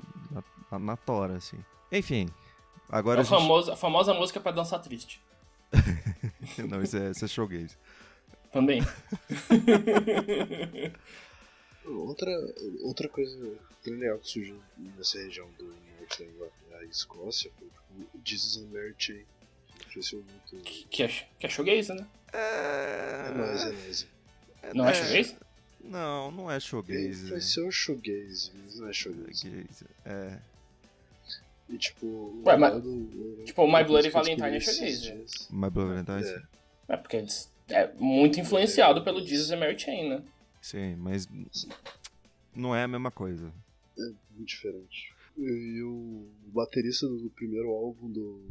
Na, 0.79 0.97
tora, 0.97 1.37
assim. 1.37 1.57
Enfim. 1.91 2.29
Agora 2.89 3.19
é 3.19 3.19
a, 3.19 3.21
a, 3.21 3.23
gente... 3.23 3.39
famosa, 3.39 3.73
a 3.73 3.75
famosa 3.75 4.13
música 4.13 4.39
para 4.39 4.51
dançar 4.51 4.81
triste. 4.81 5.21
Não, 6.69 6.81
isso 6.81 6.97
é, 6.97 7.11
isso 7.11 7.25
é 7.25 7.27
showgaze. 7.27 7.77
Também. 8.51 8.81
outra, 11.85 12.31
outra 12.81 13.07
coisa 13.07 13.37
bem 13.85 13.95
legal 13.95 14.19
que 14.19 14.29
surgiu 14.29 14.61
nessa 14.77 15.19
região 15.19 15.47
do 15.57 15.73
norte 15.99 16.27
da 16.69 16.83
Escócia 16.85 17.51
foi 17.57 17.67
tipo, 17.67 18.17
o 18.17 18.21
Jesus 18.23 18.63
and 18.63 18.67
Mary 18.71 18.95
Chain. 18.97 19.25
Muito. 19.95 20.57
Que 20.89 21.03
é, 21.03 21.07
que 21.07 21.45
é 21.45 21.49
showgaze, 21.49 21.93
né? 21.93 22.07
É, 22.33 23.27
é 23.27 23.33
nóis, 23.33 23.65
é 23.65 23.71
nóis. 23.71 24.07
Não 24.73 24.87
é, 24.87 24.91
é 24.91 24.93
shoegaze? 24.93 25.35
Não, 25.83 26.31
não 26.31 26.51
é 26.51 26.59
shoegaze. 26.59 27.29
Vai 27.29 27.41
ser 27.41 27.61
o 27.61 27.71
shoegaze, 27.71 28.51
mas 28.55 28.79
não 28.79 28.87
é 28.87 28.93
shoegaze. 28.93 29.65
É. 30.05 30.39
E 31.71 31.77
tipo. 31.77 32.41
Ué, 32.45 32.57
mas, 32.57 32.83
tipo, 33.45 33.65
My 33.65 33.83
Bloody 33.83 34.09
Valentine 34.09 34.57
é 34.57 34.59
shoegaze. 34.59 35.25
My 35.49 35.69
Bloody 35.69 36.03
Valentine? 36.03 36.45
É. 36.89 36.93
é 36.93 36.97
porque 36.97 37.25
é 37.69 37.93
muito 37.97 38.39
influenciado 38.39 39.03
pelo 39.03 39.25
Jesus 39.25 39.51
and 39.51 39.57
Mary 39.57 39.79
Chain, 39.79 40.09
né? 40.09 40.23
Sim, 40.61 40.95
mas 40.97 41.27
não 42.55 42.75
é 42.75 42.83
a 42.83 42.87
mesma 42.87 43.09
coisa. 43.09 43.51
É 43.97 44.03
muito 44.31 44.47
diferente. 44.47 45.13
E 45.37 45.81
o 45.81 46.27
baterista 46.47 47.07
do 47.07 47.29
primeiro 47.29 47.69
álbum 47.69 48.11
do 48.11 48.41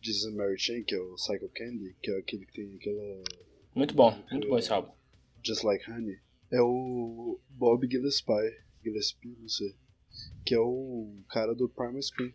Jesus 0.00 0.32
and 0.32 0.36
Mary 0.36 0.58
Chain, 0.58 0.84
que 0.84 0.94
é 0.94 0.98
o 0.98 1.14
Psycho 1.14 1.50
Candy, 1.54 1.96
que 2.00 2.10
é 2.10 2.18
aquele 2.18 2.46
que 2.46 2.52
tem 2.52 2.74
aquela 2.76 3.22
muito 3.74 3.94
bom, 3.94 4.12
muito 4.30 4.48
bom 4.48 4.58
esse 4.58 4.72
álbum. 4.72 4.92
Just 5.44 5.62
Like 5.62 5.90
Honey. 5.90 6.18
É 6.50 6.60
o 6.60 7.38
Bob 7.50 7.86
Gillespie, 7.88 8.58
Gillespie, 8.82 9.36
não 9.40 9.48
sei. 9.48 9.74
Que 10.50 10.56
é 10.56 10.58
o 10.58 11.06
cara 11.28 11.54
do 11.54 11.68
Primal 11.68 12.02
Screen. 12.02 12.34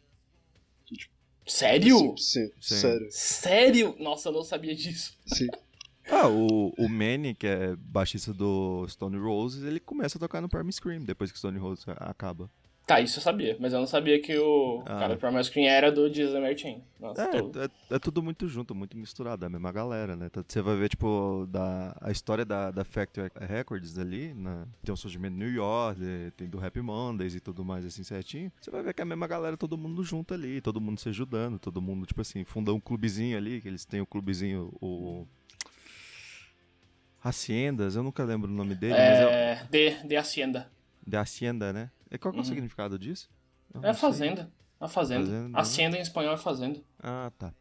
tipo, 0.85 1.13
sério? 1.45 1.97
Sim, 2.17 2.49
sim, 2.61 2.75
sério. 2.75 3.07
Sério? 3.11 3.95
Nossa, 3.99 4.29
eu 4.29 4.33
não 4.33 4.41
sabia 4.41 4.73
disso. 4.73 5.17
Sim. 5.25 5.47
Ah, 6.07 6.27
o, 6.27 6.71
o 6.77 6.87
Manny, 6.87 7.33
que 7.33 7.47
é 7.47 7.75
baixista 7.75 8.31
do 8.31 8.87
Stone 8.87 9.17
Roses, 9.17 9.63
ele 9.63 9.79
começa 9.79 10.19
a 10.19 10.21
tocar 10.21 10.39
no 10.39 10.47
Primal 10.47 10.71
Scream 10.71 11.03
depois 11.03 11.31
que 11.31 11.37
Stone 11.39 11.57
Roses 11.57 11.83
acaba. 11.97 12.47
Tá, 12.85 13.01
isso 13.01 13.17
eu 13.17 13.23
sabia, 13.23 13.57
mas 13.59 13.73
eu 13.73 13.79
não 13.79 13.87
sabia 13.87 14.21
que 14.21 14.37
o 14.37 14.83
ah. 14.85 14.99
cara 14.99 15.15
do 15.15 15.19
Primal 15.19 15.43
Screen 15.43 15.67
era 15.67 15.91
do 15.91 16.07
Jesus 16.13 16.39
Martin. 16.39 16.83
Nossa, 16.99 17.23
é, 17.23 17.37
é, 17.37 17.95
é, 17.95 17.99
tudo 17.99 18.21
muito 18.21 18.47
junto, 18.47 18.75
muito 18.75 18.95
misturado, 18.95 19.43
é 19.43 19.47
a 19.47 19.49
mesma 19.49 19.71
galera, 19.71 20.15
né? 20.15 20.29
Você 20.47 20.61
vai 20.61 20.75
ver, 20.75 20.89
tipo, 20.89 21.47
da, 21.49 21.97
a 21.99 22.11
história 22.11 22.45
da, 22.45 22.69
da 22.69 22.85
Factory 22.85 23.31
Records 23.39 23.97
ali, 23.97 24.35
né? 24.35 24.67
tem 24.83 24.93
o 24.93 24.97
surgimento 24.97 25.33
de 25.33 25.39
New 25.39 25.51
York, 25.51 25.99
tem 26.37 26.47
do 26.47 26.63
Happy 26.63 26.79
Mondays 26.79 27.33
e 27.33 27.39
tudo 27.39 27.65
mais 27.65 27.83
assim 27.87 28.03
certinho. 28.03 28.51
Você 28.61 28.69
vai 28.69 28.83
ver 28.83 28.93
que 28.93 29.01
é 29.01 29.03
a 29.03 29.05
mesma 29.05 29.25
galera, 29.25 29.57
todo 29.57 29.75
mundo 29.75 30.03
junto 30.03 30.35
ali, 30.35 30.61
todo 30.61 30.79
mundo 30.79 30.99
se 30.99 31.09
ajudando, 31.09 31.57
todo 31.57 31.81
mundo, 31.81 32.05
tipo 32.05 32.21
assim, 32.21 32.43
fundou 32.43 32.77
um 32.77 32.79
clubezinho 32.79 33.35
ali, 33.35 33.61
que 33.61 33.67
eles 33.67 33.83
têm 33.83 33.99
o 33.99 34.05
clubezinho, 34.05 34.71
o... 34.79 35.25
Haciendas, 37.23 37.95
eu 37.95 38.03
nunca 38.03 38.23
lembro 38.23 38.51
o 38.51 38.53
nome 38.53 38.75
dele, 38.75 38.93
é, 38.93 39.09
mas 39.09 39.19
é... 39.19 39.67
De, 39.71 40.07
de 40.07 40.15
Hacienda. 40.15 40.69
De 41.03 41.17
Hacienda, 41.17 41.73
né? 41.73 41.89
E 42.15 42.17
qual 42.17 42.33
é 42.33 42.37
o 42.37 42.39
uhum. 42.39 42.45
significado 42.45 42.97
disso? 42.97 43.29
é 43.81 43.93
fazenda. 43.93 44.51
A 44.79 44.87
fazenda. 44.87 45.25
fazenda? 45.25 45.59
Hacienda 45.59 45.97
em 45.97 46.01
espanhol 46.01 46.33
é 46.33 46.37
fazenda. 46.37 46.81
Ah, 46.99 47.31
tá. 47.37 47.53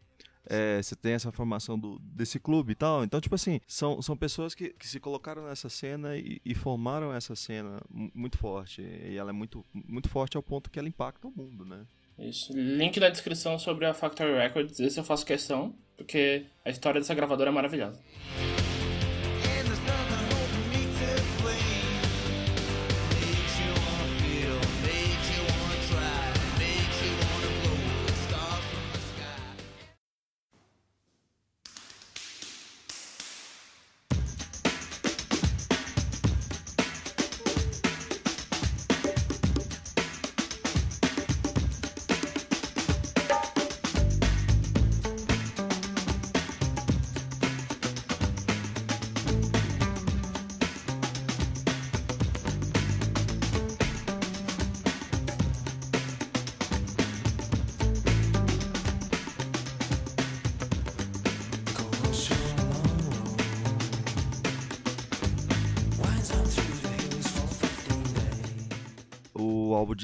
É, 0.46 0.82
você 0.82 0.94
tem 0.94 1.14
essa 1.14 1.32
formação 1.32 1.78
do, 1.78 1.98
desse 2.00 2.38
clube 2.38 2.72
e 2.72 2.74
tal. 2.74 3.02
Então, 3.02 3.20
tipo 3.20 3.34
assim, 3.34 3.60
são, 3.66 4.02
são 4.02 4.16
pessoas 4.16 4.54
que, 4.54 4.70
que 4.70 4.86
se 4.86 5.00
colocaram 5.00 5.46
nessa 5.46 5.68
cena 5.68 6.16
e, 6.16 6.40
e, 6.44 6.54
formaram 6.54 7.12
essa 7.14 7.34
cena 7.34 7.80
muito 7.90 8.36
forte. 8.36 8.82
E 8.82 9.16
ela 9.16 9.30
é 9.30 9.32
muito, 9.32 9.64
muito 9.72 10.08
forte 10.08 10.36
ao 10.36 10.42
ponto 10.42 10.70
que 10.70 10.78
ela 10.78 10.88
impacta 10.88 11.26
o 11.26 11.32
mundo, 11.34 11.64
né? 11.64 11.86
Isso. 12.18 12.52
Link 12.52 13.00
na 13.00 13.08
descrição 13.08 13.58
sobre 13.58 13.86
a 13.86 13.94
Factory 13.94 14.34
Records. 14.34 14.78
Esse 14.78 15.00
eu 15.00 15.04
faço 15.04 15.24
questão, 15.24 15.74
porque 15.96 16.46
a 16.64 16.70
história 16.70 17.00
dessa 17.00 17.14
gravadora 17.14 17.50
é 17.50 17.52
maravilhosa. 17.52 18.00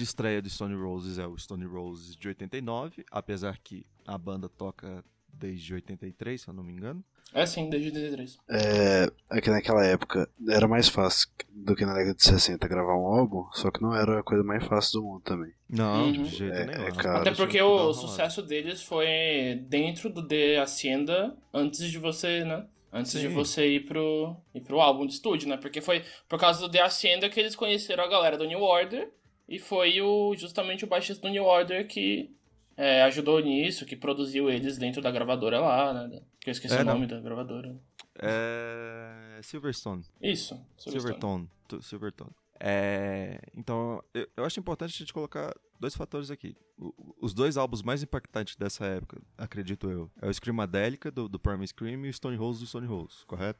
De 0.00 0.04
estreia 0.04 0.40
do 0.40 0.48
Stone 0.48 0.74
Roses 0.74 1.18
é 1.18 1.26
o 1.26 1.36
Stone 1.36 1.66
Roses 1.66 2.16
de 2.16 2.28
89, 2.28 3.04
apesar 3.10 3.58
que 3.58 3.84
a 4.06 4.16
banda 4.16 4.48
toca 4.48 5.04
desde 5.30 5.74
83, 5.74 6.40
se 6.40 6.48
eu 6.48 6.54
não 6.54 6.64
me 6.64 6.72
engano. 6.72 7.04
É 7.34 7.44
sim, 7.44 7.68
desde 7.68 7.88
83. 7.88 8.38
É, 8.48 9.10
é 9.30 9.40
que 9.40 9.50
naquela 9.50 9.84
época 9.84 10.28
era 10.48 10.66
mais 10.66 10.88
fácil 10.88 11.28
do 11.50 11.76
que 11.76 11.84
na 11.84 11.92
década 11.92 12.14
de 12.14 12.24
60 12.24 12.66
gravar 12.66 12.96
um 12.96 13.06
álbum, 13.06 13.46
só 13.52 13.70
que 13.70 13.82
não 13.82 13.94
era 13.94 14.20
a 14.20 14.22
coisa 14.22 14.42
mais 14.42 14.64
fácil 14.64 15.00
do 15.00 15.06
mundo 15.06 15.20
também. 15.20 15.52
Não, 15.68 16.06
uhum. 16.06 16.12
de 16.12 16.24
jeito 16.24 16.56
é, 16.56 16.66
nenhum. 16.66 16.88
É 16.88 16.92
caro, 16.92 17.18
Até 17.18 17.32
porque 17.32 17.60
o 17.60 17.92
sucesso 17.92 18.42
deles 18.42 18.82
foi 18.82 19.62
dentro 19.68 20.08
do 20.08 20.26
The 20.26 20.60
Hacienda 20.60 21.36
antes 21.52 21.90
de 21.90 21.98
você, 21.98 22.42
né? 22.42 22.64
Antes 22.92 23.12
Sim. 23.12 23.20
de 23.20 23.28
você 23.28 23.68
ir 23.68 23.86
pro, 23.86 24.34
ir 24.52 24.62
pro 24.62 24.80
álbum 24.80 25.06
de 25.06 25.12
estúdio, 25.12 25.48
né? 25.48 25.58
Porque 25.58 25.80
foi 25.80 26.02
por 26.26 26.40
causa 26.40 26.60
do 26.60 26.70
The 26.70 26.80
Hacienda 26.80 27.28
que 27.28 27.38
eles 27.38 27.54
conheceram 27.54 28.02
a 28.02 28.08
galera 28.08 28.36
do 28.38 28.46
New 28.46 28.62
Order 28.62 29.08
e 29.50 29.58
foi 29.58 30.00
o, 30.00 30.32
justamente 30.36 30.84
o 30.84 30.88
baixista 30.88 31.26
do 31.26 31.32
New 31.32 31.44
Order 31.44 31.88
que 31.88 32.30
é, 32.76 33.02
ajudou 33.02 33.40
nisso, 33.40 33.84
que 33.84 33.96
produziu 33.96 34.48
eles 34.48 34.78
dentro 34.78 35.02
da 35.02 35.10
gravadora 35.10 35.58
lá, 35.58 35.92
né? 35.92 36.22
Que 36.40 36.50
eu 36.50 36.52
esqueci 36.52 36.76
é, 36.76 36.82
o 36.82 36.84
nome 36.84 37.00
não. 37.00 37.08
da 37.08 37.20
gravadora. 37.20 37.76
É. 38.16 39.40
Silverstone. 39.42 40.04
Isso, 40.22 40.54
Silverstone. 40.78 41.48
Silvertone. 41.68 41.82
Silvertone. 41.82 42.30
É, 42.62 43.40
então, 43.56 44.04
eu, 44.14 44.28
eu, 44.36 44.44
acho 44.44 44.60
importante 44.60 44.94
a 44.94 44.98
gente 44.98 45.12
colocar 45.12 45.52
dois 45.80 45.96
fatores 45.96 46.30
aqui. 46.30 46.54
O, 46.78 47.16
os 47.20 47.34
dois 47.34 47.56
álbuns 47.56 47.82
mais 47.82 48.02
impactantes 48.02 48.54
dessa 48.54 48.84
época, 48.84 49.20
acredito 49.36 49.90
eu, 49.90 50.10
é 50.22 50.28
o 50.28 50.32
Screamadelica, 50.32 51.10
do, 51.10 51.28
do 51.28 51.40
Prime 51.40 51.66
Scream, 51.66 52.04
e 52.06 52.10
o 52.10 52.12
Stone 52.12 52.36
Rose, 52.36 52.60
do 52.60 52.66
Stone 52.66 52.86
Rose, 52.86 53.24
correto? 53.26 53.58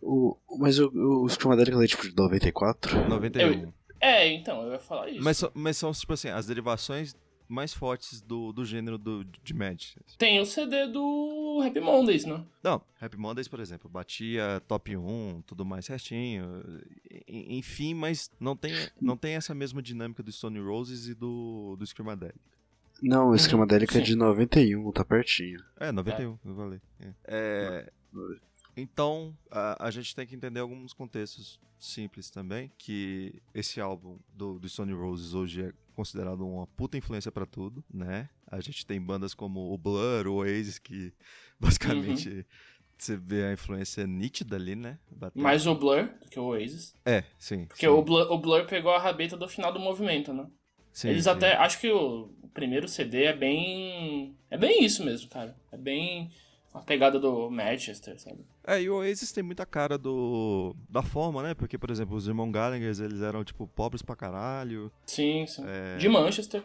O, 0.00 0.36
mas 0.58 0.78
o, 0.78 0.90
o 1.24 1.28
Screamadelica 1.28 1.84
é 1.84 1.86
tipo 1.86 2.08
de 2.08 2.16
94? 2.16 3.08
91. 3.08 3.42
Eu, 3.42 3.74
é, 4.00 4.32
então, 4.32 4.62
eu 4.62 4.72
ia 4.72 4.78
falar 4.78 5.08
isso. 5.10 5.22
Mas, 5.22 5.44
mas 5.54 5.76
são, 5.76 5.92
tipo 5.92 6.12
assim, 6.12 6.28
as 6.28 6.46
derivações 6.46 7.14
mais 7.50 7.74
fortes 7.74 8.20
do, 8.20 8.52
do 8.52 8.64
gênero 8.64 8.96
do, 8.96 9.24
de 9.24 9.52
Mad. 9.52 9.82
Tem 10.16 10.40
o 10.40 10.46
CD 10.46 10.86
do 10.86 11.60
Happy 11.66 11.80
Mondays, 11.80 12.24
né? 12.24 12.44
Não, 12.62 12.80
Happy 13.00 13.16
Mondays, 13.16 13.48
por 13.48 13.58
exemplo, 13.58 13.90
batia 13.90 14.62
top 14.68 14.96
1, 14.96 15.42
tudo 15.46 15.64
mais 15.64 15.84
certinho. 15.84 16.62
Enfim, 17.26 17.92
mas 17.92 18.30
não 18.38 18.54
tem, 18.54 18.72
não 19.00 19.16
tem 19.16 19.34
essa 19.34 19.52
mesma 19.52 19.82
dinâmica 19.82 20.22
do 20.22 20.30
Stone 20.30 20.60
Roses 20.60 21.08
e 21.08 21.14
do, 21.14 21.74
do 21.76 21.84
Screamadelic. 21.84 22.38
Não, 23.02 23.30
o 23.30 23.38
Screamadelic 23.38 23.98
é 23.98 24.00
de 24.00 24.14
91, 24.14 24.92
tá 24.92 25.04
pertinho. 25.04 25.60
É, 25.78 25.90
91, 25.90 26.30
é. 26.30 26.38
eu 26.44 26.54
falei. 26.54 26.80
É. 27.00 27.12
é... 27.26 27.92
Então, 28.76 29.36
a, 29.50 29.86
a, 29.86 29.90
gente 29.90 30.14
tem 30.14 30.26
que 30.26 30.34
entender 30.34 30.60
alguns 30.60 30.92
contextos 30.92 31.60
simples 31.78 32.30
também, 32.30 32.70
que 32.78 33.42
esse 33.54 33.80
álbum 33.80 34.18
do, 34.32 34.58
do 34.58 34.68
Stone 34.68 34.92
Roses 34.92 35.34
hoje 35.34 35.62
é 35.62 35.72
considerado 35.94 36.46
uma 36.46 36.66
puta 36.66 36.96
influência 36.96 37.32
para 37.32 37.46
tudo, 37.46 37.84
né? 37.92 38.28
A 38.46 38.60
gente 38.60 38.86
tem 38.86 39.00
bandas 39.00 39.34
como 39.34 39.72
o 39.72 39.78
Blur, 39.78 40.26
o 40.26 40.34
Oasis, 40.36 40.78
que 40.78 41.12
basicamente 41.58 42.28
uhum. 42.28 42.44
você 42.96 43.16
vê 43.16 43.44
a 43.44 43.52
influência 43.52 44.06
nítida 44.06 44.56
ali, 44.56 44.74
né? 44.74 44.98
Batendo. 45.10 45.42
Mais 45.42 45.66
o 45.66 45.74
Blur 45.74 46.08
do 46.20 46.28
que 46.28 46.38
o 46.38 46.44
Oasis. 46.44 46.94
É, 47.04 47.24
sim. 47.38 47.66
Porque 47.66 47.86
sim. 47.86 47.92
O, 47.92 48.02
Blur, 48.02 48.30
o 48.30 48.38
Blur 48.38 48.66
pegou 48.66 48.92
a 48.92 48.98
rabeta 48.98 49.36
do 49.36 49.48
final 49.48 49.72
do 49.72 49.80
movimento, 49.80 50.32
né? 50.32 50.46
Sim, 50.92 51.08
Eles 51.08 51.24
sim. 51.24 51.30
até. 51.30 51.54
Acho 51.56 51.80
que 51.80 51.90
o 51.90 52.32
primeiro 52.52 52.88
CD 52.88 53.24
é 53.24 53.36
bem. 53.36 54.36
É 54.50 54.58
bem 54.58 54.84
isso 54.84 55.04
mesmo, 55.04 55.28
cara. 55.28 55.56
É 55.70 55.76
bem 55.76 56.30
a 56.72 56.80
pegada 56.80 57.18
do 57.18 57.50
Manchester, 57.50 58.18
sabe? 58.20 58.44
É, 58.64 58.80
e 58.80 58.88
o 58.88 58.96
Oasis 58.96 59.32
tem 59.32 59.42
muita 59.42 59.66
cara 59.66 59.98
do 59.98 60.74
da 60.88 61.02
forma, 61.02 61.42
né? 61.42 61.54
Porque, 61.54 61.76
por 61.76 61.90
exemplo, 61.90 62.16
os 62.16 62.28
irmãos 62.28 62.50
Gallagher, 62.50 62.88
eles 62.88 63.20
eram, 63.22 63.42
tipo, 63.44 63.66
pobres 63.66 64.02
pra 64.02 64.14
caralho. 64.14 64.90
Sim, 65.06 65.46
sim. 65.46 65.64
É... 65.66 65.96
De 65.96 66.08
Manchester. 66.08 66.64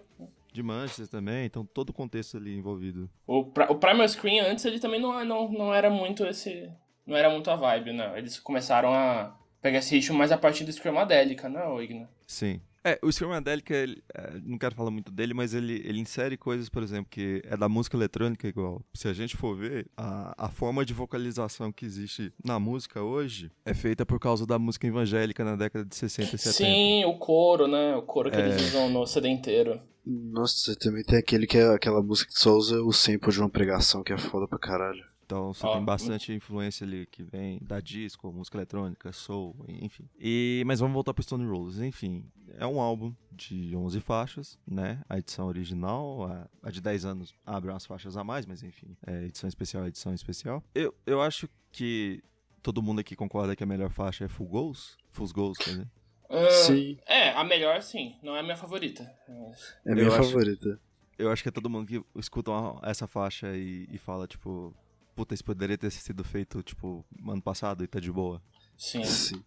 De 0.54 0.64
Manchester 0.64 1.08
também, 1.08 1.46
então 1.46 1.66
todo 1.66 1.90
o 1.90 1.94
contexto 1.94 2.38
ali 2.38 2.58
envolvido. 2.58 3.10
O, 3.28 3.40
o 3.40 3.76
Primal 3.76 4.08
Screen 4.08 4.40
antes, 4.40 4.64
ele 4.64 4.80
também 4.80 5.02
não, 5.02 5.24
não, 5.26 5.52
não 5.52 5.74
era 5.74 5.90
muito 5.90 6.26
esse... 6.26 6.72
Não 7.06 7.16
era 7.16 7.30
muito 7.30 7.52
a 7.52 7.56
vibe, 7.56 7.94
né? 7.94 8.18
Eles 8.18 8.40
começaram 8.40 8.94
a 8.94 9.36
pegar 9.62 9.80
esse 9.80 9.96
ritmo 9.96 10.18
mais 10.18 10.32
a 10.32 10.38
partir 10.38 10.64
do 10.64 10.72
Screamadelica, 10.72 11.50
né, 11.50 11.62
Igna? 11.84 12.10
Sim. 12.26 12.62
É, 12.86 13.00
o 13.02 13.12
Screamadelica, 13.12 13.74
ele, 13.74 14.04
é, 14.14 14.34
não 14.44 14.60
quero 14.60 14.76
falar 14.76 14.92
muito 14.92 15.12
dele, 15.12 15.34
mas 15.34 15.56
ele, 15.56 15.82
ele 15.84 16.00
insere 16.00 16.38
coisas, 16.38 16.70
por 16.70 16.84
exemplo, 16.84 17.08
que 17.10 17.42
é 17.44 17.58
da 17.58 17.68
música 17.68 17.98
eletrônica 17.98 18.48
igual. 18.48 18.80
Se 18.94 19.08
a 19.08 19.14
gente 19.14 19.36
for 19.36 19.58
ver, 19.58 19.88
a, 19.98 20.46
a 20.46 20.50
forma 20.50 20.86
de 20.86 20.94
vocalização 20.94 21.72
que 21.72 21.84
existe 21.84 22.32
na 22.44 22.60
música 22.60 23.02
hoje 23.02 23.52
é 23.66 23.74
feita 23.74 24.06
por 24.06 24.20
causa 24.20 24.46
da 24.46 24.60
música 24.60 24.86
evangélica 24.86 25.44
na 25.44 25.56
década 25.56 25.84
de 25.84 25.96
60 25.96 26.36
e 26.36 26.38
70. 26.38 26.54
Sim, 26.54 27.06
o 27.06 27.18
coro, 27.18 27.68
né? 27.68 27.96
O 27.96 28.04
coro 28.04 28.30
que 28.30 28.38
é... 28.38 28.50
eles 28.50 28.68
usam 28.68 28.88
no 28.88 29.08
CD 29.08 29.30
inteiro. 29.30 29.82
Nossa, 30.06 30.76
também 30.76 31.04
tem 31.04 31.18
aquele 31.18 31.48
que 31.48 31.58
é 31.58 31.68
aquela 31.74 32.04
música 32.04 32.32
que 32.32 32.40
só 32.40 32.52
usa 32.52 32.80
o 32.84 32.94
sample 32.94 33.32
de 33.32 33.40
uma 33.40 33.50
pregação 33.50 34.04
que 34.04 34.14
é 34.14 34.18
foda 34.20 34.48
pra 34.48 34.60
caralho. 34.60 35.04
Então 35.26 35.54
você 35.54 35.66
oh. 35.66 35.74
tem 35.74 35.84
bastante 35.84 36.32
influência 36.32 36.86
ali 36.86 37.08
que 37.08 37.24
vem 37.24 37.60
da 37.62 37.80
disco, 37.80 38.32
música 38.32 38.58
eletrônica, 38.58 39.12
soul, 39.12 39.56
enfim. 39.68 40.08
E, 40.20 40.64
mas 40.68 40.80
vamos 40.80 40.94
voltar 40.94 41.14
pro 41.14 41.24
Stone 41.24 41.46
Roses. 41.46 41.82
Enfim, 41.82 42.24
é 42.58 42.66
um 42.66 42.80
álbum 42.80 43.14
de 43.32 43.76
11 43.76 44.00
faixas, 44.02 44.60
né? 44.68 45.02
A 45.10 45.18
edição 45.18 45.48
original, 45.48 46.24
a, 46.24 46.48
a 46.62 46.70
de 46.70 46.80
10 46.80 47.06
anos, 47.06 47.34
abre 47.44 47.72
umas 47.72 47.86
faixas 47.86 48.16
a 48.16 48.24
mais, 48.24 48.46
mas 48.46 48.62
enfim, 48.62 48.96
é 49.06 49.24
edição 49.24 49.48
especial, 49.48 49.88
edição 49.88 50.14
especial. 50.14 50.64
Eu, 50.76 50.94
eu 51.08 51.20
acho 51.22 51.50
que 51.72 52.24
todo 52.62 52.82
mundo 52.82 53.00
aqui 53.00 53.16
concorda 53.16 53.56
que 53.56 53.64
a 53.64 53.68
melhor 53.68 53.90
faixa 53.90 54.26
é 54.26 54.28
Full 54.28 54.48
Goals? 54.48 54.96
Full 55.12 55.34
Goals, 55.34 55.58
quer 55.58 55.72
dizer? 55.72 55.88
Uh, 56.30 56.52
sim. 56.52 56.98
É, 57.08 57.32
a 57.32 57.44
melhor 57.44 57.82
sim, 57.82 58.16
não 58.22 58.36
é 58.36 58.40
a 58.40 58.44
minha 58.44 58.58
favorita. 58.58 59.12
Mas... 59.28 59.76
É 59.86 59.92
a 59.92 59.96
minha 59.96 60.08
eu 60.08 60.12
favorita. 60.12 60.70
Acho, 60.70 60.80
eu 61.18 61.32
acho 61.32 61.42
que 61.42 61.50
é 61.50 61.52
todo 61.52 61.70
mundo 61.70 61.88
que 61.88 62.04
escuta 62.20 62.52
uma, 62.52 62.80
essa 62.84 63.08
faixa 63.08 63.56
e, 63.56 63.88
e 63.92 63.98
fala, 63.98 64.28
tipo, 64.28 64.76
puta, 65.16 65.34
isso 65.34 65.44
poderia 65.44 65.78
ter 65.78 65.92
sido 65.92 66.24
feito, 66.24 66.62
tipo, 66.62 67.06
ano 67.28 67.42
passado 67.42 67.84
e 67.84 67.88
tá 67.88 68.00
de 68.00 68.12
boa. 68.12 68.42
Sim. 68.78 69.04
Sim. 69.04 69.44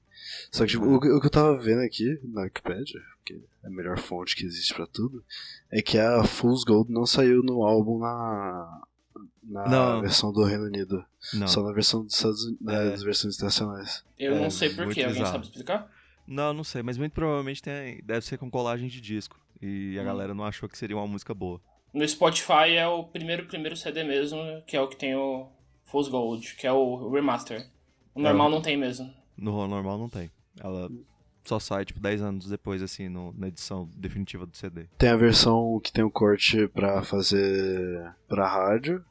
Só 0.51 0.64
que 0.64 0.73
tipo, 0.73 0.85
o, 0.85 0.97
o, 0.97 1.21
que 1.21 1.27
eu 1.27 1.31
tava 1.31 1.57
vendo 1.59 1.83
aqui 1.83 2.19
na 2.25 2.43
Wikipedia, 2.43 3.01
que 3.25 3.35
é 3.62 3.66
a 3.66 3.71
melhor 3.71 3.99
fonte 3.99 4.35
que 4.35 4.45
existe 4.45 4.75
para 4.75 4.87
tudo, 4.87 5.25
é 5.71 5.81
que 5.81 5.99
a 5.99 6.25
Fool's 6.25 6.64
Gold 6.64 6.91
não 6.91 7.07
saiu 7.07 7.43
no 7.43 7.62
álbum 7.62 7.99
na, 7.99 8.83
na 9.43 9.69
não. 9.69 10.01
versão 10.01 10.33
do 10.33 10.43
Reino 10.45 10.64
Unido. 10.64 11.05
Não. 11.35 11.47
Só 11.47 11.62
na 11.62 11.73
versão 11.73 12.05
dos 12.05 12.14
Estados 12.14 12.45
Unidos, 12.45 12.69
é. 12.69 12.91
das 12.91 13.03
versões 13.03 13.37
internacionais. 13.37 14.05
Eu 14.19 14.35
é, 14.35 14.41
não 14.41 14.51
sei 14.51 14.71
porquê, 14.71 15.03
alguém 15.03 15.25
sabe 15.25 15.45
explicar? 15.45 15.91
Não, 16.27 16.53
não 16.53 16.64
sei, 16.64 16.83
mas 16.83 16.99
muito 16.99 17.12
provavelmente 17.12 17.62
tem, 17.62 18.03
deve 18.03 18.25
ser 18.25 18.39
com 18.39 18.51
colagem 18.51 18.89
de 18.89 19.01
disco. 19.01 19.41
E 19.61 19.99
a 19.99 20.03
hum. 20.03 20.05
galera 20.05 20.35
não 20.35 20.45
achou 20.45 20.69
que 20.69 20.77
seria 20.77 20.97
uma 20.97 21.07
música 21.07 21.33
boa. 21.35 21.61
No 21.93 22.07
Spotify 22.07 22.77
é 22.77 22.87
o 22.87 23.05
primeiro 23.05 23.47
primeiro 23.47 23.77
CD 23.77 24.05
mesmo, 24.05 24.39
que 24.66 24.77
é 24.77 24.81
o 24.81 24.89
que 24.89 24.97
tem 24.97 25.14
o 25.16 25.49
Fool's 25.89 26.09
Gold, 26.09 26.55
que 26.57 26.66
é 26.66 26.72
o 26.72 27.11
remaster. 27.11 27.66
O 28.14 28.20
normal 28.20 28.49
é, 28.49 28.51
não 28.51 28.62
tem 28.62 28.76
mesmo. 28.76 29.12
No 29.36 29.66
normal 29.66 29.99
não 29.99 30.09
tem. 30.09 30.30
Ela 30.61 30.91
só 31.45 31.59
sai, 31.59 31.84
tipo, 31.84 31.99
10 31.99 32.20
anos 32.22 32.49
depois, 32.49 32.82
assim, 32.82 33.09
no, 33.09 33.32
na 33.32 33.49
edição 33.49 33.89
definitiva 33.97 34.45
do 34.45 34.57
CD. 34.57 34.86
Tem 34.99 35.09
a 35.09 35.16
versão 35.16 35.80
que 35.82 35.91
tem 35.91 36.05
o 36.05 36.11
corte 36.11 36.68
pra 36.68 37.03
fazer 37.03 38.12
pra 38.28 38.47
rádio, 38.47 39.03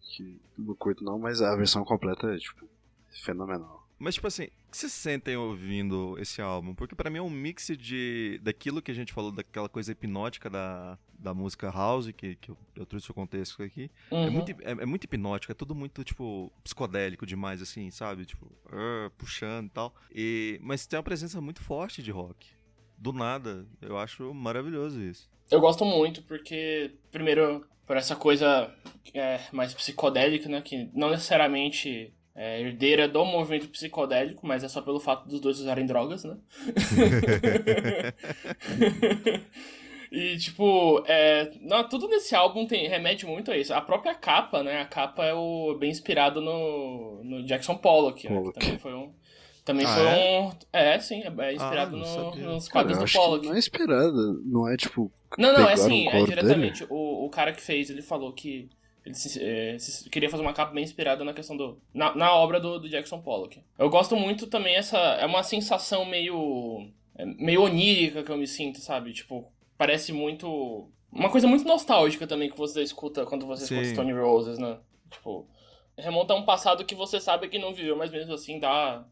que 0.00 0.40
não 0.56 0.74
curto 0.74 1.04
não, 1.04 1.18
mas 1.18 1.42
a 1.42 1.54
versão 1.54 1.84
completa 1.84 2.34
é, 2.34 2.38
tipo, 2.38 2.66
fenomenal. 3.10 3.86
Mas, 3.98 4.14
tipo 4.14 4.26
assim, 4.28 4.44
o 4.44 4.70
que 4.70 4.78
vocês 4.78 4.92
sentem 4.92 5.36
ouvindo 5.36 6.16
esse 6.18 6.40
álbum? 6.40 6.74
Porque 6.74 6.94
para 6.94 7.10
mim 7.10 7.18
é 7.18 7.22
um 7.22 7.28
mix 7.28 7.66
de 7.76 8.40
daquilo 8.42 8.80
que 8.80 8.90
a 8.90 8.94
gente 8.94 9.12
falou, 9.12 9.30
daquela 9.32 9.68
coisa 9.68 9.92
hipnótica 9.92 10.48
da, 10.48 10.96
da 11.18 11.34
música 11.34 11.70
house, 11.70 12.10
que, 12.12 12.36
que 12.36 12.50
eu, 12.50 12.56
eu 12.76 12.86
trouxe 12.86 13.10
o 13.10 13.14
contexto 13.14 13.62
aqui. 13.62 13.90
É 14.10 14.14
uhum. 14.14 14.26
É, 14.26 14.30
muito, 14.30 14.50
é, 14.50 14.70
é, 14.70 14.86
muito 14.86 15.04
hipnótico, 15.04 15.50
é 15.50 15.54
tudo 15.54 15.74
muito, 15.74 16.04
tipo, 16.04 16.52
psicodélico 16.62 17.26
demais, 17.26 17.60
assim, 17.60 17.90
sabe? 17.90 18.24
Tipo, 18.24 18.46
uh, 18.46 19.10
puxando 19.18 19.66
e 19.66 19.70
tal. 19.70 19.94
E, 20.14 20.60
mas 20.62 20.86
tem 20.86 20.96
uma 20.96 21.02
presença 21.02 21.40
muito 21.40 21.60
forte 21.60 22.02
de 22.02 22.10
rock. 22.10 22.46
Do 22.96 23.12
nada. 23.12 23.66
Eu 23.80 23.98
acho 23.98 24.32
maravilhoso 24.32 25.00
isso. 25.02 25.28
Eu 25.50 25.60
gosto 25.60 25.84
muito, 25.84 26.22
porque, 26.22 26.92
primeiro, 27.10 27.66
por 27.86 27.96
essa 27.96 28.14
coisa 28.14 28.72
é, 29.14 29.40
mais 29.52 29.74
psicodélica, 29.74 30.48
né? 30.48 30.60
Que 30.60 30.90
não 30.94 31.10
necessariamente 31.10 32.12
é, 32.34 32.60
herdeira 32.60 33.08
do 33.08 33.24
movimento 33.24 33.68
psicodélico, 33.68 34.46
mas 34.46 34.62
é 34.62 34.68
só 34.68 34.82
pelo 34.82 35.00
fato 35.00 35.28
dos 35.28 35.40
dois 35.40 35.58
usarem 35.58 35.86
drogas, 35.86 36.24
né? 36.24 36.36
e, 40.10 40.36
tipo, 40.38 41.02
é, 41.06 41.52
não, 41.60 41.86
tudo 41.88 42.08
nesse 42.08 42.34
álbum 42.34 42.66
tem, 42.66 42.88
remete 42.88 43.26
muito 43.26 43.50
a 43.50 43.56
isso. 43.56 43.74
A 43.74 43.80
própria 43.80 44.14
capa, 44.14 44.62
né? 44.62 44.80
A 44.80 44.84
capa 44.86 45.24
é 45.24 45.34
o, 45.34 45.76
bem 45.78 45.90
inspirado 45.90 46.40
no, 46.40 47.22
no 47.22 47.44
Jackson 47.44 47.76
Pollock, 47.76 48.28
né? 48.28 48.42
Que 48.42 48.52
também 48.52 48.78
foi 48.78 48.94
um. 48.94 49.12
Também 49.64 49.84
ah, 49.84 49.94
foi 49.94 50.06
é? 50.06 50.40
um. 50.40 50.52
É, 50.72 50.98
sim, 50.98 51.22
é, 51.22 51.26
é 51.26 51.54
inspirado 51.54 51.96
ah, 51.96 51.98
no, 51.98 52.54
nos 52.54 52.68
quadros 52.68 52.98
do 52.98 53.12
Pollock. 53.12 53.46
não 53.46 53.54
é 53.54 53.58
inspirado, 53.58 54.42
não 54.44 54.68
é 54.68 54.76
tipo. 54.76 55.12
Não, 55.36 55.52
não, 55.52 55.68
é 55.68 55.74
assim, 55.74 56.08
é 56.08 56.24
diretamente. 56.24 56.86
O, 56.88 57.26
o 57.26 57.28
cara 57.28 57.52
que 57.52 57.60
fez, 57.60 57.90
ele 57.90 58.00
falou 58.00 58.32
que 58.32 58.70
ele 59.04 59.14
se, 59.14 59.42
é, 59.42 59.78
se, 59.78 60.08
queria 60.08 60.30
fazer 60.30 60.42
uma 60.42 60.52
capa 60.52 60.72
bem 60.72 60.84
inspirada 60.84 61.22
na 61.24 61.34
questão 61.34 61.56
do. 61.56 61.78
Na, 61.92 62.14
na 62.14 62.32
obra 62.34 62.58
do, 62.58 62.78
do, 62.78 62.88
Jackson 62.88 63.20
Pollock. 63.20 63.60
Eu 63.78 63.90
gosto 63.90 64.16
muito 64.16 64.46
também 64.46 64.74
essa. 64.74 64.96
É 64.96 65.26
uma 65.26 65.42
sensação 65.42 66.04
meio. 66.04 66.88
É, 67.14 67.26
meio 67.26 67.62
onírica 67.62 68.22
que 68.22 68.30
eu 68.30 68.36
me 68.38 68.46
sinto, 68.46 68.78
sabe? 68.78 69.12
Tipo, 69.12 69.52
parece 69.78 70.12
muito. 70.12 70.90
Uma 71.10 71.30
coisa 71.30 71.46
muito 71.46 71.66
nostálgica 71.66 72.26
também 72.26 72.50
que 72.50 72.58
você 72.58 72.82
escuta 72.82 73.24
quando 73.24 73.46
você 73.46 73.64
Sim. 73.64 73.80
escuta 73.80 74.02
Stone 74.02 74.12
Roses, 74.12 74.58
né? 74.58 74.78
Tipo, 75.10 75.48
remonta 75.96 76.34
a 76.34 76.36
um 76.36 76.44
passado 76.44 76.84
que 76.84 76.94
você 76.94 77.20
sabe 77.20 77.48
que 77.48 77.58
não 77.58 77.72
viveu, 77.72 77.96
mas 77.96 78.10
mesmo 78.10 78.34
assim 78.34 78.60
dá, 78.60 79.04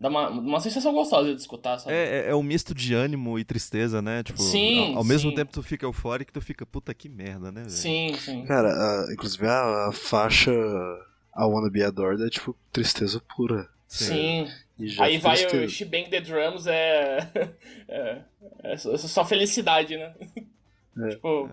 dá 0.00 0.08
uma, 0.08 0.28
uma 0.30 0.60
sensação 0.60 0.92
gostosa 0.92 1.32
de 1.32 1.40
escutar, 1.40 1.78
sabe? 1.78 1.94
É, 1.94 2.26
é, 2.26 2.30
é 2.30 2.34
um 2.34 2.42
misto 2.42 2.74
de 2.74 2.92
ânimo 2.92 3.38
e 3.38 3.44
tristeza, 3.44 4.02
né? 4.02 4.24
Tipo, 4.24 4.42
sim, 4.42 4.92
ao, 4.92 4.98
ao 4.98 5.04
mesmo 5.04 5.32
tempo 5.32 5.52
tu 5.52 5.62
fica 5.62 5.86
eufórico 5.86 6.32
tu 6.32 6.40
fica, 6.40 6.66
puta 6.66 6.92
que 6.92 7.08
merda, 7.08 7.52
né? 7.52 7.60
Véio? 7.60 7.70
Sim, 7.70 8.14
sim. 8.18 8.44
Cara, 8.46 8.68
a, 8.68 9.12
inclusive 9.12 9.46
a, 9.46 9.88
a, 9.88 9.92
faixa 9.92 10.50
I 10.50 11.44
Wanna 11.44 11.70
Be 11.70 11.84
Adored 11.84 12.22
é 12.24 12.28
tipo 12.28 12.56
tristeza 12.72 13.22
pura. 13.36 13.68
Sim. 13.94 14.48
Aí 14.98 15.18
vai 15.18 15.46
o 15.46 15.68
She 15.68 15.84
Bang 15.84 16.10
the 16.10 16.20
Drums, 16.20 16.66
é, 16.66 17.30
é, 17.88 18.22
é 18.64 18.76
só 18.76 19.24
felicidade, 19.24 19.96
né? 19.96 20.12
É. 20.96 21.08
tipo, 21.10 21.48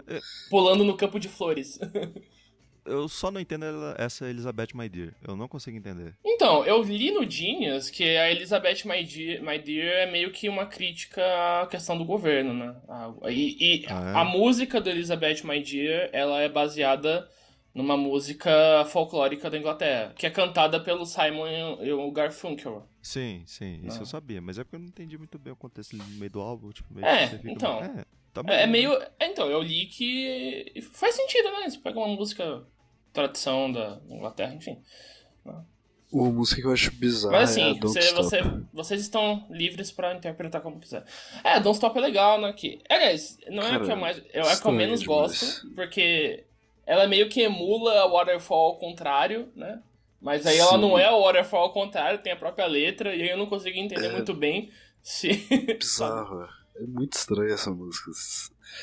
pulando 0.49 0.83
no 0.83 0.97
campo 0.97 1.19
de 1.19 1.27
flores. 1.27 1.79
eu 2.85 3.07
só 3.07 3.29
não 3.29 3.39
entendo 3.39 3.65
essa 3.97 4.27
Elizabeth 4.27 4.69
My 4.73 4.89
Dear. 4.89 5.13
Eu 5.27 5.35
não 5.35 5.47
consigo 5.47 5.77
entender. 5.77 6.15
Então, 6.25 6.65
eu 6.65 6.81
li 6.81 7.11
no 7.11 7.29
Genius 7.29 7.91
que 7.91 8.03
a 8.17 8.31
Elizabeth 8.31 8.85
My 8.85 9.03
Dear, 9.03 9.43
My 9.43 9.59
Dear 9.59 10.07
é 10.07 10.11
meio 10.11 10.31
que 10.31 10.49
uma 10.49 10.65
crítica 10.65 11.21
à 11.61 11.67
questão 11.67 11.97
do 11.97 12.05
governo, 12.05 12.53
né? 12.53 12.75
E, 13.29 13.81
e 13.81 13.85
ah, 13.87 14.13
é? 14.15 14.19
a 14.19 14.25
música 14.25 14.81
do 14.81 14.89
Elizabeth 14.89 15.43
My 15.43 15.61
Dear, 15.61 16.09
ela 16.11 16.41
é 16.41 16.49
baseada 16.49 17.29
numa 17.73 17.95
música 17.95 18.51
folclórica 18.85 19.49
da 19.49 19.57
Inglaterra, 19.57 20.13
que 20.15 20.25
é 20.25 20.29
cantada 20.29 20.79
pelo 20.79 21.05
Simon 21.05 21.77
e 21.81 21.91
o 21.91 22.11
Garfunkel. 22.11 22.87
Sim, 23.01 23.43
sim, 23.45 23.81
isso 23.85 23.97
ah. 23.97 24.01
eu 24.01 24.05
sabia, 24.05 24.41
mas 24.41 24.57
é 24.57 24.63
porque 24.63 24.75
eu 24.75 24.79
não 24.79 24.87
entendi 24.87 25.17
muito 25.17 25.39
bem 25.39 25.53
o 25.53 25.55
contexto 25.55 25.95
no 25.95 26.03
meio 26.05 26.31
do 26.31 26.41
álbum, 26.41 26.69
tipo, 26.71 26.93
meio 26.93 27.05
É, 27.05 27.39
então. 27.45 27.79
É, 27.83 28.05
Tá 28.33 28.41
bom, 28.41 28.51
é, 28.51 28.63
é 28.63 28.67
meio. 28.67 28.93
É, 28.93 29.27
então, 29.27 29.49
eu 29.49 29.61
li 29.61 29.85
que 29.87 30.73
faz 30.93 31.15
sentido, 31.15 31.51
né? 31.51 31.69
Você 31.69 31.77
pega 31.77 31.99
uma 31.99 32.07
música 32.07 32.63
tradição 33.11 33.71
da 33.71 33.99
Inglaterra, 34.09 34.53
enfim. 34.53 34.81
Né? 35.43 35.61
Uma 36.11 36.31
música 36.31 36.61
que 36.61 36.67
eu 36.67 36.71
acho 36.71 36.91
bizarra. 36.91 37.39
Mas 37.39 37.51
assim, 37.51 37.71
é 37.71 37.79
você, 37.79 38.13
você, 38.13 38.41
vocês 38.73 39.01
estão 39.01 39.45
livres 39.49 39.91
pra 39.91 40.13
interpretar 40.13 40.61
como 40.61 40.79
quiser. 40.79 41.03
É, 41.43 41.59
Don't 41.59 41.75
Stop 41.75 41.97
é 41.97 42.01
legal, 42.01 42.39
né? 42.39 42.53
Que, 42.53 42.81
aliás, 42.89 43.37
não 43.49 43.63
é 43.63 43.77
o 43.77 43.85
que 43.85 43.91
eu 43.91 43.97
mais. 43.97 44.17
Eu, 44.33 44.43
é 44.43 44.57
que 44.57 44.65
eu 44.65 44.71
menos 44.71 45.01
demais. 45.01 45.39
gosto, 45.39 45.73
porque 45.73 46.45
ela 46.85 47.07
meio 47.07 47.29
que 47.29 47.41
emula 47.41 48.01
a 48.01 48.07
Waterfall 48.07 48.67
ao 48.71 48.77
contrário, 48.77 49.51
né? 49.55 49.81
Mas 50.21 50.45
aí 50.45 50.55
Sim. 50.55 50.61
ela 50.61 50.77
não 50.77 50.97
é 50.97 51.05
a 51.05 51.15
Waterfall 51.15 51.63
ao 51.63 51.73
contrário, 51.73 52.21
tem 52.21 52.31
a 52.31 52.37
própria 52.37 52.67
letra, 52.67 53.15
e 53.15 53.23
aí 53.23 53.29
eu 53.29 53.37
não 53.37 53.47
consigo 53.47 53.77
entender 53.77 54.07
é... 54.07 54.11
muito 54.11 54.33
bem 54.33 54.71
se. 55.01 55.29
Bizarro. 55.79 56.47
é 56.75 56.85
muito 56.85 57.13
estranha 57.13 57.53
essa 57.53 57.71
música. 57.71 58.11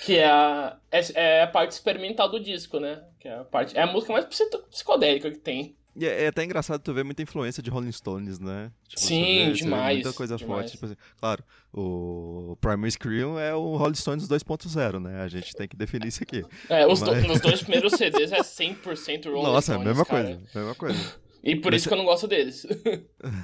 Que 0.05 0.19
é 0.19 0.27
a, 0.27 0.77
é, 0.91 1.01
é, 1.15 1.43
a 1.43 1.47
parte 1.47 1.73
experimental 1.73 2.29
do 2.29 2.41
disco, 2.41 2.81
né? 2.81 3.03
Que 3.21 3.29
é 3.29 3.39
a, 3.39 3.45
parte, 3.45 3.77
é 3.77 3.83
a 3.83 3.87
música 3.87 4.13
mais 4.13 4.27
psicodélica 4.27 5.31
que 5.31 5.39
tem. 5.39 5.78
E 5.99 6.07
é, 6.07 6.25
é, 6.25 6.27
até 6.29 6.45
engraçado 6.45 6.81
tu 6.81 6.95
ver 6.95 7.05
muita 7.05 7.23
influência 7.23 7.61
de 7.61 7.71
Rolling 7.71 7.91
Stones, 7.91 8.39
né? 8.39 8.71
Tipo, 8.87 9.01
Sim, 9.01 9.47
vê, 9.47 9.53
demais. 9.53 9.97
Muita 9.97 10.13
coisa 10.13 10.37
demais. 10.37 10.61
forte. 10.61 10.73
Tipo 10.73 10.87
assim, 10.87 10.95
claro, 11.19 11.43
o 11.73 12.57
Primary 12.61 12.93
Scream 12.93 13.37
é 13.37 13.53
o 13.53 13.77
Rolling 13.77 13.97
Stones 13.97 14.29
2.0, 14.29 15.01
né? 15.01 15.23
A 15.23 15.27
gente 15.27 15.53
tem 15.57 15.67
que 15.67 15.77
definir 15.77 16.07
isso 16.07 16.23
aqui. 16.23 16.45
É, 16.69 16.87
os, 16.87 17.01
Mas... 17.01 17.27
do, 17.27 17.33
os 17.33 17.41
dois 17.41 17.63
primeiros 17.63 17.95
CDs 17.95 18.31
é 18.31 18.41
100% 18.41 19.25
Rolling 19.25 19.43
Nossa, 19.43 19.73
Stones, 19.73 19.81
é 19.81 19.83
a 19.83 19.85
mesma 19.85 20.05
cara. 20.05 20.25
coisa, 20.25 20.43
mesma 20.55 20.75
coisa. 20.77 21.15
E 21.43 21.57
por 21.57 21.73
Mas... 21.73 21.81
isso 21.81 21.89
que 21.89 21.95
eu 21.95 21.99
não 21.99 22.05
gosto 22.05 22.29
deles. 22.29 22.67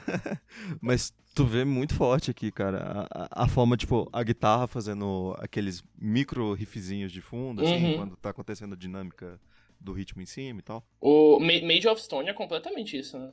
Mas 0.81 1.13
tu 1.35 1.45
vê 1.45 1.65
muito 1.65 1.95
forte 1.95 2.31
aqui, 2.31 2.53
cara, 2.53 3.09
a, 3.11 3.45
a, 3.45 3.49
forma, 3.49 3.77
tipo, 3.77 4.09
a 4.13 4.23
guitarra 4.23 4.69
fazendo 4.69 5.35
aqueles 5.39 5.83
micro 5.99 6.53
riffzinhos 6.53 7.11
de 7.11 7.21
fundo, 7.21 7.63
assim, 7.65 7.85
uhum. 7.85 7.97
quando 7.97 8.17
tá 8.17 8.31
acontecendo 8.31 8.75
a 8.75 8.77
dinâmica 8.77 9.41
do 9.85 9.93
ritmo 9.93 10.23
em 10.23 10.27
cima 10.27 10.61
e 10.61 10.63
tal. 10.63 10.85
O 11.01 11.39
Made 11.39 11.87
of 11.87 12.03
Stone 12.03 12.29
é 12.29 12.33
completamente 12.33 12.99
isso, 12.99 13.19
né? 13.19 13.31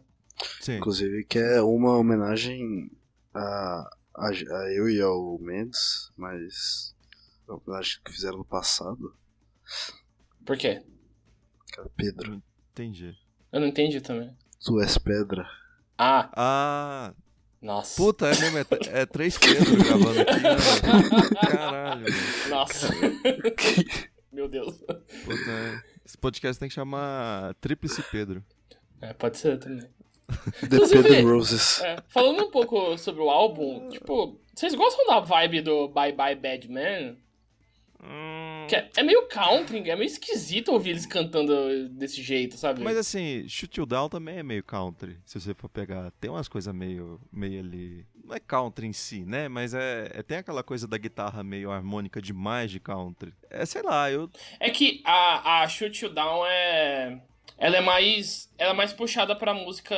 Sim. 0.60 0.78
Inclusive 0.78 1.24
que 1.26 1.39
é 1.39 1.62
uma 1.62 1.97
homenagem 1.97 2.91
a, 3.34 3.89
a, 4.16 4.28
a 4.28 4.74
eu 4.74 4.89
e 4.89 5.02
ao 5.02 5.39
Mendes, 5.39 6.12
mas 6.18 6.95
eu 7.47 7.62
acho 7.76 8.02
que 8.04 8.12
fizeram 8.12 8.38
no 8.38 8.45
passado. 8.45 9.16
Por 10.45 10.58
quê? 10.58 10.84
Cara, 11.72 11.89
Pedro. 11.95 12.43
Entendi. 12.72 13.16
Eu 13.52 13.60
não 13.60 13.68
entendi 13.68 14.02
também. 14.02 14.36
Tu 14.64 14.80
és 14.82 14.97
pedra. 14.97 15.47
Ah. 15.97 16.30
Ah. 16.36 17.14
Nossa. 17.62 17.95
Puta, 17.95 18.28
é 18.28 18.39
mesmo, 18.39 18.58
é, 18.58 18.66
é 19.02 19.06
três 19.06 19.38
Pedro 19.38 19.78
gravando 19.78 20.22
aqui, 20.22 20.41
né? 20.41 20.56
Caralho. 21.47 22.06
Nossa. 22.49 22.89
Meu 24.34 24.49
Deus. 24.49 24.78
Puta, 24.78 25.52
é. 25.52 25.91
Esse 26.12 26.18
podcast 26.18 26.59
tem 26.59 26.68
que 26.68 26.76
chamar 26.76 27.53
Tríplice 27.62 28.03
Pedro. 28.12 28.43
É, 28.99 29.14
pode 29.14 29.38
ser 29.38 29.57
também. 29.57 29.88
The 30.59 31.01
Pedro 31.01 31.38
Roses. 31.38 31.80
É, 31.80 32.03
falando 32.09 32.43
um 32.43 32.51
pouco 32.51 32.97
sobre 32.97 33.22
o 33.22 33.30
álbum, 33.30 33.88
tipo, 33.88 34.38
vocês 34.53 34.76
gostam 34.76 35.07
da 35.07 35.22
vibe 35.22 35.62
do 35.62 35.88
Bye 35.88 36.12
Bye 36.12 36.36
Bad 36.36 36.70
Man? 36.70 37.16
Hum... 38.03 38.31
É, 38.76 38.90
é, 38.98 39.04
meio 39.04 39.28
country, 39.28 39.78
é 39.90 39.96
meio 39.96 40.08
esquisito 40.08 40.72
ouvir 40.72 40.92
eles 40.92 41.06
cantando 41.06 41.90
desse 41.90 42.22
jeito, 42.22 42.58
sabe? 42.58 42.82
Mas 42.82 42.98
assim, 42.98 43.48
Shoot 43.48 43.80
You 43.80 43.86
Down 43.86 44.10
também 44.10 44.38
é 44.38 44.44
meio 44.44 44.64
country, 44.64 45.18
se 45.26 45.40
você 45.40 45.54
for 45.54 45.70
pegar. 45.70 46.12
Tem 46.20 46.30
umas 46.30 46.48
coisas 46.48 46.74
meio, 46.74 47.20
meio 47.32 47.60
ali. 47.60 48.06
Não 48.24 48.36
é 48.36 48.40
country 48.40 48.88
em 48.88 48.94
si, 48.94 49.26
né? 49.26 49.48
Mas 49.48 49.74
é, 49.74 50.12
é, 50.14 50.24
tem 50.24 50.38
aquela 50.38 50.64
coisa 50.64 50.88
da 50.88 50.98
guitarra 50.98 51.44
meio 51.44 51.72
harmônica 51.72 52.22
demais 52.22 52.72
de 52.72 52.80
country. 52.80 53.34
É, 53.50 53.66
sei 53.66 53.82
lá, 53.82 54.10
eu. 54.10 54.30
É 54.60 54.70
que 54.70 55.02
a, 55.06 55.62
a 55.62 55.68
Shoot 55.68 56.04
You 56.04 56.14
Down 56.14 56.46
é 56.46 57.22
ela 57.62 57.78
é 57.78 57.82
mais 57.82 58.51
ela 58.57 58.72
é 58.72 58.74
mais 58.74 58.91
puxada 58.91 59.36
para 59.36 59.53
música 59.53 59.95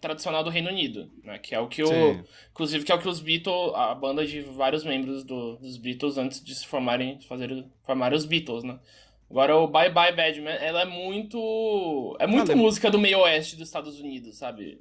tradicional 0.00 0.42
do 0.42 0.50
Reino 0.50 0.68
Unido, 0.68 1.08
né? 1.22 1.38
Que 1.38 1.54
é 1.54 1.60
o 1.60 1.68
que 1.68 1.80
o 1.80 1.86
Sim. 1.86 2.24
inclusive 2.50 2.84
que 2.84 2.90
é 2.90 2.94
o 2.96 2.98
que 2.98 3.08
os 3.08 3.20
Beatles, 3.20 3.72
a 3.72 3.94
banda 3.94 4.26
de 4.26 4.40
vários 4.40 4.82
membros 4.82 5.22
do, 5.22 5.56
dos 5.56 5.76
Beatles 5.76 6.18
antes 6.18 6.42
de 6.42 6.52
se 6.52 6.66
formarem, 6.66 7.20
fazer 7.20 7.64
formarem 7.84 8.18
os 8.18 8.24
Beatles, 8.24 8.64
né? 8.64 8.80
Agora 9.30 9.56
o 9.56 9.68
Bye 9.68 9.90
Bye 9.90 10.12
Badman, 10.12 10.56
ela 10.56 10.82
é 10.82 10.84
muito 10.84 12.16
é 12.18 12.26
muito 12.26 12.50
ah, 12.50 12.56
música 12.56 12.90
do 12.90 12.98
meio 12.98 13.20
oeste 13.20 13.54
dos 13.54 13.68
Estados 13.68 14.00
Unidos, 14.00 14.36
sabe? 14.36 14.80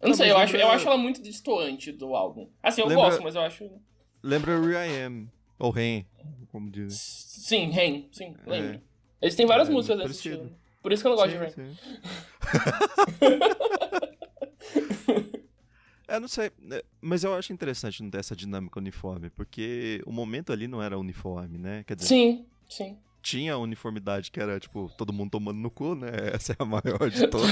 Eu 0.00 0.08
não, 0.08 0.08
não 0.08 0.14
sei, 0.16 0.32
eu 0.32 0.38
acho, 0.38 0.56
eu 0.56 0.70
acho 0.72 0.88
ela 0.88 0.98
muito 0.98 1.22
distoante 1.22 1.92
do 1.92 2.16
álbum. 2.16 2.48
Assim, 2.60 2.80
eu 2.80 2.88
lembra... 2.88 3.04
gosto, 3.04 3.22
mas 3.22 3.36
eu 3.36 3.42
acho 3.42 3.70
Lembra 4.20 4.54
I 4.54 5.04
Am 5.04 5.30
ou 5.56 5.70
Rain, 5.70 6.04
como 6.50 6.68
dizem. 6.68 6.98
Sim, 6.98 7.70
Rain, 7.70 8.08
sim, 8.10 8.34
lembro. 8.44 8.74
É. 8.74 8.80
Eles 9.22 9.36
têm 9.36 9.46
várias 9.46 9.68
é, 9.68 9.72
músicas 9.72 9.98
desse 9.98 10.14
estilo. 10.14 10.50
Por 10.82 10.92
isso 10.92 11.02
que 11.02 11.08
eu 11.08 11.10
não 11.10 11.18
gosto 11.18 11.32
sim, 11.32 11.38
de 11.38 11.44
Rain. 11.44 11.76
É, 16.08 16.18
não 16.18 16.26
sei, 16.26 16.50
né, 16.58 16.80
mas 17.00 17.22
eu 17.22 17.32
acho 17.36 17.52
interessante 17.52 18.02
não 18.02 18.10
ter 18.10 18.18
essa 18.18 18.34
dinâmica 18.34 18.80
uniforme, 18.80 19.30
porque 19.30 20.02
o 20.04 20.10
momento 20.10 20.52
ali 20.52 20.66
não 20.66 20.82
era 20.82 20.98
uniforme, 20.98 21.56
né? 21.56 21.84
Quer 21.84 21.94
dizer, 21.94 22.08
sim, 22.08 22.44
sim 22.68 22.98
tinha 23.22 23.54
a 23.54 23.58
uniformidade 23.58 24.30
que 24.30 24.40
era, 24.40 24.58
tipo, 24.58 24.90
todo 24.96 25.12
mundo 25.12 25.30
tomando 25.30 25.58
no 25.58 25.70
cu, 25.70 25.94
né? 25.94 26.10
Essa 26.34 26.52
é 26.52 26.56
a 26.58 26.64
maior 26.64 27.10
de 27.10 27.26
todas. 27.28 27.50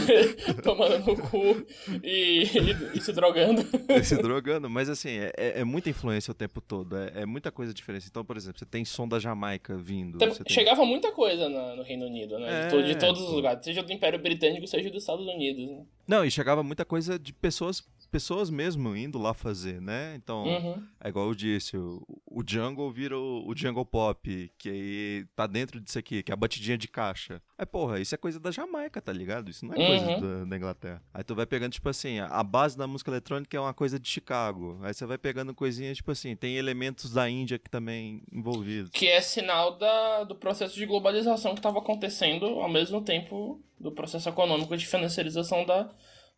tomando 0.63 0.99
no 0.99 1.17
cu 1.17 1.67
e, 2.03 2.45
e, 2.45 2.99
e, 2.99 3.01
se 3.01 3.13
drogando. 3.13 3.65
e 3.89 4.05
se 4.05 4.17
drogando, 4.17 4.69
mas 4.69 4.89
assim, 4.89 5.11
é, 5.11 5.33
é, 5.37 5.61
é 5.61 5.65
muita 5.65 5.91
influência 5.91 6.31
o 6.31 6.35
tempo 6.35 6.61
todo, 6.61 6.97
é, 6.97 7.23
é, 7.23 7.27
muita 7.27 7.51
coisa 7.51 7.73
diferente. 7.73 8.07
Então, 8.09 8.25
por 8.25 8.37
exemplo, 8.37 8.59
você 8.59 8.67
tem 8.67 8.85
som 8.85 9.07
da 9.07 9.19
Jamaica 9.19 9.77
vindo. 9.77 10.19
Tem, 10.19 10.33
chegava 10.49 10.85
muita 10.85 11.13
coisa 11.13 11.49
no, 11.49 11.77
no 11.77 11.83
Reino 11.83 12.07
Unido, 12.07 12.39
né? 12.39 12.65
De, 12.65 12.71
to, 12.71 12.83
de, 12.83 12.95
todos 12.97 13.21
os 13.21 13.33
lugares, 13.33 13.65
seja 13.65 13.83
do 13.83 13.93
Império 13.93 14.19
Britânico, 14.19 14.67
seja 14.67 14.91
dos 14.91 15.03
Estados 15.03 15.27
Unidos. 15.27 15.69
Né? 15.69 15.85
Não, 16.07 16.25
e 16.25 16.31
chegava 16.31 16.63
muita 16.63 16.85
coisa 16.85 17.19
de 17.19 17.33
pessoas 17.33 17.87
pessoas 18.11 18.51
mesmo 18.51 18.97
indo 18.97 19.19
lá 19.19 19.35
fazer, 19.35 19.81
né? 19.81 20.15
Então, 20.17 20.45
uhum. 20.45 20.83
é 21.01 21.09
igual 21.09 21.27
eu 21.27 21.35
disse, 21.35 21.77
o, 21.77 22.03
o 22.27 22.43
Jungle 22.47 22.91
vira 22.91 23.19
o, 23.19 23.49
o, 23.49 23.57
Jungle 23.57 23.85
Pop, 23.85 24.53
que 24.59 24.69
aí 24.69 25.27
tá 25.37 25.47
dentro 25.47 25.81
disso 25.81 25.99
aqui, 25.99 26.23
que 26.23 26.33
é 26.33 26.35
a 26.35 26.37
batidinha 26.37 26.79
de 26.79 26.89
caixa. 26.89 27.43
Aí, 27.57 27.67
porra, 27.67 28.01
isso 28.01 28.15
é 28.15 28.19
coisa 28.19 28.41
da 28.41 28.51
Jamaica, 28.51 29.01
tá 29.01 29.13
ligado? 29.13 29.51
Isso 29.51 29.67
não 29.67 29.75
é 29.75 29.87
coisa 29.87 30.07
uhum. 30.07 30.21
da, 30.21 30.45
da, 30.45 30.57
Inglaterra. 30.57 31.03
Aí 31.13 31.23
tu 31.23 31.35
vai 31.35 31.47
pegando, 31.47 31.73
tipo 31.73 31.89
assim, 31.89 32.19
a 32.19 32.43
base 32.43 32.77
da 32.77 32.87
música 32.87 33.11
eletrônica 33.11 33.57
é 33.57 33.61
uma 33.61 33.75
coisa 33.75 33.99
de 33.99 34.09
Chicago. 34.09 34.79
Aí 34.83 34.95
você 34.95 35.05
vai 35.05 35.19
pegando 35.19 35.55
coisinhas, 35.55 35.99
tipo 35.99 36.11
assim, 36.11 36.35
tem 36.35 36.57
elementos 36.57 37.13
da 37.13 37.29
Índia 37.29 37.59
que 37.59 37.71
também 37.71 38.23
envolvidos. 38.33 38.91
Que 38.91 39.09
é 39.09 39.21
sinal 39.21 39.77
da, 39.77 40.25
do 40.25 40.35
processo 40.35 40.75
de 40.75 40.87
globalização 40.87 41.53
que 41.53 41.59
estava 41.59 41.79
acontecendo 41.79 42.47
ao 42.47 42.69
mesmo 42.69 43.03
tempo 43.03 43.61
do 43.79 43.93
processo 43.93 44.29
econômico 44.29 44.77
de 44.77 44.87
financiarização 44.87 45.65
da, 45.65 45.91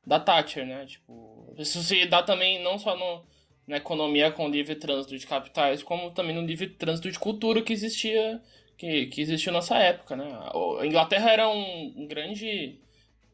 da 0.06 0.18
Thatcher, 0.18 0.66
né? 0.66 0.86
Tipo, 0.86 1.54
isso 1.58 1.82
se 1.82 2.06
dá 2.06 2.22
também 2.22 2.62
não 2.62 2.78
só 2.78 2.96
no, 2.96 3.24
na 3.66 3.76
economia 3.76 4.30
com 4.30 4.48
livre 4.48 4.74
trânsito 4.74 5.16
de 5.16 5.26
capitais, 5.26 5.82
como 5.82 6.10
também 6.10 6.34
no 6.34 6.42
livre 6.42 6.68
trânsito 6.68 7.10
de 7.10 7.18
cultura 7.18 7.62
que 7.62 7.72
existia 7.72 8.40
que, 8.76 9.06
que 9.06 9.20
existiu 9.20 9.52
nessa 9.52 9.76
época, 9.76 10.16
né? 10.16 10.24
A 10.80 10.86
Inglaterra 10.86 11.30
era 11.30 11.48
um 11.48 12.06
grande 12.08 12.80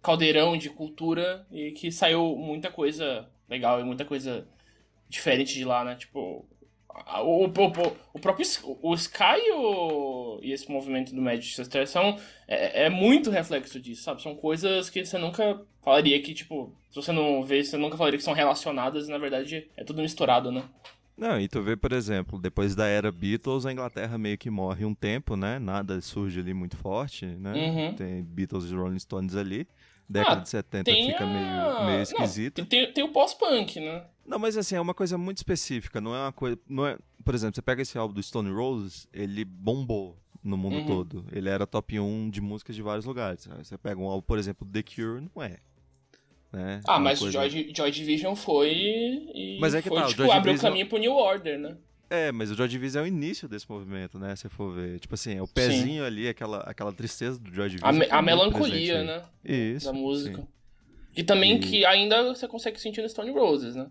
caldeirão 0.02 0.56
de 0.56 0.68
cultura 0.70 1.46
e 1.52 1.70
que 1.70 1.92
saiu 1.92 2.36
muita 2.36 2.70
coisa 2.70 3.28
legal 3.48 3.80
e 3.80 3.84
muita 3.84 4.04
coisa 4.04 4.46
diferente 5.08 5.54
de 5.54 5.64
lá, 5.64 5.84
né? 5.84 5.94
Tipo, 5.94 6.44
o, 7.22 7.44
o, 7.44 7.46
o, 7.46 7.96
o 8.14 8.18
próprio 8.18 8.46
o 8.82 8.94
Sky 8.94 9.40
e, 10.42 10.52
esse 10.52 10.70
movimento 10.70 11.14
do 11.14 11.20
Manchester 11.20 11.86
são 11.86 12.18
é, 12.46 12.84
é, 12.84 12.90
muito 12.90 13.30
reflexo 13.30 13.80
disso, 13.80 14.02
sabe? 14.02 14.22
São 14.22 14.34
coisas 14.34 14.88
que 14.88 15.04
você 15.04 15.18
nunca 15.18 15.60
falaria 15.82 16.20
que, 16.22 16.34
tipo, 16.34 16.74
se 16.90 16.96
você 16.96 17.12
não 17.12 17.42
vê, 17.42 17.62
você 17.62 17.76
nunca 17.76 17.96
falaria 17.96 18.18
que 18.18 18.24
são 18.24 18.34
relacionadas 18.34 19.08
e 19.08 19.10
na 19.10 19.18
verdade 19.18 19.68
é 19.76 19.84
tudo 19.84 20.02
misturado, 20.02 20.50
né? 20.50 20.62
Não, 21.16 21.40
e 21.40 21.48
tu 21.48 21.62
vê, 21.62 21.76
por 21.76 21.92
exemplo, 21.92 22.38
depois 22.38 22.74
da 22.74 22.86
era 22.86 23.10
Beatles, 23.10 23.64
a 23.64 23.72
Inglaterra 23.72 24.18
meio 24.18 24.36
que 24.36 24.50
morre 24.50 24.84
um 24.84 24.94
tempo, 24.94 25.34
né? 25.34 25.58
Nada 25.58 25.98
surge 26.02 26.40
ali 26.40 26.52
muito 26.52 26.76
forte, 26.76 27.24
né? 27.24 27.52
Uhum. 27.54 27.94
Tem 27.94 28.22
Beatles 28.22 28.70
e 28.70 28.74
Rolling 28.74 28.98
Stones 28.98 29.34
ali. 29.34 29.66
Década 30.08 30.40
ah, 30.40 30.42
de 30.42 30.48
70 30.50 30.90
fica 30.90 31.24
a... 31.24 31.26
meio, 31.26 31.86
meio 31.86 32.02
esquisito. 32.02 32.58
Não, 32.60 32.66
tem, 32.66 32.92
tem 32.92 33.02
o 33.02 33.08
pós-punk, 33.08 33.80
né? 33.80 34.04
Não, 34.26 34.38
mas 34.38 34.56
assim, 34.56 34.74
é 34.74 34.80
uma 34.80 34.94
coisa 34.94 35.16
muito 35.16 35.38
específica, 35.38 36.00
não 36.00 36.14
é 36.14 36.20
uma 36.20 36.32
coisa. 36.32 36.58
Não 36.68 36.86
é, 36.86 36.98
por 37.24 37.34
exemplo, 37.34 37.54
você 37.54 37.62
pega 37.62 37.82
esse 37.82 37.96
álbum 37.96 38.14
do 38.14 38.22
Stone 38.22 38.50
Roses, 38.50 39.08
ele 39.12 39.44
bombou 39.44 40.16
no 40.42 40.56
mundo 40.56 40.76
uhum. 40.76 40.86
todo. 40.86 41.24
Ele 41.32 41.48
era 41.48 41.66
top 41.66 41.98
1 41.98 42.30
de 42.30 42.40
músicas 42.40 42.74
de 42.74 42.82
vários 42.82 43.04
lugares. 43.04 43.48
Você 43.58 43.76
pega 43.76 44.00
um 44.00 44.06
álbum, 44.06 44.22
por 44.22 44.38
exemplo, 44.38 44.66
The 44.66 44.82
Cure, 44.82 45.28
não 45.34 45.42
é. 45.42 45.58
Né? 46.52 46.80
Ah, 46.86 46.98
mas 46.98 47.18
coisa... 47.18 47.48
Joy, 47.48 47.72
Joy 47.76 47.90
Division 47.90 48.34
foi 48.34 48.72
e 48.72 49.58
mas 49.60 49.74
é 49.74 49.82
que 49.82 49.88
foi, 49.88 50.00
tá, 50.00 50.06
tipo, 50.06 50.30
abriu 50.30 50.54
o 50.54 50.58
caminho 50.58 50.88
pro 50.88 50.96
New 50.96 51.12
Order, 51.12 51.58
né? 51.58 51.76
É, 52.08 52.30
mas 52.30 52.52
o 52.52 52.54
Joy 52.54 52.68
Division 52.68 53.02
é 53.02 53.04
o 53.04 53.08
início 53.08 53.48
desse 53.48 53.68
movimento, 53.68 54.18
né? 54.18 54.34
Se 54.36 54.48
for 54.48 54.72
ver. 54.72 55.00
Tipo 55.00 55.14
assim, 55.14 55.36
é 55.36 55.42
o 55.42 55.48
pezinho 55.48 56.02
sim. 56.02 56.06
ali, 56.06 56.28
aquela, 56.28 56.60
aquela 56.60 56.92
tristeza 56.92 57.38
do 57.38 57.52
Joy 57.52 57.68
Division. 57.68 57.88
A, 57.88 57.92
me, 57.92 58.06
a 58.08 58.22
melancolia, 58.22 59.02
né? 59.02 59.22
Isso. 59.44 59.86
Da 59.86 59.92
música. 59.92 60.40
Sim. 60.40 60.48
E 61.16 61.24
também 61.24 61.56
e... 61.56 61.58
que 61.58 61.84
ainda 61.84 62.22
você 62.22 62.46
consegue 62.46 62.80
sentir 62.80 63.02
no 63.02 63.08
Stone 63.08 63.32
Roses, 63.32 63.74
né? 63.74 63.88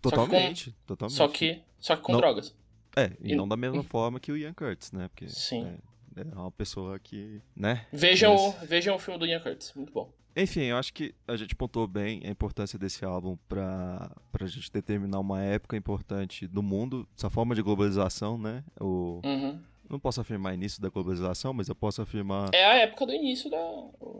Totalmente, 0.00 0.64
só 0.64 0.70
com, 0.70 0.86
totalmente. 0.86 1.16
Só 1.16 1.28
que, 1.28 1.62
só 1.78 1.96
que 1.96 2.02
com 2.02 2.12
não, 2.12 2.20
drogas. 2.20 2.54
É, 2.96 3.12
e, 3.20 3.32
e, 3.32 3.36
não 3.36 3.46
da 3.46 3.56
mesma 3.56 3.82
forma 3.82 4.18
que 4.18 4.32
o 4.32 4.36
Ian 4.36 4.54
Curtis, 4.54 4.92
né? 4.92 5.08
Porque 5.08 5.28
Sim. 5.28 5.78
É, 6.16 6.22
é 6.22 6.34
uma 6.34 6.50
pessoa 6.50 6.98
que, 6.98 7.40
né? 7.54 7.86
Vejam, 7.92 8.34
Mas... 8.58 8.68
vejam 8.68 8.96
o 8.96 8.98
filme 8.98 9.18
do 9.18 9.26
Ian 9.26 9.40
Curtis, 9.40 9.72
muito 9.74 9.92
bom. 9.92 10.12
Enfim, 10.36 10.62
eu 10.62 10.76
acho 10.76 10.92
que 10.92 11.14
a 11.26 11.36
gente 11.36 11.56
pontuou 11.56 11.88
bem 11.88 12.22
a 12.24 12.30
importância 12.30 12.78
desse 12.78 13.04
álbum 13.04 13.36
pra, 13.48 14.10
pra 14.30 14.46
gente 14.46 14.70
determinar 14.70 15.18
uma 15.18 15.42
época 15.42 15.76
importante 15.76 16.46
do 16.46 16.62
mundo, 16.62 17.06
essa 17.16 17.28
forma 17.28 17.54
de 17.54 17.62
globalização, 17.62 18.38
né? 18.38 18.62
O, 18.80 19.20
uhum. 19.24 19.60
Não 19.90 19.98
posso 19.98 20.20
afirmar 20.20 20.54
início 20.54 20.80
da 20.80 20.88
globalização, 20.88 21.52
mas 21.52 21.68
eu 21.68 21.74
posso 21.74 22.00
afirmar. 22.00 22.48
É 22.54 22.64
a 22.64 22.74
época 22.76 23.06
do 23.06 23.12
início 23.12 23.50
da. 23.50 23.58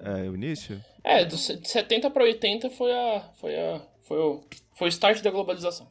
É, 0.02 0.28
o 0.28 0.34
início? 0.34 0.84
É, 1.04 1.24
de 1.24 1.38
70 1.38 2.10
para 2.10 2.24
80 2.24 2.68
foi 2.70 2.92
a. 2.92 3.20
Foi 3.36 3.56
a. 3.56 3.80
Foi 4.00 4.18
o. 4.18 4.40
Foi 4.74 4.88
o 4.88 4.90
start 4.90 5.22
da 5.22 5.30
globalização. 5.30 5.88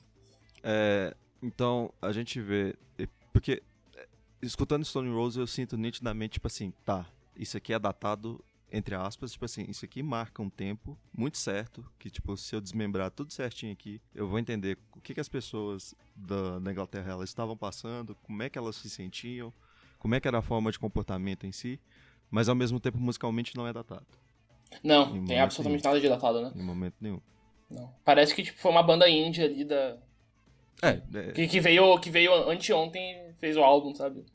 É, 0.61 1.15
então, 1.41 1.93
a 2.01 2.11
gente 2.11 2.41
vê. 2.41 2.75
Porque, 3.31 3.63
é, 3.95 4.07
escutando 4.41 4.83
Stone 4.83 5.09
Rose, 5.13 5.39
eu 5.39 5.47
sinto 5.47 5.77
nitidamente, 5.77 6.33
tipo 6.33 6.47
assim, 6.47 6.73
tá, 6.83 7.05
isso 7.33 7.55
aqui 7.55 7.71
é 7.73 7.79
datado 7.79 8.43
entre 8.71 8.93
aspas, 8.93 9.31
tipo 9.31 9.45
assim, 9.45 9.65
isso 9.67 9.83
aqui 9.83 10.03
marca 10.03 10.43
um 10.43 10.49
tempo 10.49 10.95
muito 11.11 11.37
certo, 11.37 11.83
que 11.97 12.09
tipo, 12.09 12.37
se 12.37 12.55
eu 12.55 12.61
desmembrar 12.61 13.09
tudo 13.09 13.33
certinho 13.33 13.73
aqui, 13.73 13.99
eu 14.13 14.27
vou 14.27 14.37
entender 14.37 14.77
o 14.95 15.01
que, 15.01 15.13
que 15.13 15.19
as 15.19 15.27
pessoas 15.27 15.95
da, 16.15 16.59
da 16.59 16.71
Inglaterra 16.71 17.11
elas 17.11 17.29
estavam 17.29 17.57
passando, 17.57 18.15
como 18.21 18.43
é 18.43 18.49
que 18.49 18.59
elas 18.59 18.75
se 18.75 18.87
sentiam, 18.87 19.51
como 19.99 20.15
é 20.15 20.19
que 20.19 20.27
era 20.27 20.39
a 20.39 20.41
forma 20.41 20.71
de 20.71 20.79
comportamento 20.79 21.45
em 21.45 21.51
si, 21.51 21.79
mas 22.31 22.49
ao 22.49 22.55
mesmo 22.55 22.79
tempo 22.79 22.97
musicalmente 22.97 23.55
não 23.55 23.67
é 23.67 23.73
datado. 23.73 24.07
Não, 24.83 25.15
em 25.15 25.25
tem 25.25 25.39
absolutamente 25.39 25.83
nenhum. 25.83 25.93
nada 25.93 26.01
de 26.01 26.09
datado, 26.09 26.41
né? 26.41 26.51
Em 26.55 26.63
momento 26.63 26.95
nenhum. 27.01 27.19
Não. 27.69 27.93
Parece 28.03 28.33
que 28.33 28.43
tipo, 28.43 28.59
foi 28.59 28.71
uma 28.71 28.83
banda 28.83 29.07
índia 29.09 29.45
ali 29.45 29.63
da. 29.63 29.97
É, 30.81 31.01
é... 31.13 31.31
Que, 31.33 31.47
que, 31.47 31.59
veio, 31.59 31.99
que 31.99 32.09
veio 32.09 32.33
anteontem 32.49 33.33
fez 33.37 33.57
o 33.57 33.61
álbum, 33.61 33.93
sabe? 33.93 34.25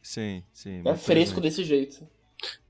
Sim, 0.00 0.42
sim. 0.52 0.82
É 0.84 0.94
fresco 0.94 1.40
desse 1.40 1.64
jeito. 1.64 2.06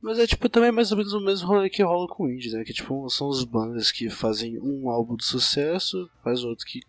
Mas 0.01 0.19
é 0.19 0.27
tipo 0.27 0.49
também 0.49 0.73
mais 0.73 0.91
ou 0.91 0.97
menos 0.97 1.13
o 1.13 1.21
mesmo 1.21 1.47
rolê 1.47 1.69
que 1.69 1.83
rola 1.83 2.09
com 2.09 2.25
o 2.25 2.31
indie, 2.31 2.51
né? 2.51 2.65
Que 2.65 2.73
tipo, 2.73 3.09
são 3.11 3.29
as 3.29 3.45
bandas 3.45 3.93
que 3.93 4.09
fazem 4.09 4.59
um 4.61 4.89
álbum 4.89 5.17
de 5.17 5.25
sucesso, 5.25 6.11
faz 6.25 6.43
outro 6.43 6.65
que. 6.67 6.81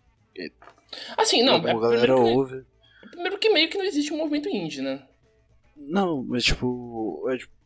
Assim, 1.16 1.42
não, 1.42 1.56
a 1.56 1.60
galera 1.60 2.16
ouve. 2.16 2.64
Primeiro 3.10 3.38
que 3.38 3.50
meio 3.50 3.68
que 3.68 3.76
não 3.76 3.84
existe 3.84 4.12
um 4.12 4.16
movimento 4.16 4.48
indie, 4.48 4.80
né? 4.80 5.02
Não, 5.80 6.22
mas 6.22 6.44
tipo. 6.44 7.26
É, 7.28 7.38
tipo 7.38 7.60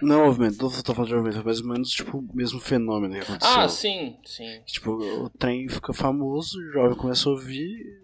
não 0.00 0.26
movimento, 0.26 0.62
não 0.62 0.70
tô 0.82 0.94
falando 0.94 1.08
de 1.08 1.14
movimento, 1.16 1.40
é 1.40 1.42
mais 1.42 1.60
ou 1.60 1.66
menos 1.66 1.90
tipo 1.90 2.18
o 2.18 2.28
mesmo 2.32 2.60
fenômeno 2.60 3.14
que 3.14 3.20
aconteceu. 3.20 3.60
Ah, 3.60 3.68
sim, 3.68 4.16
sim. 4.24 4.60
Tipo, 4.64 4.92
o 4.92 5.30
trem 5.30 5.68
fica 5.68 5.92
famoso, 5.92 6.58
o 6.58 6.72
jovem 6.72 6.96
começa 6.96 7.28
a 7.28 7.32
ouvir, 7.32 8.00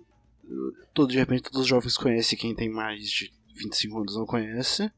todo, 0.92 1.10
de 1.10 1.18
repente 1.18 1.42
todos 1.42 1.60
os 1.60 1.66
jovens 1.66 1.96
conhecem, 1.96 2.38
quem 2.38 2.54
tem 2.54 2.68
mais 2.68 3.08
de 3.08 3.32
25 3.54 3.98
anos 3.98 4.16
não 4.16 4.26
conhece. 4.26 4.90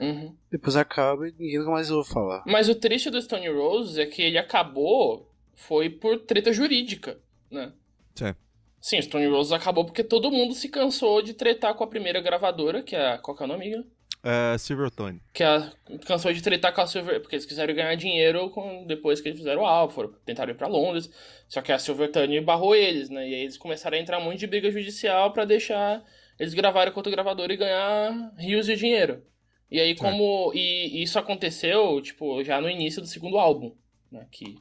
Uhum. 0.00 0.32
Depois 0.48 0.76
acaba 0.76 1.28
e 1.28 1.34
ninguém 1.36 1.58
nunca 1.58 1.72
mais 1.72 1.90
ouve 1.90 2.08
falar. 2.08 2.44
Mas 2.46 2.68
o 2.68 2.74
triste 2.74 3.10
do 3.10 3.20
Stone 3.20 3.48
Roses 3.48 3.98
é 3.98 4.06
que 4.06 4.22
ele 4.22 4.38
acabou 4.38 5.28
foi 5.54 5.90
por 5.90 6.20
treta 6.20 6.52
jurídica, 6.52 7.18
né? 7.50 7.72
Sim. 8.14 8.34
Sim, 8.80 9.02
Stone 9.02 9.26
Roses 9.26 9.52
acabou 9.52 9.84
porque 9.84 10.04
todo 10.04 10.30
mundo 10.30 10.54
se 10.54 10.68
cansou 10.68 11.20
de 11.20 11.34
tretar 11.34 11.74
com 11.74 11.82
a 11.82 11.88
primeira 11.88 12.20
gravadora, 12.20 12.80
que 12.80 12.94
é 12.94 13.14
a. 13.14 13.18
Qual 13.18 13.36
que 13.36 13.42
é 13.42 13.46
o 13.46 13.48
nome, 13.48 13.64
amiga? 13.64 13.84
É, 14.22 14.58
Silvertone. 14.58 15.20
Que 15.32 15.44
a, 15.44 15.72
cansou 16.06 16.32
de 16.32 16.42
tretar 16.42 16.74
com 16.74 16.80
a 16.80 16.86
Silver. 16.86 17.20
Porque 17.20 17.36
eles 17.36 17.46
quiseram 17.46 17.74
ganhar 17.74 17.94
dinheiro 17.94 18.50
com, 18.50 18.84
depois 18.86 19.20
que 19.20 19.28
eles 19.28 19.38
fizeram 19.38 19.62
o 19.62 19.66
álbum, 19.66 19.94
foram, 19.94 20.12
tentaram 20.24 20.52
ir 20.52 20.56
pra 20.56 20.66
Londres. 20.66 21.10
Só 21.48 21.62
que 21.62 21.72
a 21.72 21.78
Silvertone 21.78 22.40
barrou 22.40 22.74
eles, 22.74 23.08
né? 23.08 23.28
E 23.28 23.34
aí 23.34 23.40
eles 23.42 23.56
começaram 23.56 23.96
a 23.96 24.00
entrar 24.00 24.20
muito 24.20 24.40
de 24.40 24.46
briga 24.46 24.70
judicial 24.70 25.32
para 25.32 25.44
deixar 25.44 26.04
eles 26.38 26.54
gravarem 26.54 26.92
com 26.92 26.98
outro 27.00 27.12
gravador 27.12 27.50
e 27.50 27.56
ganhar 27.56 28.32
rios 28.36 28.66
de 28.66 28.76
dinheiro. 28.76 29.22
E 29.70 29.80
aí, 29.80 29.94
como. 29.94 30.52
É. 30.54 30.56
E, 30.56 31.02
isso 31.02 31.18
aconteceu, 31.18 32.00
tipo, 32.00 32.42
já 32.42 32.60
no 32.60 32.70
início 32.70 33.02
do 33.02 33.08
segundo 33.08 33.38
álbum. 33.38 33.74
Né? 34.10 34.26
Que. 34.30 34.56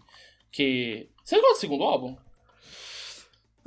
que... 0.51 1.09
Você 1.23 1.35
gosta 1.35 1.53
do 1.53 1.59
segundo 1.59 1.83
álbum? 1.83 2.15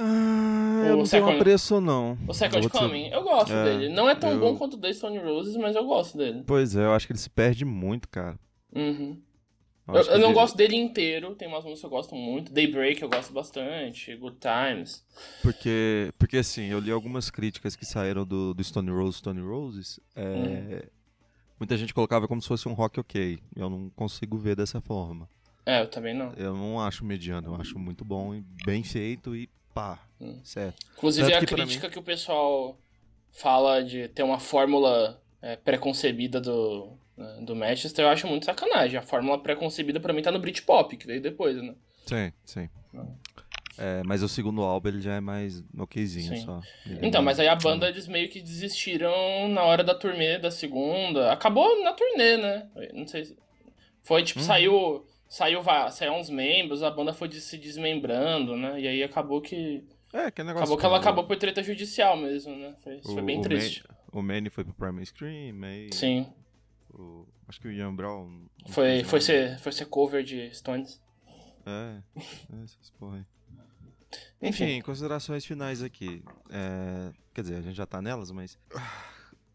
Ah, 0.02 0.84
eu 0.86 0.96
não 0.96 1.04
Second... 1.04 1.28
tenho 1.28 1.40
apreço, 1.40 1.80
não. 1.80 2.16
O 2.26 2.32
Second 2.32 2.64
eu 2.64 2.70
Coming? 2.70 3.08
Eu 3.08 3.22
gosto 3.22 3.52
é, 3.52 3.64
dele. 3.64 3.88
Não 3.90 4.08
é 4.08 4.14
tão 4.14 4.30
eu... 4.30 4.40
bom 4.40 4.56
quanto 4.56 4.74
o 4.74 4.78
The 4.78 4.92
Stone 4.94 5.18
Roses, 5.18 5.56
mas 5.56 5.76
eu 5.76 5.84
gosto 5.84 6.16
dele. 6.16 6.42
Pois 6.46 6.74
é, 6.74 6.84
eu 6.84 6.92
acho 6.92 7.06
que 7.06 7.12
ele 7.12 7.18
se 7.18 7.28
perde 7.28 7.64
muito, 7.64 8.08
cara. 8.08 8.38
Uhum. 8.74 9.20
Eu, 9.88 9.94
eu, 9.94 10.02
eu 10.04 10.18
não 10.18 10.28
ele... 10.28 10.34
gosto 10.34 10.56
dele 10.56 10.76
inteiro, 10.76 11.34
tem 11.34 11.48
umas 11.48 11.64
músicas 11.64 11.80
que 11.80 11.86
eu 11.86 11.90
gosto 11.90 12.14
muito. 12.14 12.52
Daybreak 12.52 13.02
eu 13.02 13.10
gosto 13.10 13.32
bastante, 13.32 14.16
Good 14.16 14.38
Times. 14.38 15.04
Porque, 15.42 16.12
porque 16.18 16.38
assim, 16.38 16.66
eu 16.66 16.78
li 16.78 16.90
algumas 16.90 17.28
críticas 17.30 17.76
que 17.76 17.84
saíram 17.84 18.24
do, 18.24 18.54
do 18.54 18.64
Stone 18.64 18.90
Roses, 18.90 19.16
Stone 19.16 19.40
Roses. 19.40 20.00
É, 20.16 20.22
uhum 20.22 20.80
muita 21.60 21.76
gente 21.76 21.92
colocava 21.92 22.26
como 22.26 22.40
se 22.40 22.48
fosse 22.48 22.66
um 22.66 22.72
rock 22.72 22.98
ok. 22.98 23.38
Eu 23.54 23.68
não 23.68 23.90
consigo 23.90 24.38
ver 24.38 24.56
dessa 24.56 24.80
forma. 24.80 25.28
É, 25.66 25.82
eu 25.82 25.88
também 25.88 26.14
não. 26.14 26.32
Eu 26.32 26.56
não 26.56 26.80
acho 26.80 27.04
mediano, 27.04 27.48
eu 27.48 27.54
acho 27.54 27.78
muito 27.78 28.02
bom 28.02 28.34
e 28.34 28.42
bem 28.64 28.82
feito 28.82 29.36
e 29.36 29.48
pá, 29.80 29.98
hum. 30.20 30.38
certo. 30.44 30.86
Inclusive 30.96 31.30
Tanto 31.30 31.36
a 31.36 31.46
que 31.46 31.54
crítica 31.54 31.86
mim... 31.86 31.92
que 31.92 31.98
o 31.98 32.02
pessoal 32.02 32.78
fala 33.32 33.82
de 33.82 34.08
ter 34.08 34.22
uma 34.22 34.38
fórmula 34.38 35.20
é, 35.40 35.56
pré-concebida 35.56 36.40
do, 36.40 36.92
né, 37.16 37.38
do 37.42 37.56
Manchester, 37.56 38.04
eu 38.04 38.10
acho 38.10 38.26
muito 38.26 38.44
sacanagem. 38.44 38.98
A 38.98 39.02
fórmula 39.02 39.38
pré-concebida 39.42 39.98
pra 39.98 40.12
mim 40.12 40.22
tá 40.22 40.30
no 40.30 40.38
Britpop, 40.38 40.96
que 40.96 41.06
veio 41.06 41.22
depois, 41.22 41.56
né? 41.56 41.74
Sim, 42.06 42.32
sim. 42.44 42.68
Hum. 42.94 43.14
É, 43.78 44.02
mas 44.04 44.22
o 44.22 44.28
segundo 44.28 44.60
álbum 44.60 44.88
ele 44.88 45.00
já 45.00 45.14
é 45.14 45.20
mais 45.20 45.64
okzinho 45.78 46.36
Sim. 46.36 46.44
só. 46.44 46.60
Ele 46.84 47.06
então, 47.06 47.22
é 47.22 47.24
mas 47.24 47.40
aí 47.40 47.48
a 47.48 47.54
banda 47.54 47.88
eles 47.88 48.06
meio 48.06 48.28
que 48.28 48.38
desistiram 48.38 49.48
na 49.48 49.62
hora 49.62 49.82
da 49.82 49.94
turnê 49.94 50.38
da 50.38 50.50
segunda. 50.50 51.32
Acabou 51.32 51.82
na 51.82 51.94
turnê, 51.94 52.36
né? 52.36 52.68
Não 52.92 53.06
sei 53.06 53.24
se... 53.24 53.38
Foi 54.02 54.22
tipo, 54.22 54.40
hum. 54.40 54.42
saiu. 54.42 55.06
Saiu, 55.30 55.62
saiu 55.92 56.14
uns 56.14 56.28
membros, 56.28 56.82
a 56.82 56.90
banda 56.90 57.14
foi 57.14 57.30
se 57.30 57.56
desmembrando, 57.56 58.56
né? 58.56 58.80
E 58.80 58.88
aí 58.88 59.00
acabou 59.04 59.40
que. 59.40 59.86
É, 60.12 60.28
que 60.28 60.42
negócio. 60.42 60.64
Acabou 60.64 60.76
que 60.76 60.84
ela 60.84 60.98
acabou 60.98 61.24
por 61.24 61.36
treta 61.36 61.62
judicial 61.62 62.16
mesmo, 62.16 62.56
né? 62.56 62.74
Foi, 62.82 62.96
isso 62.96 63.12
o, 63.12 63.14
foi 63.14 63.22
bem 63.22 63.40
triste. 63.40 63.84
o 64.10 64.20
Manny 64.20 64.50
foi 64.50 64.64
pro 64.64 64.74
Primal 64.74 65.06
Scream, 65.06 65.62
aí. 65.62 65.88
Sim. 65.92 66.26
O, 66.92 67.28
acho 67.46 67.60
que 67.60 67.68
o 67.68 67.70
Ian 67.70 67.94
Brown. 67.94 68.46
Foi, 68.70 69.04
foi, 69.04 69.20
ser, 69.20 69.56
foi 69.60 69.70
ser 69.70 69.84
cover 69.84 70.24
de 70.24 70.52
Stones. 70.52 71.00
É, 71.64 72.02
essas 72.64 72.90
porra 72.98 73.18
aí. 73.18 73.24
Enfim, 74.42 74.80
considerações 74.80 75.46
finais 75.46 75.80
aqui. 75.80 76.24
É, 76.50 77.12
quer 77.32 77.42
dizer, 77.42 77.54
a 77.54 77.62
gente 77.62 77.76
já 77.76 77.86
tá 77.86 78.02
nelas, 78.02 78.32
mas. 78.32 78.58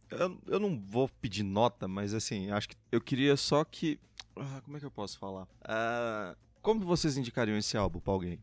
Eu, 0.09 0.39
eu 0.47 0.59
não 0.59 0.80
vou 0.80 1.09
pedir 1.19 1.43
nota, 1.43 1.86
mas 1.86 2.13
assim, 2.13 2.49
acho 2.51 2.69
que 2.69 2.78
eu 2.93 3.01
queria 3.01 3.36
só 3.36 3.65
que. 3.65 3.99
Ah, 4.38 4.61
como 4.63 4.77
é 4.77 4.79
que 4.79 4.86
eu 4.86 4.91
posso 4.91 5.17
falar? 5.17 5.43
Uh, 5.63 6.36
como 6.61 6.81
vocês 6.81 7.17
indicariam 7.17 7.57
esse 7.57 7.77
álbum 7.77 7.99
pra 7.99 8.13
alguém? 8.13 8.39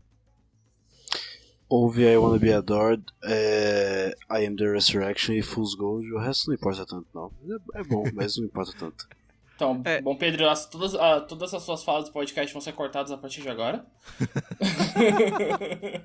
Ouve 1.69 2.03
I 2.03 2.17
Wanna 2.17 2.39
Be 2.39 2.53
Adored, 2.53 3.03
é, 3.25 4.15
I 4.31 4.47
Am 4.47 4.57
The 4.57 4.71
Resurrection 4.73 5.35
e 5.35 5.43
Fool's 5.43 5.75
Gold. 5.75 6.13
O 6.13 6.19
resto 6.19 6.49
não 6.49 6.55
importa 6.55 6.85
tanto, 6.85 7.07
não. 7.15 7.33
É, 7.75 7.81
é 7.81 7.85
bom, 7.85 8.05
mas 8.13 8.37
não 8.37 8.45
importa 8.45 8.73
tanto. 8.79 9.09
Então, 9.55 9.81
é. 9.85 10.01
bom, 10.01 10.17
Pedro, 10.17 10.49
as, 10.49 10.67
todas, 10.67 10.93
uh, 10.95 11.25
todas 11.29 11.55
as 11.55 11.63
suas 11.63 11.85
falas 11.85 12.07
do 12.07 12.13
podcast 12.13 12.53
vão 12.53 12.61
ser 12.61 12.73
cortadas 12.73 13.13
a 13.13 13.19
partir 13.19 13.43
de 13.43 13.49
agora. 13.49 13.87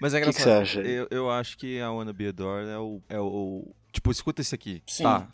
Mas 0.00 0.14
é 0.14 0.18
engraçado. 0.18 0.22
O 0.22 0.32
que, 0.32 0.32
que, 0.32 0.42
você 0.42 0.50
acha? 0.50 0.80
Eu, 0.80 1.06
eu 1.10 1.30
acho 1.30 1.58
que 1.58 1.78
a 1.78 1.92
Wanna 1.92 2.12
Be 2.12 2.28
Adored 2.28 2.70
é 2.70 2.78
o, 2.78 3.02
é 3.08 3.20
o. 3.20 3.72
Tipo, 3.92 4.10
escuta 4.10 4.40
isso 4.40 4.54
aqui. 4.54 4.82
Sim. 4.86 5.02
Tá. 5.02 5.28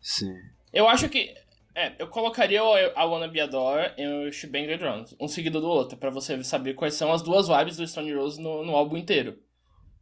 Sim. 0.00 0.34
Eu 0.72 0.86
acho 0.86 1.08
que. 1.08 1.34
É, 1.76 1.94
eu 1.98 2.08
colocaria 2.08 2.62
a 2.94 3.04
Wanna 3.04 3.28
Be 3.28 3.38
Adored 3.38 3.92
e 3.98 4.06
o 4.06 4.32
Shebang 4.32 4.66
the 4.66 4.78
Drums, 4.78 5.14
um 5.20 5.28
seguido 5.28 5.60
do 5.60 5.68
outro, 5.68 5.98
para 5.98 6.08
você 6.08 6.42
saber 6.42 6.72
quais 6.72 6.94
são 6.94 7.12
as 7.12 7.20
duas 7.20 7.48
vibes 7.48 7.76
do 7.76 7.86
Stone 7.86 8.14
Rose 8.14 8.40
no, 8.40 8.64
no 8.64 8.74
álbum 8.74 8.96
inteiro. 8.96 9.38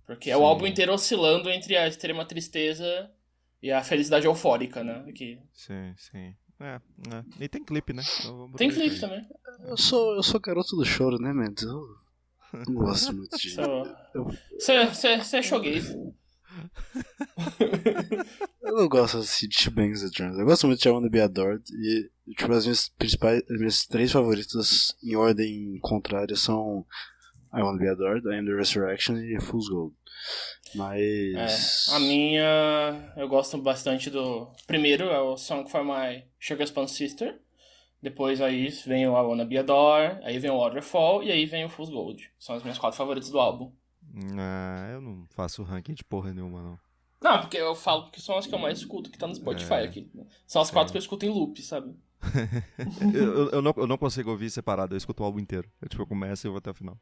Porque 0.06 0.26
Sim. 0.26 0.30
é 0.30 0.36
o 0.36 0.44
álbum 0.44 0.68
inteiro 0.68 0.92
oscilando 0.92 1.50
entre 1.50 1.76
a 1.76 1.88
extrema 1.88 2.24
tristeza 2.24 3.10
e 3.60 3.72
a 3.72 3.82
felicidade 3.82 4.24
eufórica, 4.24 4.84
né? 4.84 5.04
Aqui. 5.08 5.36
Sim, 5.52 5.92
sim. 5.96 6.36
É, 6.60 6.80
é. 7.12 7.44
E 7.44 7.48
tem 7.48 7.64
clipe, 7.64 7.92
né? 7.92 8.04
Então, 8.20 8.52
tem 8.52 8.70
clipe 8.70 9.00
também. 9.00 9.26
Eu 9.66 9.76
sou, 9.76 10.14
eu 10.14 10.22
sou 10.22 10.38
garoto 10.38 10.76
do 10.76 10.84
choro, 10.84 11.18
né, 11.18 11.32
Mendes? 11.32 11.64
Eu 11.64 11.82
não 12.68 12.74
gosto 12.74 13.12
muito 13.12 13.36
de. 13.36 13.50
Você 14.60 15.36
é 15.36 15.42
showgaze. 15.42 16.14
eu 18.62 18.76
não 18.76 18.88
gosto 18.88 19.18
assim, 19.18 19.48
de 19.48 19.70
Bangs 19.70 20.02
the 20.02 20.10
Drums. 20.10 20.38
Eu 20.38 20.46
gosto 20.46 20.66
muito 20.66 20.80
de 20.80 20.88
I 20.88 20.90
Wanna 20.90 21.08
Be 21.08 21.20
Adored. 21.20 21.62
E 21.72 22.10
tipo, 22.32 22.52
as 22.52 22.64
minhas 22.64 22.88
principais. 22.90 23.42
As 23.50 23.58
minhas 23.58 23.86
três 23.86 24.12
favoritas 24.12 24.94
em 25.02 25.16
ordem 25.16 25.78
contrária 25.80 26.36
são 26.36 26.84
I 27.52 27.62
Wanna 27.62 27.78
Be 27.78 27.88
Adored, 27.88 28.26
I 28.28 28.38
Am 28.38 28.46
the 28.46 28.54
Resurrection 28.54 29.16
e 29.16 29.40
Fool's 29.40 29.68
Gold. 29.68 29.94
Mas. 30.74 31.88
É, 31.88 31.96
a 31.96 32.00
minha. 32.00 33.12
Eu 33.16 33.28
gosto 33.28 33.56
bastante 33.58 34.10
do. 34.10 34.50
Primeiro 34.66 35.04
é 35.04 35.20
o 35.20 35.36
Song 35.36 35.68
for 35.70 35.84
My 35.84 36.24
Sugar 36.40 36.66
Spun 36.66 36.88
Sister. 36.88 37.40
Depois 38.02 38.40
aí 38.42 38.68
vem 38.86 39.08
o 39.08 39.12
I 39.12 39.22
Wanna 39.22 39.46
Be 39.46 39.56
a 39.56 39.62
Door, 39.62 40.18
aí 40.22 40.38
vem 40.38 40.50
o 40.50 40.58
Waterfall 40.58 41.22
e 41.22 41.32
aí 41.32 41.46
vem 41.46 41.64
o 41.64 41.70
Fool's 41.70 41.90
Gold. 41.90 42.22
São 42.38 42.54
as 42.54 42.62
minhas 42.62 42.78
quatro 42.78 42.98
favoritas 42.98 43.30
do 43.30 43.40
álbum. 43.40 43.72
Ah, 44.38 44.90
eu 44.92 45.00
não 45.00 45.26
faço 45.30 45.62
ranking 45.62 45.94
de 45.94 46.04
porra 46.04 46.32
nenhuma, 46.32 46.62
não. 46.62 46.78
Não, 47.20 47.40
porque 47.40 47.56
eu 47.56 47.74
falo 47.74 48.10
que 48.10 48.20
são 48.20 48.36
as 48.36 48.46
que 48.46 48.54
eu 48.54 48.58
mais 48.58 48.78
escuto 48.78 49.10
que 49.10 49.18
tá 49.18 49.26
no 49.26 49.34
Spotify 49.34 49.74
é. 49.74 49.84
aqui. 49.84 50.10
São 50.46 50.60
as 50.60 50.70
quatro 50.70 50.90
é. 50.90 50.92
que 50.92 50.98
eu 50.98 51.00
escuto 51.00 51.24
em 51.24 51.30
loop, 51.30 51.60
sabe? 51.62 51.94
eu, 53.14 53.50
eu, 53.50 53.62
não, 53.62 53.72
eu 53.76 53.86
não 53.86 53.96
consigo 53.96 54.30
ouvir 54.30 54.50
separado, 54.50 54.94
eu 54.94 54.98
escuto 54.98 55.22
o 55.22 55.26
álbum 55.26 55.40
inteiro. 55.40 55.70
Eu, 55.80 55.88
tipo, 55.88 56.02
eu 56.02 56.06
começo 56.06 56.46
e 56.46 56.48
eu 56.48 56.52
vou 56.52 56.58
até 56.58 56.70
o 56.70 56.74
final. 56.74 56.98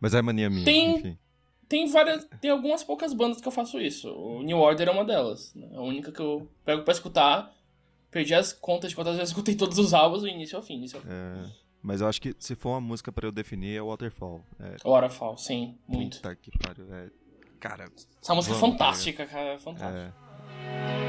Mas 0.00 0.14
é 0.14 0.22
mania 0.22 0.50
minha, 0.50 0.64
tem, 0.64 0.96
enfim. 0.96 1.18
Tem 1.68 1.86
várias. 1.86 2.26
Tem 2.40 2.50
algumas 2.50 2.82
poucas 2.82 3.12
bandas 3.12 3.40
que 3.40 3.48
eu 3.48 3.52
faço 3.52 3.80
isso. 3.80 4.10
O 4.10 4.42
New 4.42 4.58
Order 4.58 4.88
é 4.88 4.90
uma 4.90 5.04
delas. 5.04 5.54
Né? 5.54 5.68
A 5.74 5.80
única 5.80 6.10
que 6.10 6.20
eu 6.20 6.48
pego 6.64 6.82
pra 6.82 6.92
escutar. 6.92 7.54
Perdi 8.10 8.34
as 8.34 8.52
contas 8.52 8.90
de 8.90 8.96
quantas 8.96 9.16
vezes 9.16 9.30
eu 9.30 9.32
escutei 9.32 9.54
todos 9.54 9.78
os 9.78 9.94
álbuns 9.94 10.20
do 10.20 10.28
início 10.28 10.56
ao 10.56 10.62
fim. 10.62 10.74
Início 10.74 10.98
ao 10.98 11.02
fim. 11.02 11.08
É, 11.10 11.50
mas 11.82 12.00
eu 12.00 12.08
acho 12.08 12.20
que 12.20 12.34
se 12.38 12.54
for 12.54 12.70
uma 12.70 12.80
música 12.80 13.10
pra 13.10 13.26
eu 13.26 13.32
definir 13.32 13.76
é 13.76 13.82
Waterfall. 13.82 14.44
É, 14.58 14.76
Waterfall, 14.88 15.36
sim, 15.36 15.76
muito. 15.86 16.16
Puta 16.18 16.36
que 16.36 16.50
pariu. 16.58 16.86
É, 16.94 17.10
cara. 17.58 17.90
Essa 18.22 18.34
música 18.34 18.54
é 18.54 18.58
fantástica, 18.58 19.26
cara. 19.26 19.54
É 19.54 19.58
fantástica. 19.58 20.14
É. 20.58 21.01